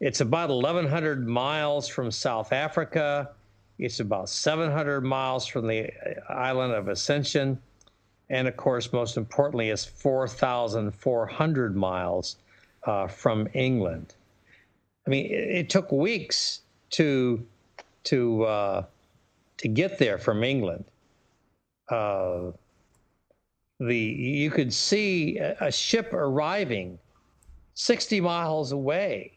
it's 0.00 0.20
about 0.20 0.50
1,100 0.50 1.26
miles 1.26 1.88
from 1.88 2.10
South 2.10 2.52
Africa. 2.52 3.30
It's 3.78 4.00
about 4.00 4.28
700 4.28 5.02
miles 5.02 5.46
from 5.46 5.66
the 5.66 5.90
island 6.28 6.74
of 6.74 6.88
Ascension. 6.88 7.58
And 8.30 8.48
of 8.48 8.56
course, 8.56 8.92
most 8.92 9.16
importantly, 9.16 9.70
it's 9.70 9.84
4,400 9.84 11.76
miles 11.76 12.36
uh, 12.84 13.06
from 13.06 13.48
England. 13.54 14.14
I 15.06 15.10
mean, 15.10 15.26
it, 15.26 15.30
it 15.30 15.70
took 15.70 15.92
weeks 15.92 16.60
to 16.90 17.44
to 18.04 18.44
uh, 18.44 18.84
to 19.58 19.68
get 19.68 19.98
there 19.98 20.18
from 20.18 20.44
England. 20.44 20.84
Uh, 21.88 22.52
the 23.80 23.96
you 23.96 24.50
could 24.50 24.72
see 24.72 25.38
a 25.38 25.70
ship 25.70 26.12
arriving 26.12 26.98
60 27.74 28.20
miles 28.20 28.72
away. 28.72 29.32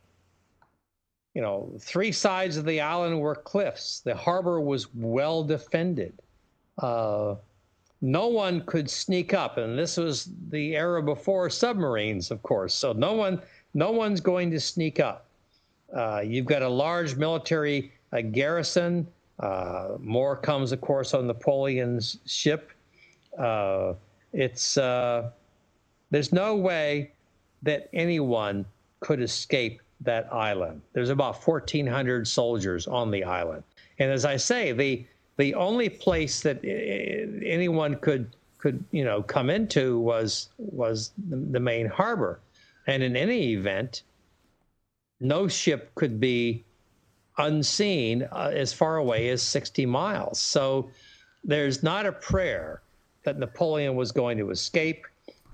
You 1.34 1.42
know, 1.42 1.74
three 1.80 2.12
sides 2.12 2.58
of 2.58 2.66
the 2.66 2.82
island 2.82 3.20
were 3.20 3.36
cliffs. 3.36 4.00
The 4.00 4.16
harbor 4.16 4.60
was 4.60 4.94
well 4.94 5.44
defended. 5.44 6.14
Uh, 6.78 7.36
no 8.02 8.28
one 8.28 8.62
could 8.62 8.90
sneak 8.90 9.34
up, 9.34 9.58
and 9.58 9.78
this 9.78 9.98
was 9.98 10.30
the 10.50 10.76
era 10.76 11.02
before 11.02 11.50
submarines, 11.50 12.32
of 12.32 12.42
course. 12.44 12.74
So 12.74 12.94
no 12.94 13.14
one, 13.14 13.42
no 13.74 13.92
one's 13.92 14.22
going 14.22 14.52
to 14.52 14.60
sneak 14.60 15.00
up. 15.00 15.26
Uh, 15.96 16.22
you've 16.24 16.46
got 16.46 16.62
a 16.62 16.70
large 16.70 17.16
military 17.16 17.92
uh, 18.14 18.22
garrison. 18.22 19.08
Uh, 19.40 19.90
more 20.00 20.36
comes, 20.36 20.72
of 20.72 20.82
course, 20.82 21.14
on 21.14 21.28
Napoleon's 21.28 22.20
ship. 22.26 22.72
It's 24.38 24.78
uh, 24.78 25.32
there's 26.12 26.32
no 26.32 26.56
way 26.56 27.12
that 27.64 27.90
anyone 27.92 28.66
could 29.00 29.20
escape 29.20 29.82
that 30.02 30.32
island. 30.32 30.84
There's 30.94 31.10
about 31.10 31.42
1,400 31.42 32.28
soldiers 32.28 32.86
on 32.86 33.10
the 33.10 33.24
island, 33.24 33.64
and 33.98 34.12
as 34.12 34.26
I 34.26 34.38
say, 34.38 34.74
the 34.74 35.04
the 35.38 35.56
only 35.56 35.90
place 35.90 36.42
that 36.42 36.64
anyone 36.64 37.96
could 37.96 38.30
could 38.60 38.84
you 38.92 39.04
know 39.04 39.24
come 39.24 39.50
into 39.50 40.00
was 40.00 40.50
was 40.60 41.12
the, 41.30 41.38
the 41.38 41.60
main 41.60 41.88
harbor, 41.88 42.40
and 42.86 43.02
in 43.02 43.16
any 43.16 43.54
event, 43.54 44.04
no 45.20 45.48
ship 45.48 45.96
could 45.96 46.20
be 46.20 46.64
unseen 47.40 48.22
uh, 48.32 48.52
as 48.54 48.72
far 48.72 48.98
away 48.98 49.30
as 49.30 49.42
60 49.42 49.88
miles. 49.88 50.40
So 50.40 50.92
there's 51.44 51.82
not 51.82 52.06
a 52.06 52.12
prayer 52.12 52.82
that 53.24 53.38
Napoleon 53.38 53.96
was 53.96 54.12
going 54.12 54.38
to 54.38 54.50
escape. 54.52 55.06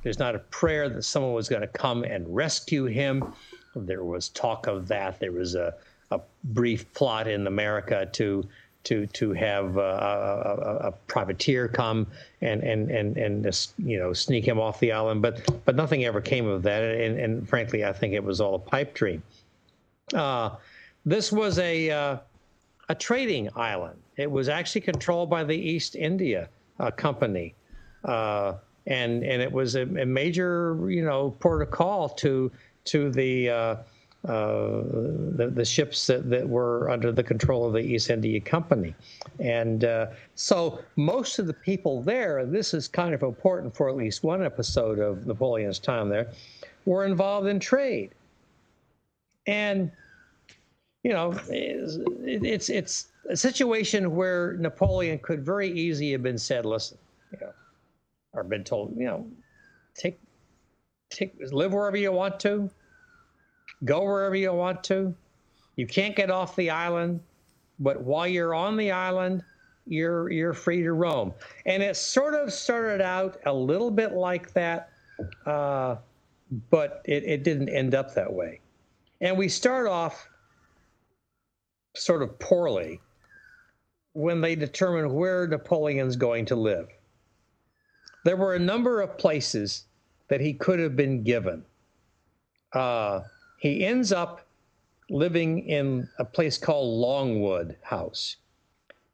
There's 0.03 0.19
not 0.19 0.35
a 0.35 0.39
prayer 0.39 0.89
that 0.89 1.03
someone 1.03 1.33
was 1.33 1.47
going 1.47 1.61
to 1.61 1.67
come 1.67 2.03
and 2.03 2.33
rescue 2.33 2.85
him. 2.85 3.33
There 3.75 4.03
was 4.03 4.29
talk 4.29 4.67
of 4.67 4.87
that. 4.89 5.19
There 5.19 5.31
was 5.31 5.55
a, 5.55 5.73
a 6.11 6.19
brief 6.43 6.91
plot 6.93 7.27
in 7.27 7.47
America 7.47 8.07
to 8.13 8.47
to 8.83 9.07
to 9.07 9.31
have 9.31 9.77
uh, 9.77 9.81
a, 9.81 10.87
a, 10.87 10.91
privateer 11.07 11.69
come 11.69 12.05
and 12.41 12.61
and 12.63 12.91
and 12.91 13.17
and 13.17 13.69
you 13.77 13.97
know 13.97 14.11
sneak 14.11 14.45
him 14.45 14.59
off 14.59 14.79
the 14.79 14.91
island, 14.91 15.21
but 15.21 15.41
but 15.65 15.75
nothing 15.75 16.03
ever 16.05 16.19
came 16.21 16.47
of 16.47 16.63
that. 16.63 16.83
And, 16.83 17.17
and 17.17 17.47
frankly, 17.47 17.85
I 17.85 17.93
think 17.93 18.13
it 18.13 18.23
was 18.23 18.41
all 18.41 18.55
a 18.55 18.59
pipe 18.59 18.93
dream. 18.93 19.23
Uh, 20.13 20.51
this 21.05 21.31
was 21.31 21.59
a 21.59 21.89
uh, 21.89 22.17
a 22.89 22.95
trading 22.95 23.49
island. 23.55 23.99
It 24.17 24.29
was 24.29 24.49
actually 24.49 24.81
controlled 24.81 25.29
by 25.29 25.43
the 25.43 25.55
East 25.57 25.95
India 25.95 26.49
uh, 26.79 26.91
Company, 26.91 27.55
uh, 28.05 28.53
and 28.87 29.23
and 29.23 29.41
it 29.41 29.51
was 29.51 29.75
a, 29.75 29.81
a, 29.81 30.05
major 30.05 30.77
you 30.89 31.03
know 31.03 31.35
port 31.39 31.61
of 31.61 31.71
call 31.71 32.09
to 32.09 32.51
to 32.85 33.09
the 33.11 33.49
uh, 33.49 33.75
uh, 34.25 34.83
the, 35.35 35.51
the, 35.53 35.65
ships 35.65 36.07
that, 36.07 36.29
that 36.29 36.47
were 36.47 36.89
under 36.89 37.11
the 37.11 37.21
control 37.21 37.67
of 37.67 37.73
the 37.73 37.79
East 37.79 38.09
India 38.09 38.39
Company. 38.39 38.95
And 39.41 39.83
uh, 39.83 40.07
so 40.35 40.79
most 40.95 41.39
of 41.39 41.47
the 41.47 41.53
people 41.53 42.01
there, 42.01 42.37
and 42.37 42.55
this 42.55 42.73
is 42.73 42.87
kind 42.87 43.13
of 43.13 43.21
important 43.21 43.75
for 43.75 43.89
at 43.89 43.97
least 43.97 44.23
one 44.23 44.41
episode 44.41 44.97
of 44.97 45.27
Napoleon's 45.27 45.77
time 45.77 46.07
there, 46.07 46.29
were 46.85 47.03
involved 47.03 47.47
in 47.47 47.59
trade. 47.59 48.11
And, 49.45 49.91
you 51.03 51.11
know, 51.11 51.37
it's, 51.49 52.69
it's 52.69 53.07
a 53.29 53.35
situation 53.35 54.15
where 54.15 54.53
Napoleon 54.53 55.19
could 55.19 55.45
very 55.45 55.71
easily 55.71 56.11
have 56.11 56.23
been 56.23 56.37
said, 56.37 56.65
listen, 56.65 56.97
you 57.31 57.39
know, 57.41 57.53
or 58.33 58.43
been 58.43 58.63
told, 58.63 58.95
you 58.97 59.05
know, 59.05 59.27
take, 59.95 60.19
take, 61.09 61.33
live 61.51 61.73
wherever 61.73 61.97
you 61.97 62.11
want 62.11 62.39
to, 62.41 62.69
go 63.85 64.03
wherever 64.03 64.35
you 64.35 64.51
want 64.53 64.83
to. 64.85 65.15
You 65.75 65.87
can't 65.87 66.15
get 66.15 66.29
off 66.29 66.55
the 66.55 66.69
island, 66.69 67.19
but 67.79 68.01
while 68.01 68.27
you're 68.27 68.53
on 68.53 68.77
the 68.77 68.91
island, 68.91 69.43
you're 69.85 70.31
you're 70.31 70.53
free 70.53 70.81
to 70.83 70.93
roam. 70.93 71.33
And 71.65 71.83
it 71.83 71.97
sort 71.97 72.35
of 72.35 72.53
started 72.53 73.01
out 73.01 73.37
a 73.45 73.53
little 73.53 73.91
bit 73.91 74.13
like 74.13 74.53
that, 74.53 74.89
uh, 75.45 75.97
but 76.69 77.01
it, 77.05 77.23
it 77.23 77.43
didn't 77.43 77.69
end 77.69 77.95
up 77.95 78.13
that 78.13 78.31
way. 78.31 78.61
And 79.21 79.37
we 79.37 79.49
start 79.49 79.87
off 79.87 80.29
sort 81.95 82.21
of 82.21 82.37
poorly 82.39 83.01
when 84.13 84.41
they 84.41 84.55
determine 84.55 85.13
where 85.13 85.47
Napoleon's 85.47 86.15
going 86.15 86.45
to 86.45 86.55
live. 86.55 86.87
There 88.23 88.37
were 88.37 88.55
a 88.55 88.59
number 88.59 89.01
of 89.01 89.17
places 89.17 89.85
that 90.29 90.39
he 90.39 90.53
could 90.53 90.79
have 90.79 90.95
been 90.95 91.23
given. 91.23 91.65
Uh, 92.71 93.21
he 93.57 93.85
ends 93.85 94.11
up 94.11 94.47
living 95.09 95.67
in 95.67 96.07
a 96.19 96.25
place 96.25 96.57
called 96.57 96.87
Longwood 96.99 97.75
House, 97.81 98.37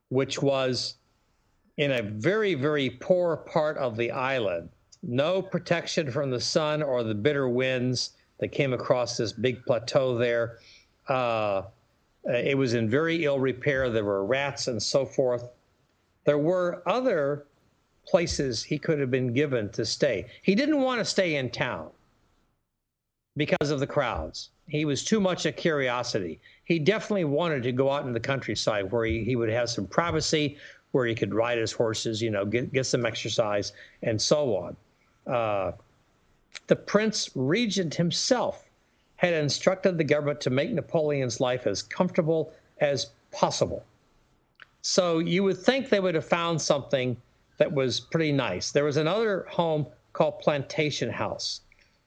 which 0.09 0.41
was 0.41 0.95
in 1.77 1.91
a 1.91 2.01
very, 2.01 2.53
very 2.55 2.89
poor 2.89 3.37
part 3.37 3.77
of 3.77 3.97
the 3.97 4.11
island. 4.11 4.69
No 5.01 5.41
protection 5.41 6.11
from 6.11 6.29
the 6.29 6.41
sun 6.41 6.83
or 6.83 7.03
the 7.03 7.15
bitter 7.15 7.47
winds 7.47 8.11
that 8.39 8.49
came 8.49 8.73
across 8.73 9.17
this 9.17 9.31
big 9.31 9.65
plateau 9.65 10.17
there. 10.17 10.57
Uh, 11.07 11.63
it 12.25 12.57
was 12.57 12.73
in 12.73 12.89
very 12.89 13.25
ill 13.25 13.39
repair. 13.39 13.89
There 13.89 14.05
were 14.05 14.25
rats 14.25 14.67
and 14.67 14.81
so 14.81 15.05
forth. 15.05 15.49
There 16.25 16.37
were 16.37 16.83
other 16.85 17.45
places 18.05 18.63
he 18.63 18.77
could 18.77 18.99
have 18.99 19.11
been 19.11 19.33
given 19.33 19.69
to 19.69 19.85
stay. 19.85 20.25
He 20.41 20.55
didn't 20.55 20.81
want 20.81 20.99
to 20.99 21.05
stay 21.05 21.35
in 21.35 21.49
town 21.49 21.89
because 23.37 23.71
of 23.71 23.79
the 23.79 23.87
crowds. 23.87 24.49
He 24.67 24.85
was 24.85 25.03
too 25.03 25.19
much 25.19 25.45
a 25.45 25.51
curiosity. 25.51 26.39
He 26.65 26.77
definitely 26.77 27.25
wanted 27.25 27.63
to 27.63 27.71
go 27.71 27.91
out 27.91 28.05
in 28.05 28.13
the 28.13 28.19
countryside 28.19 28.91
where 28.91 29.05
he, 29.05 29.23
he 29.23 29.35
would 29.35 29.49
have 29.49 29.69
some 29.69 29.87
privacy, 29.87 30.57
where 30.91 31.05
he 31.05 31.15
could 31.15 31.33
ride 31.33 31.57
his 31.57 31.71
horses, 31.71 32.21
you 32.21 32.29
know, 32.29 32.45
get, 32.45 32.71
get 32.73 32.85
some 32.85 33.05
exercise, 33.05 33.73
and 34.03 34.21
so 34.21 34.55
on. 34.55 34.75
Uh, 35.31 35.71
the 36.67 36.75
Prince 36.75 37.29
Regent 37.35 37.93
himself 37.95 38.68
had 39.19 39.33
instructed 39.33 39.97
the 39.97 40.03
government 40.05 40.39
to 40.39 40.49
make 40.49 40.71
Napoleon's 40.71 41.41
life 41.41 41.67
as 41.67 41.83
comfortable 41.83 42.53
as 42.79 43.07
possible. 43.33 43.83
So 44.81 45.19
you 45.19 45.43
would 45.43 45.57
think 45.57 45.89
they 45.89 45.99
would 45.99 46.15
have 46.15 46.23
found 46.23 46.61
something 46.61 47.17
that 47.57 47.69
was 47.69 47.99
pretty 47.99 48.31
nice. 48.31 48.71
There 48.71 48.85
was 48.85 48.95
another 48.95 49.45
home 49.49 49.87
called 50.13 50.39
Plantation 50.39 51.09
House, 51.09 51.59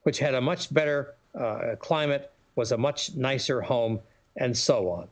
which 0.04 0.18
had 0.18 0.34
a 0.34 0.40
much 0.40 0.72
better 0.72 1.14
uh, 1.38 1.76
climate, 1.78 2.32
was 2.56 2.72
a 2.72 2.78
much 2.78 3.14
nicer 3.14 3.60
home, 3.60 4.00
and 4.38 4.56
so 4.56 4.88
on. 4.88 5.06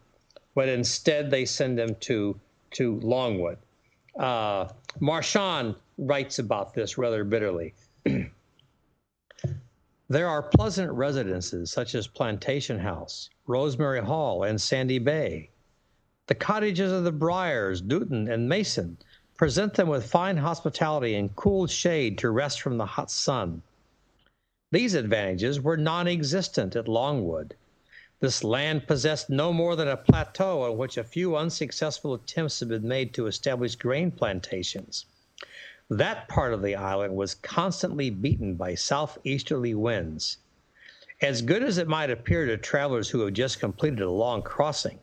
But 0.55 0.71
instead, 0.71 1.31
they 1.31 1.45
send 1.45 1.79
him 1.79 1.95
to 2.01 2.41
to 2.73 2.99
Longwood. 3.01 3.59
Uh, 4.19 4.69
Marchand 5.01 5.75
writes 5.99 6.39
about 6.39 6.73
this 6.73 6.97
rather 6.97 7.25
bitterly. 7.25 7.75
there 10.11 10.29
are 10.29 10.43
pleasant 10.43 10.91
residences 10.91 11.71
such 11.71 11.95
as 11.95 12.09
Plantation 12.09 12.81
House, 12.81 13.31
Rosemary 13.47 14.01
Hall, 14.01 14.43
and 14.43 14.61
Sandy 14.61 14.99
Bay. 14.99 15.51
The 16.27 16.35
cottages 16.35 16.91
of 16.91 17.05
the 17.05 17.13
Briars, 17.13 17.81
Newton, 17.81 18.29
and 18.29 18.49
Mason 18.49 18.99
present 19.37 19.75
them 19.75 19.87
with 19.87 20.11
fine 20.11 20.37
hospitality 20.37 21.15
and 21.15 21.37
cool 21.37 21.69
shade 21.69 22.19
to 22.19 22.31
rest 22.31 22.61
from 22.61 22.77
the 22.77 22.87
hot 22.87 23.09
sun. 23.09 23.63
These 24.73 24.95
advantages 24.95 25.61
were 25.61 25.77
non 25.77 26.09
existent 26.09 26.75
at 26.75 26.89
Longwood. 26.89 27.55
This 28.19 28.43
land 28.43 28.89
possessed 28.89 29.31
no 29.31 29.53
more 29.53 29.77
than 29.77 29.87
a 29.87 29.97
plateau 29.97 30.63
on 30.63 30.77
which 30.77 30.97
a 30.97 31.05
few 31.05 31.37
unsuccessful 31.37 32.15
attempts 32.15 32.59
had 32.59 32.69
been 32.69 32.89
made 32.89 33.15
to 33.15 33.29
establish 33.29 33.77
grain 33.77 34.11
plantations. 34.11 35.07
That 35.93 36.29
part 36.29 36.55
of 36.55 36.63
the 36.63 36.77
island 36.77 37.17
was 37.17 37.35
constantly 37.35 38.11
beaten 38.11 38.55
by 38.55 38.77
southeasterly 38.77 39.75
winds. 39.75 40.39
As 41.21 41.43
good 41.43 41.65
as 41.65 41.79
it 41.79 41.89
might 41.89 42.11
appear 42.11 42.47
to 42.47 42.57
travelers 42.57 43.11
who 43.11 43.23
have 43.23 43.33
just 43.33 43.59
completed 43.59 44.01
a 44.01 44.11
long 44.11 44.43
crossing, 44.43 45.01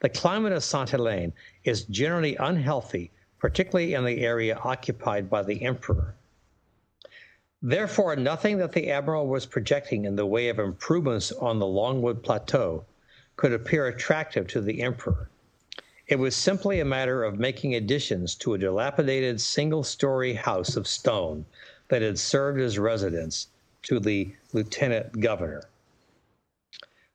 the 0.00 0.08
climate 0.08 0.52
of 0.52 0.64
Sainte 0.64 0.90
Helene 0.90 1.32
is 1.62 1.84
generally 1.84 2.34
unhealthy, 2.36 3.12
particularly 3.38 3.94
in 3.94 4.04
the 4.04 4.20
area 4.20 4.58
occupied 4.64 5.30
by 5.30 5.44
the 5.44 5.62
emperor. 5.62 6.16
Therefore, 7.62 8.16
nothing 8.16 8.58
that 8.58 8.72
the 8.72 8.90
admiral 8.90 9.28
was 9.28 9.46
projecting 9.46 10.06
in 10.06 10.16
the 10.16 10.26
way 10.26 10.48
of 10.48 10.58
improvements 10.58 11.30
on 11.30 11.60
the 11.60 11.66
Longwood 11.66 12.24
Plateau 12.24 12.84
could 13.36 13.52
appear 13.52 13.86
attractive 13.86 14.48
to 14.48 14.60
the 14.60 14.82
emperor. 14.82 15.30
It 16.08 16.18
was 16.18 16.36
simply 16.36 16.78
a 16.78 16.84
matter 16.84 17.24
of 17.24 17.38
making 17.38 17.74
additions 17.74 18.36
to 18.36 18.54
a 18.54 18.58
dilapidated 18.58 19.40
single 19.40 19.82
story 19.82 20.34
house 20.34 20.76
of 20.76 20.86
stone 20.86 21.44
that 21.88 22.02
had 22.02 22.18
served 22.18 22.60
as 22.60 22.78
residence 22.78 23.48
to 23.82 23.98
the 23.98 24.32
lieutenant 24.52 25.20
governor. 25.20 25.62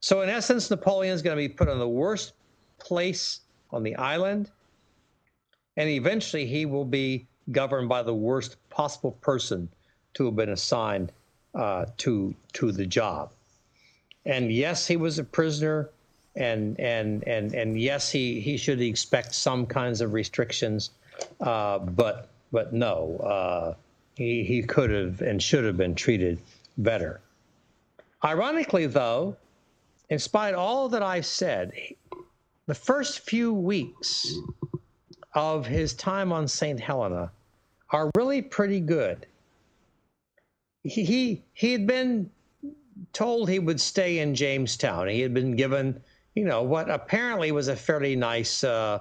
So, 0.02 0.22
in 0.22 0.30
essence, 0.30 0.70
Napoleon 0.70 1.14
is 1.14 1.22
going 1.22 1.38
to 1.38 1.48
be 1.48 1.54
put 1.54 1.70
on 1.70 1.80
the 1.80 1.88
worst 1.88 2.34
place 2.80 3.42
on 3.72 3.84
the 3.84 3.96
island, 3.96 4.50
and 5.78 5.90
eventually 5.90 6.46
he 6.46 6.66
will 6.66 6.86
be 6.86 7.28
governed 7.52 7.88
by 7.88 8.04
the 8.04 8.14
worst 8.14 8.58
possible 8.70 9.12
person 9.22 9.70
to 10.16 10.26
have 10.26 10.36
been 10.36 10.50
assigned 10.50 11.12
uh, 11.56 11.86
to 11.98 12.36
to 12.54 12.72
the 12.72 12.86
job. 12.86 13.32
And 14.26 14.52
yes, 14.52 14.88
he 14.88 14.98
was 14.98 15.20
a 15.20 15.24
prisoner, 15.24 15.90
and 16.36 16.80
and 16.80 17.28
and 17.28 17.54
and 17.54 17.80
yes, 17.80 18.10
he 18.10 18.40
he 18.40 18.58
should 18.58 18.82
expect 18.82 19.34
some 19.34 19.66
kinds 19.66 20.02
of 20.02 20.14
restrictions, 20.14 20.92
uh, 21.42 21.80
but 21.80 22.30
but 22.52 22.74
no, 22.74 23.18
uh, 23.18 23.74
he 24.16 24.44
he 24.44 24.64
could 24.64 24.90
have 24.90 25.22
and 25.22 25.42
should 25.42 25.66
have 25.66 25.78
been 25.78 25.96
treated 25.96 26.40
better. 26.78 27.22
Ironically, 28.24 28.88
though, 28.88 29.36
in 30.10 30.20
spite 30.20 30.54
of 30.54 30.60
all 30.60 30.90
that 30.90 31.04
I 31.04 31.22
said, 31.22 31.74
the 32.68 32.76
first 32.76 33.22
few 33.22 33.54
weeks 33.54 34.36
of 35.34 35.66
his 35.66 35.94
time 35.94 36.32
on 36.32 36.48
St. 36.48 36.80
Helena 36.80 37.32
are 37.90 38.12
really 38.16 38.42
pretty 38.42 38.80
good 38.80 39.26
he 40.84 41.44
he 41.54 41.72
had 41.72 41.86
been 41.86 42.30
told 43.14 43.50
he 43.50 43.60
would 43.60 43.80
stay 43.80 44.20
in 44.20 44.36
Jamestown. 44.36 45.08
He 45.08 45.22
had 45.22 45.34
been 45.34 45.56
given, 45.56 46.02
you 46.36 46.46
know, 46.46 46.64
what 46.64 46.90
apparently 46.90 47.52
was 47.52 47.68
a 47.68 47.76
fairly 47.76 48.16
nice 48.16 48.64
uh, 48.64 49.00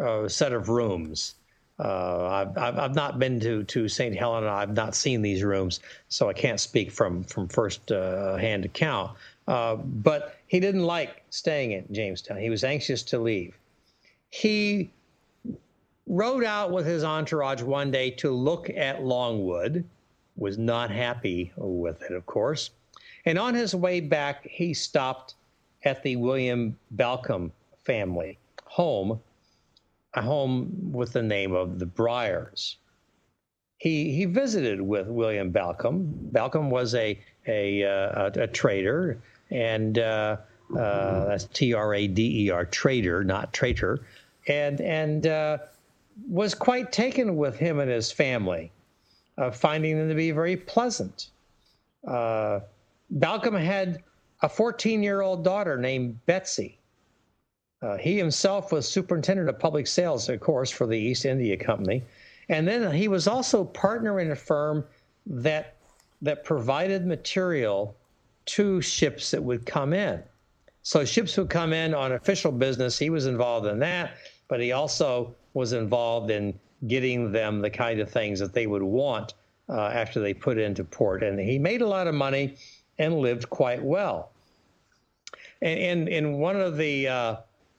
uh, 0.00 0.28
set 0.28 0.52
of 0.52 0.68
rooms. 0.68 1.34
Uh, 1.78 2.46
I've, 2.56 2.58
I've 2.78 2.94
not 2.94 3.18
been 3.18 3.38
to, 3.40 3.62
to 3.64 3.88
St. 3.88 4.16
Helena. 4.16 4.48
I've 4.48 4.74
not 4.74 4.96
seen 4.96 5.22
these 5.22 5.44
rooms, 5.44 5.80
so 6.08 6.28
I 6.28 6.32
can't 6.32 6.58
speak 6.58 6.90
from 6.90 7.22
from 7.22 7.46
first 7.48 7.92
uh, 7.92 8.36
hand 8.36 8.64
account. 8.64 9.12
Uh, 9.46 9.76
but 9.76 10.36
he 10.48 10.60
didn't 10.60 10.82
like 10.82 11.22
staying 11.30 11.74
at 11.74 11.90
Jamestown. 11.92 12.38
He 12.38 12.50
was 12.50 12.64
anxious 12.64 13.02
to 13.04 13.18
leave. 13.18 13.56
He 14.30 14.90
rode 16.06 16.44
out 16.44 16.72
with 16.72 16.84
his 16.84 17.04
entourage 17.04 17.62
one 17.62 17.90
day 17.90 18.10
to 18.10 18.30
look 18.30 18.70
at 18.70 19.04
Longwood. 19.04 19.84
Was 20.36 20.58
not 20.58 20.90
happy 20.90 21.52
with 21.56 22.02
it, 22.02 22.12
of 22.12 22.26
course. 22.26 22.70
And 23.24 23.38
on 23.38 23.54
his 23.54 23.74
way 23.74 24.00
back, 24.00 24.46
he 24.46 24.74
stopped 24.74 25.34
at 25.84 26.02
the 26.02 26.16
William 26.16 26.76
Balcombe 26.94 27.52
family 27.84 28.38
home 28.64 29.20
a 30.14 30.22
home 30.22 30.92
with 30.92 31.12
the 31.12 31.22
name 31.22 31.52
of 31.52 31.78
the 31.78 31.86
Briars. 31.86 32.76
He, 33.78 34.10
he 34.12 34.24
visited 34.24 34.80
with 34.80 35.06
William 35.06 35.52
Balcombe. 35.52 36.32
Balcombe 36.32 36.70
was 36.70 36.94
a, 36.94 37.18
a, 37.46 37.84
uh, 37.84 38.30
a, 38.34 38.42
a 38.42 38.46
trader, 38.46 39.18
and 39.50 39.98
uh, 39.98 40.36
uh, 40.76 41.24
that's 41.26 41.44
T 41.44 41.74
R 41.74 41.94
A 41.94 42.08
D 42.08 42.46
E 42.46 42.50
R, 42.50 42.64
trader, 42.64 43.22
not 43.22 43.52
traitor, 43.52 44.00
and, 44.48 44.80
and 44.80 45.26
uh, 45.26 45.58
was 46.28 46.54
quite 46.54 46.90
taken 46.90 47.36
with 47.36 47.56
him 47.56 47.78
and 47.78 47.90
his 47.90 48.10
family, 48.10 48.72
uh, 49.36 49.50
finding 49.50 49.96
them 49.96 50.08
to 50.08 50.14
be 50.14 50.32
very 50.32 50.56
pleasant. 50.56 51.28
Balcombe 52.04 53.60
had 53.62 54.02
a 54.42 54.48
14 54.48 55.02
year 55.02 55.20
old 55.20 55.44
daughter 55.44 55.76
named 55.76 56.24
Betsy 56.26 56.78
uh, 57.80 57.96
he 57.96 58.18
himself 58.18 58.72
was 58.72 58.88
superintendent 58.88 59.48
of 59.48 59.58
public 59.58 59.86
sales, 59.86 60.28
of 60.28 60.40
course, 60.40 60.70
for 60.70 60.86
the 60.86 60.98
East 60.98 61.24
India 61.24 61.56
Company, 61.56 62.02
and 62.48 62.66
then 62.66 62.90
he 62.92 63.06
was 63.06 63.28
also 63.28 63.64
partner 63.64 64.20
in 64.20 64.32
a 64.32 64.36
firm 64.36 64.84
that 65.26 65.76
that 66.20 66.42
provided 66.42 67.06
material 67.06 67.94
to 68.46 68.80
ships 68.80 69.30
that 69.30 69.42
would 69.42 69.64
come 69.64 69.92
in. 69.92 70.20
So 70.82 71.04
ships 71.04 71.36
would 71.36 71.50
come 71.50 71.72
in 71.72 71.94
on 71.94 72.12
official 72.12 72.50
business. 72.50 72.98
He 72.98 73.10
was 73.10 73.26
involved 73.26 73.66
in 73.66 73.78
that, 73.80 74.16
but 74.48 74.58
he 74.58 74.72
also 74.72 75.36
was 75.54 75.72
involved 75.72 76.32
in 76.32 76.58
getting 76.88 77.30
them 77.30 77.60
the 77.60 77.70
kind 77.70 78.00
of 78.00 78.10
things 78.10 78.40
that 78.40 78.52
they 78.52 78.66
would 78.66 78.82
want 78.82 79.34
uh, 79.68 79.88
after 79.88 80.18
they 80.18 80.34
put 80.34 80.58
into 80.58 80.82
port. 80.82 81.22
And 81.22 81.38
he 81.38 81.58
made 81.58 81.82
a 81.82 81.86
lot 81.86 82.08
of 82.08 82.14
money 82.14 82.56
and 82.98 83.18
lived 83.18 83.48
quite 83.48 83.82
well. 83.82 84.30
And 85.60 85.78
in, 85.78 86.08
in 86.08 86.38
one 86.38 86.60
of 86.60 86.76
the 86.76 87.08
uh, 87.08 87.36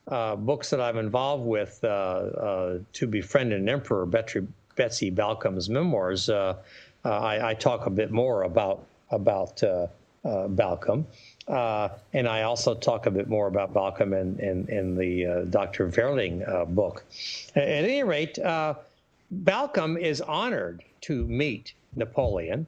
uh, 0.07 0.35
books 0.35 0.69
that 0.69 0.81
I'm 0.81 0.97
involved 0.97 1.45
with, 1.45 1.79
uh, 1.83 1.87
uh, 1.87 2.79
To 2.93 3.07
Befriend 3.07 3.53
an 3.53 3.69
Emperor, 3.69 4.05
Betsy, 4.05 4.45
Betsy 4.75 5.11
Balcombe's 5.11 5.69
memoirs, 5.69 6.29
uh, 6.29 6.55
uh, 7.05 7.09
I, 7.09 7.51
I, 7.51 7.53
talk 7.53 7.85
a 7.85 7.89
bit 7.89 8.11
more 8.11 8.43
about 8.43 8.83
about 9.11 9.61
Balcombe. 10.23 11.05
and 11.47 12.27
I 12.27 12.41
also 12.41 12.75
talk 12.75 13.05
a 13.05 13.11
bit 13.11 13.29
more 13.29 13.47
about 13.47 13.73
Balcombe 13.73 14.13
in, 14.13 14.37
in, 14.39 14.67
in 14.67 14.95
the 14.95 15.47
Dr. 15.49 15.87
Verling 15.87 16.43
book. 16.75 17.05
At, 17.55 17.63
at, 17.63 17.85
any 17.85 18.03
rate, 18.03 18.37
Balcombe 19.31 19.97
is 19.97 20.21
honored 20.21 20.83
to 21.01 21.25
meet 21.25 21.73
Napoleon 21.95 22.67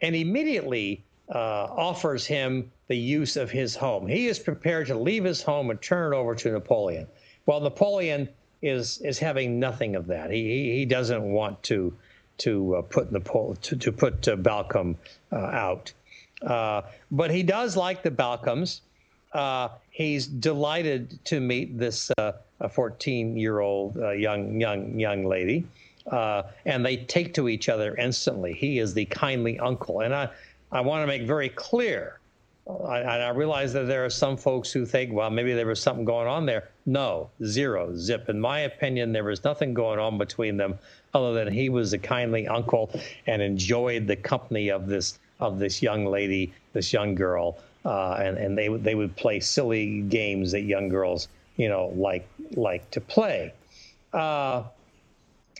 and 0.00 0.14
immediately 0.14 1.02
uh, 1.34 1.68
offers 1.76 2.26
him 2.26 2.70
the 2.88 2.96
use 2.96 3.36
of 3.36 3.50
his 3.50 3.74
home. 3.74 4.06
He 4.06 4.26
is 4.26 4.38
prepared 4.38 4.86
to 4.88 4.98
leave 4.98 5.24
his 5.24 5.42
home 5.42 5.70
and 5.70 5.80
turn 5.80 6.12
it 6.12 6.16
over 6.16 6.34
to 6.34 6.52
Napoleon. 6.52 7.06
Well, 7.46 7.60
Napoleon 7.60 8.28
is 8.60 8.98
is 8.98 9.18
having 9.18 9.58
nothing 9.58 9.96
of 9.96 10.06
that. 10.06 10.30
He 10.30 10.76
he, 10.76 10.84
doesn't 10.84 11.22
want 11.22 11.62
to 11.64 11.94
to 12.38 12.76
uh, 12.76 12.82
put 12.82 13.10
Napoleon 13.10 13.56
to, 13.62 13.76
to 13.76 13.92
put 13.92 14.28
uh, 14.28 14.36
Balcombe 14.36 14.96
uh, 15.32 15.36
out, 15.36 15.92
uh, 16.42 16.82
but 17.10 17.30
he 17.30 17.42
does 17.42 17.76
like 17.76 18.02
the 18.02 18.10
Balcombes. 18.10 18.80
Uh, 19.32 19.68
he's 19.90 20.26
delighted 20.26 21.18
to 21.24 21.40
meet 21.40 21.78
this 21.78 22.10
14 22.70 23.36
year 23.36 23.60
old 23.60 23.96
young 23.96 24.60
young 24.60 25.00
young 25.00 25.24
lady, 25.24 25.66
and 26.12 26.84
they 26.84 26.98
take 26.98 27.32
to 27.34 27.48
each 27.48 27.70
other 27.70 27.96
instantly. 27.96 28.52
He 28.52 28.78
is 28.78 28.92
the 28.92 29.06
kindly 29.06 29.58
uncle, 29.58 30.00
and 30.00 30.14
I 30.14 30.28
I 30.72 30.80
want 30.80 31.02
to 31.02 31.06
make 31.06 31.22
very 31.22 31.50
clear. 31.50 32.18
I, 32.68 33.00
I 33.00 33.28
realize 33.30 33.72
that 33.72 33.86
there 33.86 34.04
are 34.04 34.10
some 34.10 34.36
folks 34.36 34.70
who 34.72 34.86
think, 34.86 35.12
well, 35.12 35.30
maybe 35.30 35.52
there 35.52 35.66
was 35.66 35.80
something 35.80 36.04
going 36.04 36.28
on 36.28 36.46
there. 36.46 36.70
No, 36.86 37.28
zero, 37.44 37.94
zip. 37.94 38.28
In 38.28 38.40
my 38.40 38.60
opinion, 38.60 39.12
there 39.12 39.24
was 39.24 39.44
nothing 39.44 39.74
going 39.74 39.98
on 39.98 40.16
between 40.16 40.56
them 40.56 40.78
other 41.12 41.32
than 41.34 41.52
he 41.52 41.68
was 41.68 41.92
a 41.92 41.98
kindly 41.98 42.46
uncle 42.46 42.90
and 43.26 43.42
enjoyed 43.42 44.06
the 44.06 44.16
company 44.16 44.70
of 44.70 44.86
this 44.86 45.18
of 45.40 45.58
this 45.58 45.82
young 45.82 46.06
lady, 46.06 46.54
this 46.72 46.92
young 46.92 47.16
girl, 47.16 47.58
uh, 47.84 48.14
and 48.14 48.38
and 48.38 48.56
they 48.56 48.68
they 48.68 48.94
would 48.94 49.14
play 49.16 49.40
silly 49.40 50.02
games 50.02 50.52
that 50.52 50.62
young 50.62 50.88
girls, 50.88 51.28
you 51.56 51.68
know, 51.68 51.92
like 51.96 52.26
like 52.54 52.88
to 52.92 53.00
play. 53.00 53.52
Uh, 54.12 54.62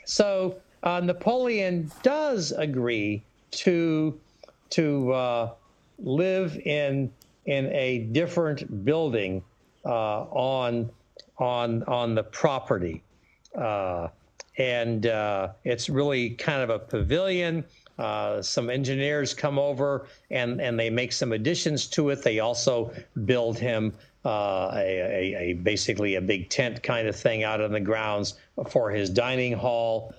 so 0.05 0.57
uh, 0.85 1.01
Napoleon 1.01 1.91
does 2.03 2.53
agree 2.53 3.23
to 3.51 4.19
to 4.73 5.13
uh, 5.13 5.51
live 5.99 6.59
in 6.65 7.11
in 7.45 7.67
a 7.73 7.99
different 8.13 8.85
building 8.85 9.43
uh, 9.85 10.23
on 10.25 10.91
on 11.39 11.83
on 11.85 12.15
the 12.15 12.23
property, 12.23 13.03
uh, 13.57 14.09
and 14.59 15.07
uh, 15.07 15.49
it's 15.65 15.89
really 15.89 16.31
kind 16.31 16.63
of 16.63 16.71
a 16.71 16.79
pavilion. 16.79 17.65
Uh, 17.99 18.41
some 18.41 18.71
engineers 18.71 19.35
come 19.35 19.59
over 19.59 20.07
and 20.31 20.61
and 20.61 20.79
they 20.79 20.89
make 20.89 21.13
some 21.13 21.33
additions 21.33 21.87
to 21.87 22.09
it. 22.11 22.23
They 22.23 22.39
also 22.41 22.93
build 23.27 23.59
him 23.59 23.93
uh, 24.25 24.71
a, 24.75 24.79
a, 24.79 25.37
a, 25.37 25.53
basically 25.55 26.15
a 26.15 26.21
big 26.21 26.49
tent 26.49 26.83
kind 26.83 27.07
of 27.09 27.15
thing 27.15 27.43
out 27.43 27.61
on 27.61 27.73
the 27.73 27.81
grounds 27.81 28.35
for 28.71 28.91
his 28.91 29.11
dining 29.11 29.53
hall 29.53 30.15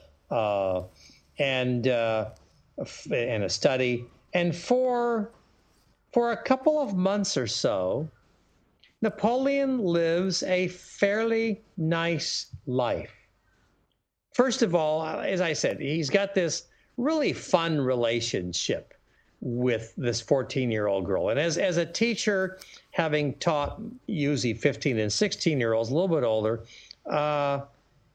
and 1.40 1.88
and 1.88 3.44
a 3.44 3.50
study. 3.50 4.06
And 4.34 4.56
for, 4.56 5.32
for 6.12 6.32
a 6.32 6.38
couple 6.38 6.80
of 6.80 6.96
months 6.96 7.38
or 7.38 7.48
so, 7.48 8.10
Napoleon 9.02 9.80
lives 9.80 10.44
a 10.44 10.70
fairly 10.70 11.62
nice 11.78 12.48
life. 12.66 13.12
First 14.34 14.62
of 14.62 14.74
all, 14.74 15.06
as 15.06 15.42
I 15.42 15.54
said, 15.54 15.80
he's 15.80 16.10
got 16.10 16.34
this 16.34 16.68
really 16.98 17.34
fun 17.34 17.80
relationship 17.80 18.94
with 19.42 19.94
this 19.98 20.22
14 20.22 20.72
year 20.72 20.88
old 20.88 21.06
girl. 21.06 21.30
And 21.30 21.40
as, 21.40 21.58
as 21.58 21.78
a 21.78 21.86
teacher, 21.86 22.60
having 22.92 23.34
taught 23.36 23.82
usually 24.08 24.54
15 24.54 24.98
and 24.98 25.12
16 25.12 25.60
year 25.60 25.74
olds, 25.74 25.90
a 25.90 25.94
little 25.94 26.08
bit 26.08 26.24
older, 26.24 26.64
uh, 27.06 27.62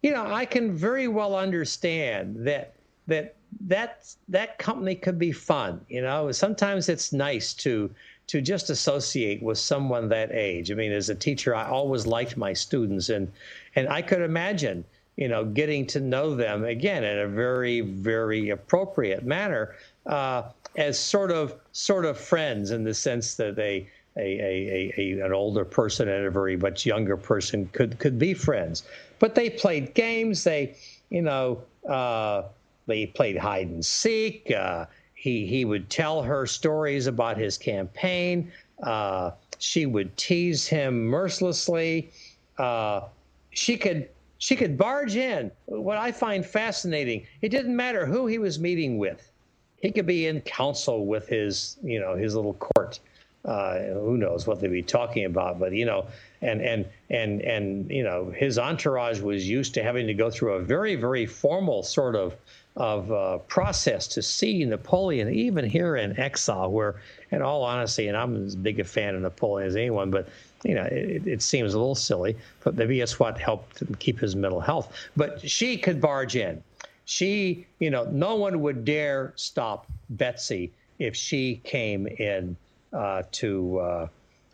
you 0.02 0.12
know, 0.12 0.26
I 0.26 0.46
can 0.46 0.74
very 0.74 1.06
well 1.06 1.36
understand 1.36 2.46
that 2.46 2.74
that 3.08 3.36
that 3.66 4.14
that 4.28 4.58
company 4.58 4.94
could 4.94 5.18
be 5.18 5.32
fun. 5.32 5.80
You 5.88 6.02
know, 6.02 6.32
sometimes 6.32 6.88
it's 6.88 7.12
nice 7.12 7.54
to 7.54 7.90
to 8.28 8.42
just 8.42 8.68
associate 8.68 9.42
with 9.42 9.58
someone 9.58 10.08
that 10.10 10.30
age. 10.32 10.70
I 10.70 10.74
mean, 10.74 10.92
as 10.92 11.08
a 11.08 11.14
teacher, 11.14 11.54
I 11.54 11.66
always 11.66 12.06
liked 12.06 12.36
my 12.36 12.52
students, 12.52 13.08
and 13.08 13.30
and 13.74 13.88
I 13.88 14.02
could 14.02 14.20
imagine, 14.20 14.84
you 15.16 15.28
know, 15.28 15.44
getting 15.44 15.86
to 15.88 16.00
know 16.00 16.34
them 16.34 16.64
again 16.64 17.04
in 17.04 17.18
a 17.18 17.28
very 17.28 17.80
very 17.80 18.50
appropriate 18.50 19.24
manner 19.24 19.76
uh, 20.06 20.42
as 20.76 20.98
sort 20.98 21.30
of 21.30 21.54
sort 21.72 22.04
of 22.04 22.18
friends 22.18 22.70
in 22.70 22.84
the 22.84 22.94
sense 22.94 23.34
that 23.34 23.56
they. 23.56 23.88
A, 24.16 24.20
a, 24.20 24.92
a, 24.98 25.24
an 25.24 25.32
older 25.32 25.64
person 25.64 26.08
and 26.08 26.26
a 26.26 26.30
very 26.30 26.56
much 26.56 26.84
younger 26.84 27.16
person 27.16 27.68
could 27.72 28.00
could 28.00 28.18
be 28.18 28.34
friends, 28.34 28.82
but 29.20 29.36
they 29.36 29.48
played 29.48 29.94
games. 29.94 30.42
They, 30.42 30.74
you 31.08 31.22
know, 31.22 31.62
uh, 31.88 32.42
they 32.88 33.06
played 33.06 33.36
hide 33.36 33.68
and 33.68 33.84
seek. 33.84 34.50
Uh, 34.50 34.86
he 35.14 35.46
he 35.46 35.64
would 35.64 35.88
tell 35.90 36.22
her 36.22 36.46
stories 36.46 37.06
about 37.06 37.36
his 37.36 37.56
campaign. 37.56 38.50
Uh, 38.82 39.32
she 39.58 39.86
would 39.86 40.16
tease 40.16 40.66
him 40.66 41.06
mercilessly. 41.06 42.10
Uh, 42.56 43.02
she 43.50 43.76
could 43.76 44.08
she 44.38 44.56
could 44.56 44.78
barge 44.78 45.16
in. 45.16 45.50
What 45.66 45.98
I 45.98 46.10
find 46.12 46.44
fascinating, 46.44 47.26
it 47.42 47.50
didn't 47.50 47.76
matter 47.76 48.06
who 48.06 48.26
he 48.26 48.38
was 48.38 48.58
meeting 48.58 48.98
with. 48.98 49.30
He 49.76 49.92
could 49.92 50.06
be 50.06 50.26
in 50.26 50.40
council 50.40 51.06
with 51.06 51.28
his 51.28 51.76
you 51.82 52.00
know 52.00 52.16
his 52.16 52.34
little 52.34 52.54
court. 52.54 52.98
Uh, 53.44 53.78
who 53.94 54.16
knows 54.16 54.46
what 54.46 54.60
they'd 54.60 54.70
be 54.70 54.82
talking 54.82 55.24
about? 55.24 55.58
But 55.58 55.72
you 55.72 55.84
know, 55.84 56.06
and 56.42 56.60
and 56.60 56.86
and 57.10 57.40
and 57.42 57.90
you 57.90 58.02
know, 58.02 58.30
his 58.34 58.58
entourage 58.58 59.20
was 59.20 59.48
used 59.48 59.74
to 59.74 59.82
having 59.82 60.06
to 60.06 60.14
go 60.14 60.30
through 60.30 60.54
a 60.54 60.60
very 60.60 60.94
very 60.94 61.26
formal 61.26 61.82
sort 61.82 62.14
of 62.14 62.36
of 62.78 63.10
uh, 63.10 63.38
process 63.48 64.06
to 64.06 64.22
see 64.22 64.64
Napoleon, 64.64 65.28
even 65.34 65.64
here 65.68 65.96
in 65.96 66.18
exile, 66.18 66.70
where, 66.70 66.94
in 67.32 67.42
all 67.42 67.64
honesty, 67.64 68.06
and 68.06 68.16
I'm 68.16 68.46
as 68.46 68.54
big 68.54 68.78
a 68.78 68.84
fan 68.84 69.16
of 69.16 69.22
Napoleon 69.22 69.66
as 69.68 69.74
anyone, 69.76 70.10
but 70.12 70.28
you 70.64 70.74
know, 70.74 70.84
it, 70.84 71.26
it 71.26 71.42
seems 71.42 71.74
a 71.74 71.78
little 71.78 71.96
silly, 71.96 72.36
but 72.62 72.76
maybe 72.76 73.00
it's 73.00 73.18
what 73.18 73.36
helped 73.36 73.82
keep 73.98 74.20
his 74.20 74.36
mental 74.36 74.60
health. 74.60 74.92
But 75.16 75.48
she 75.48 75.76
could 75.76 76.00
barge 76.00 76.36
in. 76.36 76.62
she, 77.04 77.66
you 77.80 77.90
know, 77.90 78.04
no 78.04 78.36
one 78.36 78.60
would 78.60 78.84
dare 78.84 79.32
stop 79.34 79.86
Betsy 80.10 80.70
if 80.98 81.16
she 81.16 81.60
came 81.64 82.06
in 82.06 82.56
uh, 82.92 83.22
to 83.32 83.78
uh, 83.78 84.08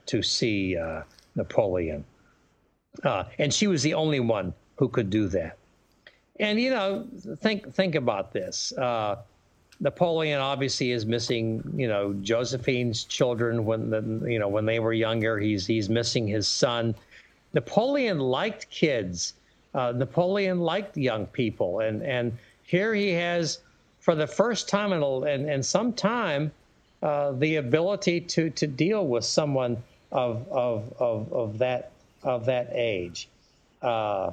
to 0.07 0.23
see 0.23 0.77
uh, 0.77 1.03
Napoleon, 1.35 2.05
uh, 3.03 3.25
and 3.39 3.53
she 3.53 3.67
was 3.67 3.83
the 3.83 3.95
only 3.95 4.21
one 4.21 4.55
who 4.77 4.89
could 4.89 5.11
do 5.11 5.29
that. 5.29 5.59
And 6.41 6.61
you 6.61 6.71
know, 6.71 7.07
think 7.37 7.73
think 7.75 7.95
about 7.95 8.33
this. 8.33 8.73
Uh, 8.73 9.17
Napoleon 9.81 10.41
obviously 10.41 10.93
is 10.93 11.05
missing, 11.05 11.63
you 11.77 11.89
know, 11.89 12.13
Josephine's 12.15 13.05
children 13.05 13.65
when 13.65 13.91
the, 13.91 14.31
you 14.31 14.39
know 14.39 14.49
when 14.49 14.67
they 14.67 14.81
were 14.81 14.93
younger. 14.93 15.39
He's 15.39 15.67
he's 15.67 15.89
missing 15.89 16.27
his 16.27 16.49
son. 16.49 16.95
Napoleon 17.53 18.19
liked 18.19 18.69
kids. 18.71 19.35
Uh, 19.75 19.93
Napoleon 19.93 20.61
liked 20.61 20.97
young 20.97 21.27
people, 21.27 21.81
and 21.81 22.03
and 22.03 22.37
here 22.65 22.95
he 22.95 23.11
has, 23.11 23.61
for 24.01 24.15
the 24.15 24.27
first 24.27 24.69
time 24.69 24.93
in 24.93 25.03
in, 25.29 25.49
in 25.49 25.63
some 25.63 25.93
time, 25.93 26.51
uh, 27.03 27.33
the 27.33 27.57
ability 27.57 28.21
to 28.21 28.51
to 28.51 28.67
deal 28.67 29.07
with 29.07 29.25
someone 29.25 29.77
of 30.11 30.47
of 30.51 30.93
of, 30.99 31.33
of 31.33 31.59
that 31.59 31.91
of 32.23 32.47
that 32.47 32.71
age, 32.73 33.29
uh, 33.83 34.33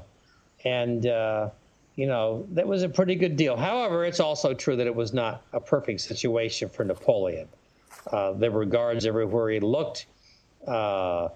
and 0.64 1.06
uh, 1.07 1.49
you 1.95 2.07
know, 2.07 2.47
that 2.51 2.68
was 2.68 2.84
a 2.84 2.89
pretty 2.89 3.15
good 3.15 3.35
deal. 3.35 3.57
However, 3.57 4.05
it's 4.05 4.19
also 4.19 4.53
true 4.53 4.76
that 4.77 4.88
it 4.88 4.95
was 4.95 5.13
not 5.13 5.43
a 5.53 5.59
perfect 5.59 6.01
situation 6.01 6.69
for 6.69 6.85
Napoleon. 6.85 7.47
Uh, 8.11 8.34
there 8.34 8.51
were 8.51 8.65
guards 8.65 9.05
everywhere 9.05 9.49
he 9.49 9.59
looked. 9.59 10.05
Uh, 10.65 11.30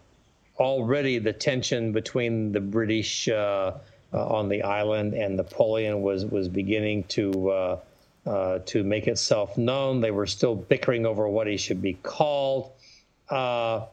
already, 0.57 1.19
the 1.19 1.34
tension 1.34 1.91
between 1.91 2.52
the 2.52 2.60
British 2.60 3.27
uh, 3.27 3.73
uh 4.14 4.27
on 4.27 4.48
the 4.49 4.61
island 4.64 5.14
and 5.14 5.36
Napoleon 5.36 6.02
was 6.02 6.26
was 6.26 6.48
beginning 6.48 7.03
to 7.06 7.49
uh, 7.49 7.80
uh, 8.26 8.60
to 8.65 8.84
make 8.84 9.07
itself 9.07 9.57
known. 9.57 9.99
They 9.99 10.11
were 10.11 10.27
still 10.27 10.56
bickering 10.56 11.06
over 11.06 11.27
what 11.27 11.48
he 11.48 11.57
should 11.57 11.82
be 11.82 11.94
called. 11.94 12.72
and 13.30 13.88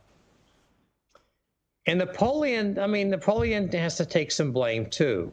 Napoleon, 1.87 2.79
I 2.79 2.87
mean, 2.87 3.11
Napoleon 3.11 3.69
has 3.73 3.97
to 3.97 4.07
take 4.07 4.31
some 4.31 4.53
blame 4.53 4.87
too 4.87 5.33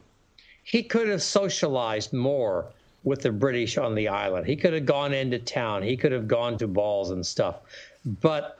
he 0.64 0.82
could 0.82 1.08
have 1.08 1.22
socialized 1.22 2.12
more 2.12 2.66
with 3.02 3.22
the 3.22 3.32
British 3.32 3.78
on 3.78 3.94
the 3.94 4.08
island. 4.08 4.46
He 4.46 4.56
could 4.56 4.72
have 4.74 4.86
gone 4.86 5.12
into 5.12 5.38
town. 5.38 5.82
He 5.82 5.96
could 5.96 6.12
have 6.12 6.28
gone 6.28 6.58
to 6.58 6.68
balls 6.68 7.10
and 7.10 7.24
stuff. 7.24 7.60
But 8.20 8.58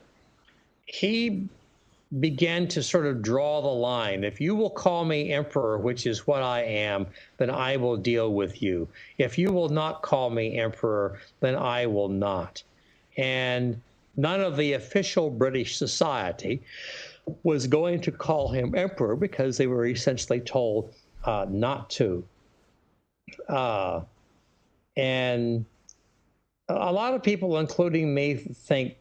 he 0.87 1.49
began 2.19 2.67
to 2.67 2.83
sort 2.83 3.07
of 3.07 3.23
draw 3.23 3.61
the 3.61 3.69
line. 3.69 4.25
If 4.25 4.41
you 4.41 4.57
will 4.57 4.71
call 4.71 5.05
me 5.05 5.31
emperor, 5.33 5.79
which 5.79 6.07
is 6.07 6.27
what 6.27 6.43
I 6.43 6.63
am, 6.63 7.07
then 7.37 7.51
I 7.51 7.77
will 7.77 7.97
deal 7.97 8.33
with 8.33 8.61
you. 8.63 8.89
If 9.19 9.39
you 9.39 9.53
will 9.53 9.69
not 9.69 10.03
call 10.03 10.31
me 10.31 10.59
emperor, 10.59 11.21
then 11.39 11.55
I 11.55 11.87
will 11.87 12.09
not. 12.09 12.63
And 13.17 13.81
none 14.17 14.41
of 14.41 14.57
the 14.57 14.73
official 14.73 15.31
British 15.31 15.77
society 15.77 16.63
was 17.45 17.69
going 17.69 18.01
to 18.01 18.11
call 18.11 18.49
him 18.49 18.75
emperor 18.75 19.15
because 19.15 19.57
they 19.57 19.69
were 19.69 19.87
essentially 19.87 20.41
told 20.41 20.93
uh, 21.25 21.47
not 21.49 21.91
to. 21.91 22.25
Uh, 23.49 24.03
and 24.97 25.65
a 26.69 26.93
lot 26.93 27.15
of 27.15 27.23
people, 27.23 27.59
including 27.59 28.15
me, 28.15 28.35
think 28.35 28.97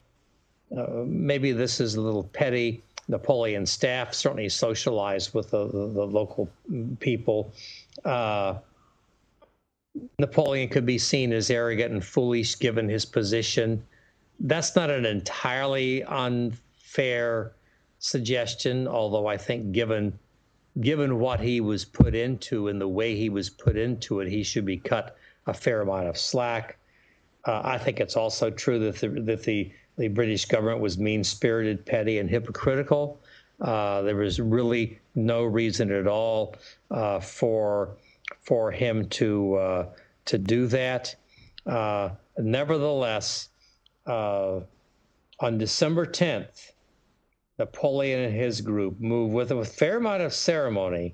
uh, 0.75 1.03
maybe 1.05 1.51
this 1.51 1.79
is 1.79 1.95
a 1.95 2.01
little 2.01 2.23
petty. 2.23 2.81
Napoleon 3.07 3.65
staff 3.65 4.13
certainly 4.13 4.49
socialized 4.49 5.33
with 5.33 5.49
the, 5.49 5.65
the, 5.65 5.87
the 5.87 6.05
local 6.05 6.49
people. 6.99 7.51
Uh, 8.05 8.55
Napoleon 10.19 10.69
could 10.69 10.85
be 10.85 10.99
seen 10.99 11.33
as 11.33 11.49
arrogant 11.49 11.91
and 11.91 12.05
foolish 12.05 12.57
given 12.59 12.87
his 12.87 13.05
position. 13.05 13.83
That's 14.39 14.75
not 14.75 14.91
an 14.91 15.05
entirely 15.05 16.03
unfair 16.03 17.53
suggestion, 17.97 18.87
although 18.87 19.25
I 19.25 19.37
think 19.37 19.71
given 19.71 20.17
given 20.81 21.19
what 21.19 21.39
he 21.39 21.61
was 21.61 21.85
put 21.85 22.15
into 22.15 22.67
and 22.67 22.79
the 22.79 22.87
way 22.87 23.15
he 23.15 23.29
was 23.29 23.49
put 23.49 23.75
into 23.75 24.19
it, 24.19 24.29
he 24.29 24.43
should 24.43 24.65
be 24.65 24.77
cut 24.77 25.17
a 25.47 25.53
fair 25.53 25.81
amount 25.81 26.07
of 26.07 26.17
slack. 26.17 26.77
Uh, 27.45 27.61
I 27.63 27.77
think 27.77 27.99
it's 27.99 28.15
also 28.15 28.49
true 28.49 28.79
that 28.79 28.95
the, 28.97 29.09
that 29.21 29.43
the, 29.43 29.71
the 29.97 30.07
British 30.07 30.45
government 30.45 30.81
was 30.81 30.97
mean 30.97 31.23
spirited, 31.23 31.85
petty, 31.85 32.19
and 32.19 32.29
hypocritical. 32.29 33.19
Uh, 33.59 34.01
there 34.03 34.15
was 34.15 34.39
really 34.39 34.99
no 35.15 35.43
reason 35.43 35.91
at 35.91 36.07
all 36.07 36.55
uh, 36.91 37.19
for 37.19 37.97
for 38.41 38.71
him 38.71 39.07
to 39.09 39.55
uh, 39.55 39.85
to 40.25 40.37
do 40.37 40.67
that. 40.67 41.15
Uh, 41.65 42.09
nevertheless, 42.37 43.49
uh, 44.07 44.59
on 45.39 45.57
December 45.57 46.05
10th, 46.05 46.71
Napoleon 47.59 48.21
and 48.21 48.33
his 48.33 48.61
group 48.61 49.01
move 49.01 49.33
with 49.33 49.51
a 49.51 49.65
fair 49.65 49.97
amount 49.97 50.21
of 50.21 50.33
ceremony 50.33 51.13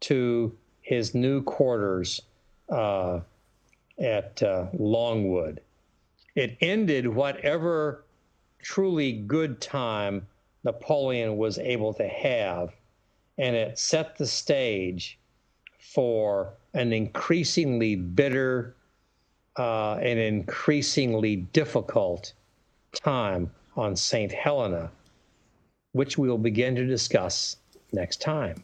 to 0.00 0.56
his 0.82 1.14
new 1.14 1.40
quarters 1.40 2.20
uh, 2.68 3.20
at 4.00 4.42
uh, 4.42 4.66
Longwood. 4.76 5.60
It 6.34 6.58
ended 6.60 7.06
whatever 7.06 8.04
truly 8.60 9.12
good 9.12 9.60
time 9.60 10.26
Napoleon 10.64 11.36
was 11.36 11.58
able 11.58 11.94
to 11.94 12.08
have, 12.08 12.74
and 13.38 13.54
it 13.54 13.78
set 13.78 14.18
the 14.18 14.26
stage 14.26 15.16
for 15.78 16.54
an 16.74 16.92
increasingly 16.92 17.94
bitter 17.94 18.74
uh, 19.56 19.94
and 19.94 20.18
increasingly 20.18 21.36
difficult 21.36 22.32
time 22.92 23.48
on 23.76 23.94
St. 23.94 24.32
Helena 24.32 24.90
which 25.96 26.18
we 26.18 26.28
will 26.28 26.38
begin 26.38 26.74
to 26.74 26.86
discuss 26.86 27.56
next 27.92 28.20
time. 28.20 28.62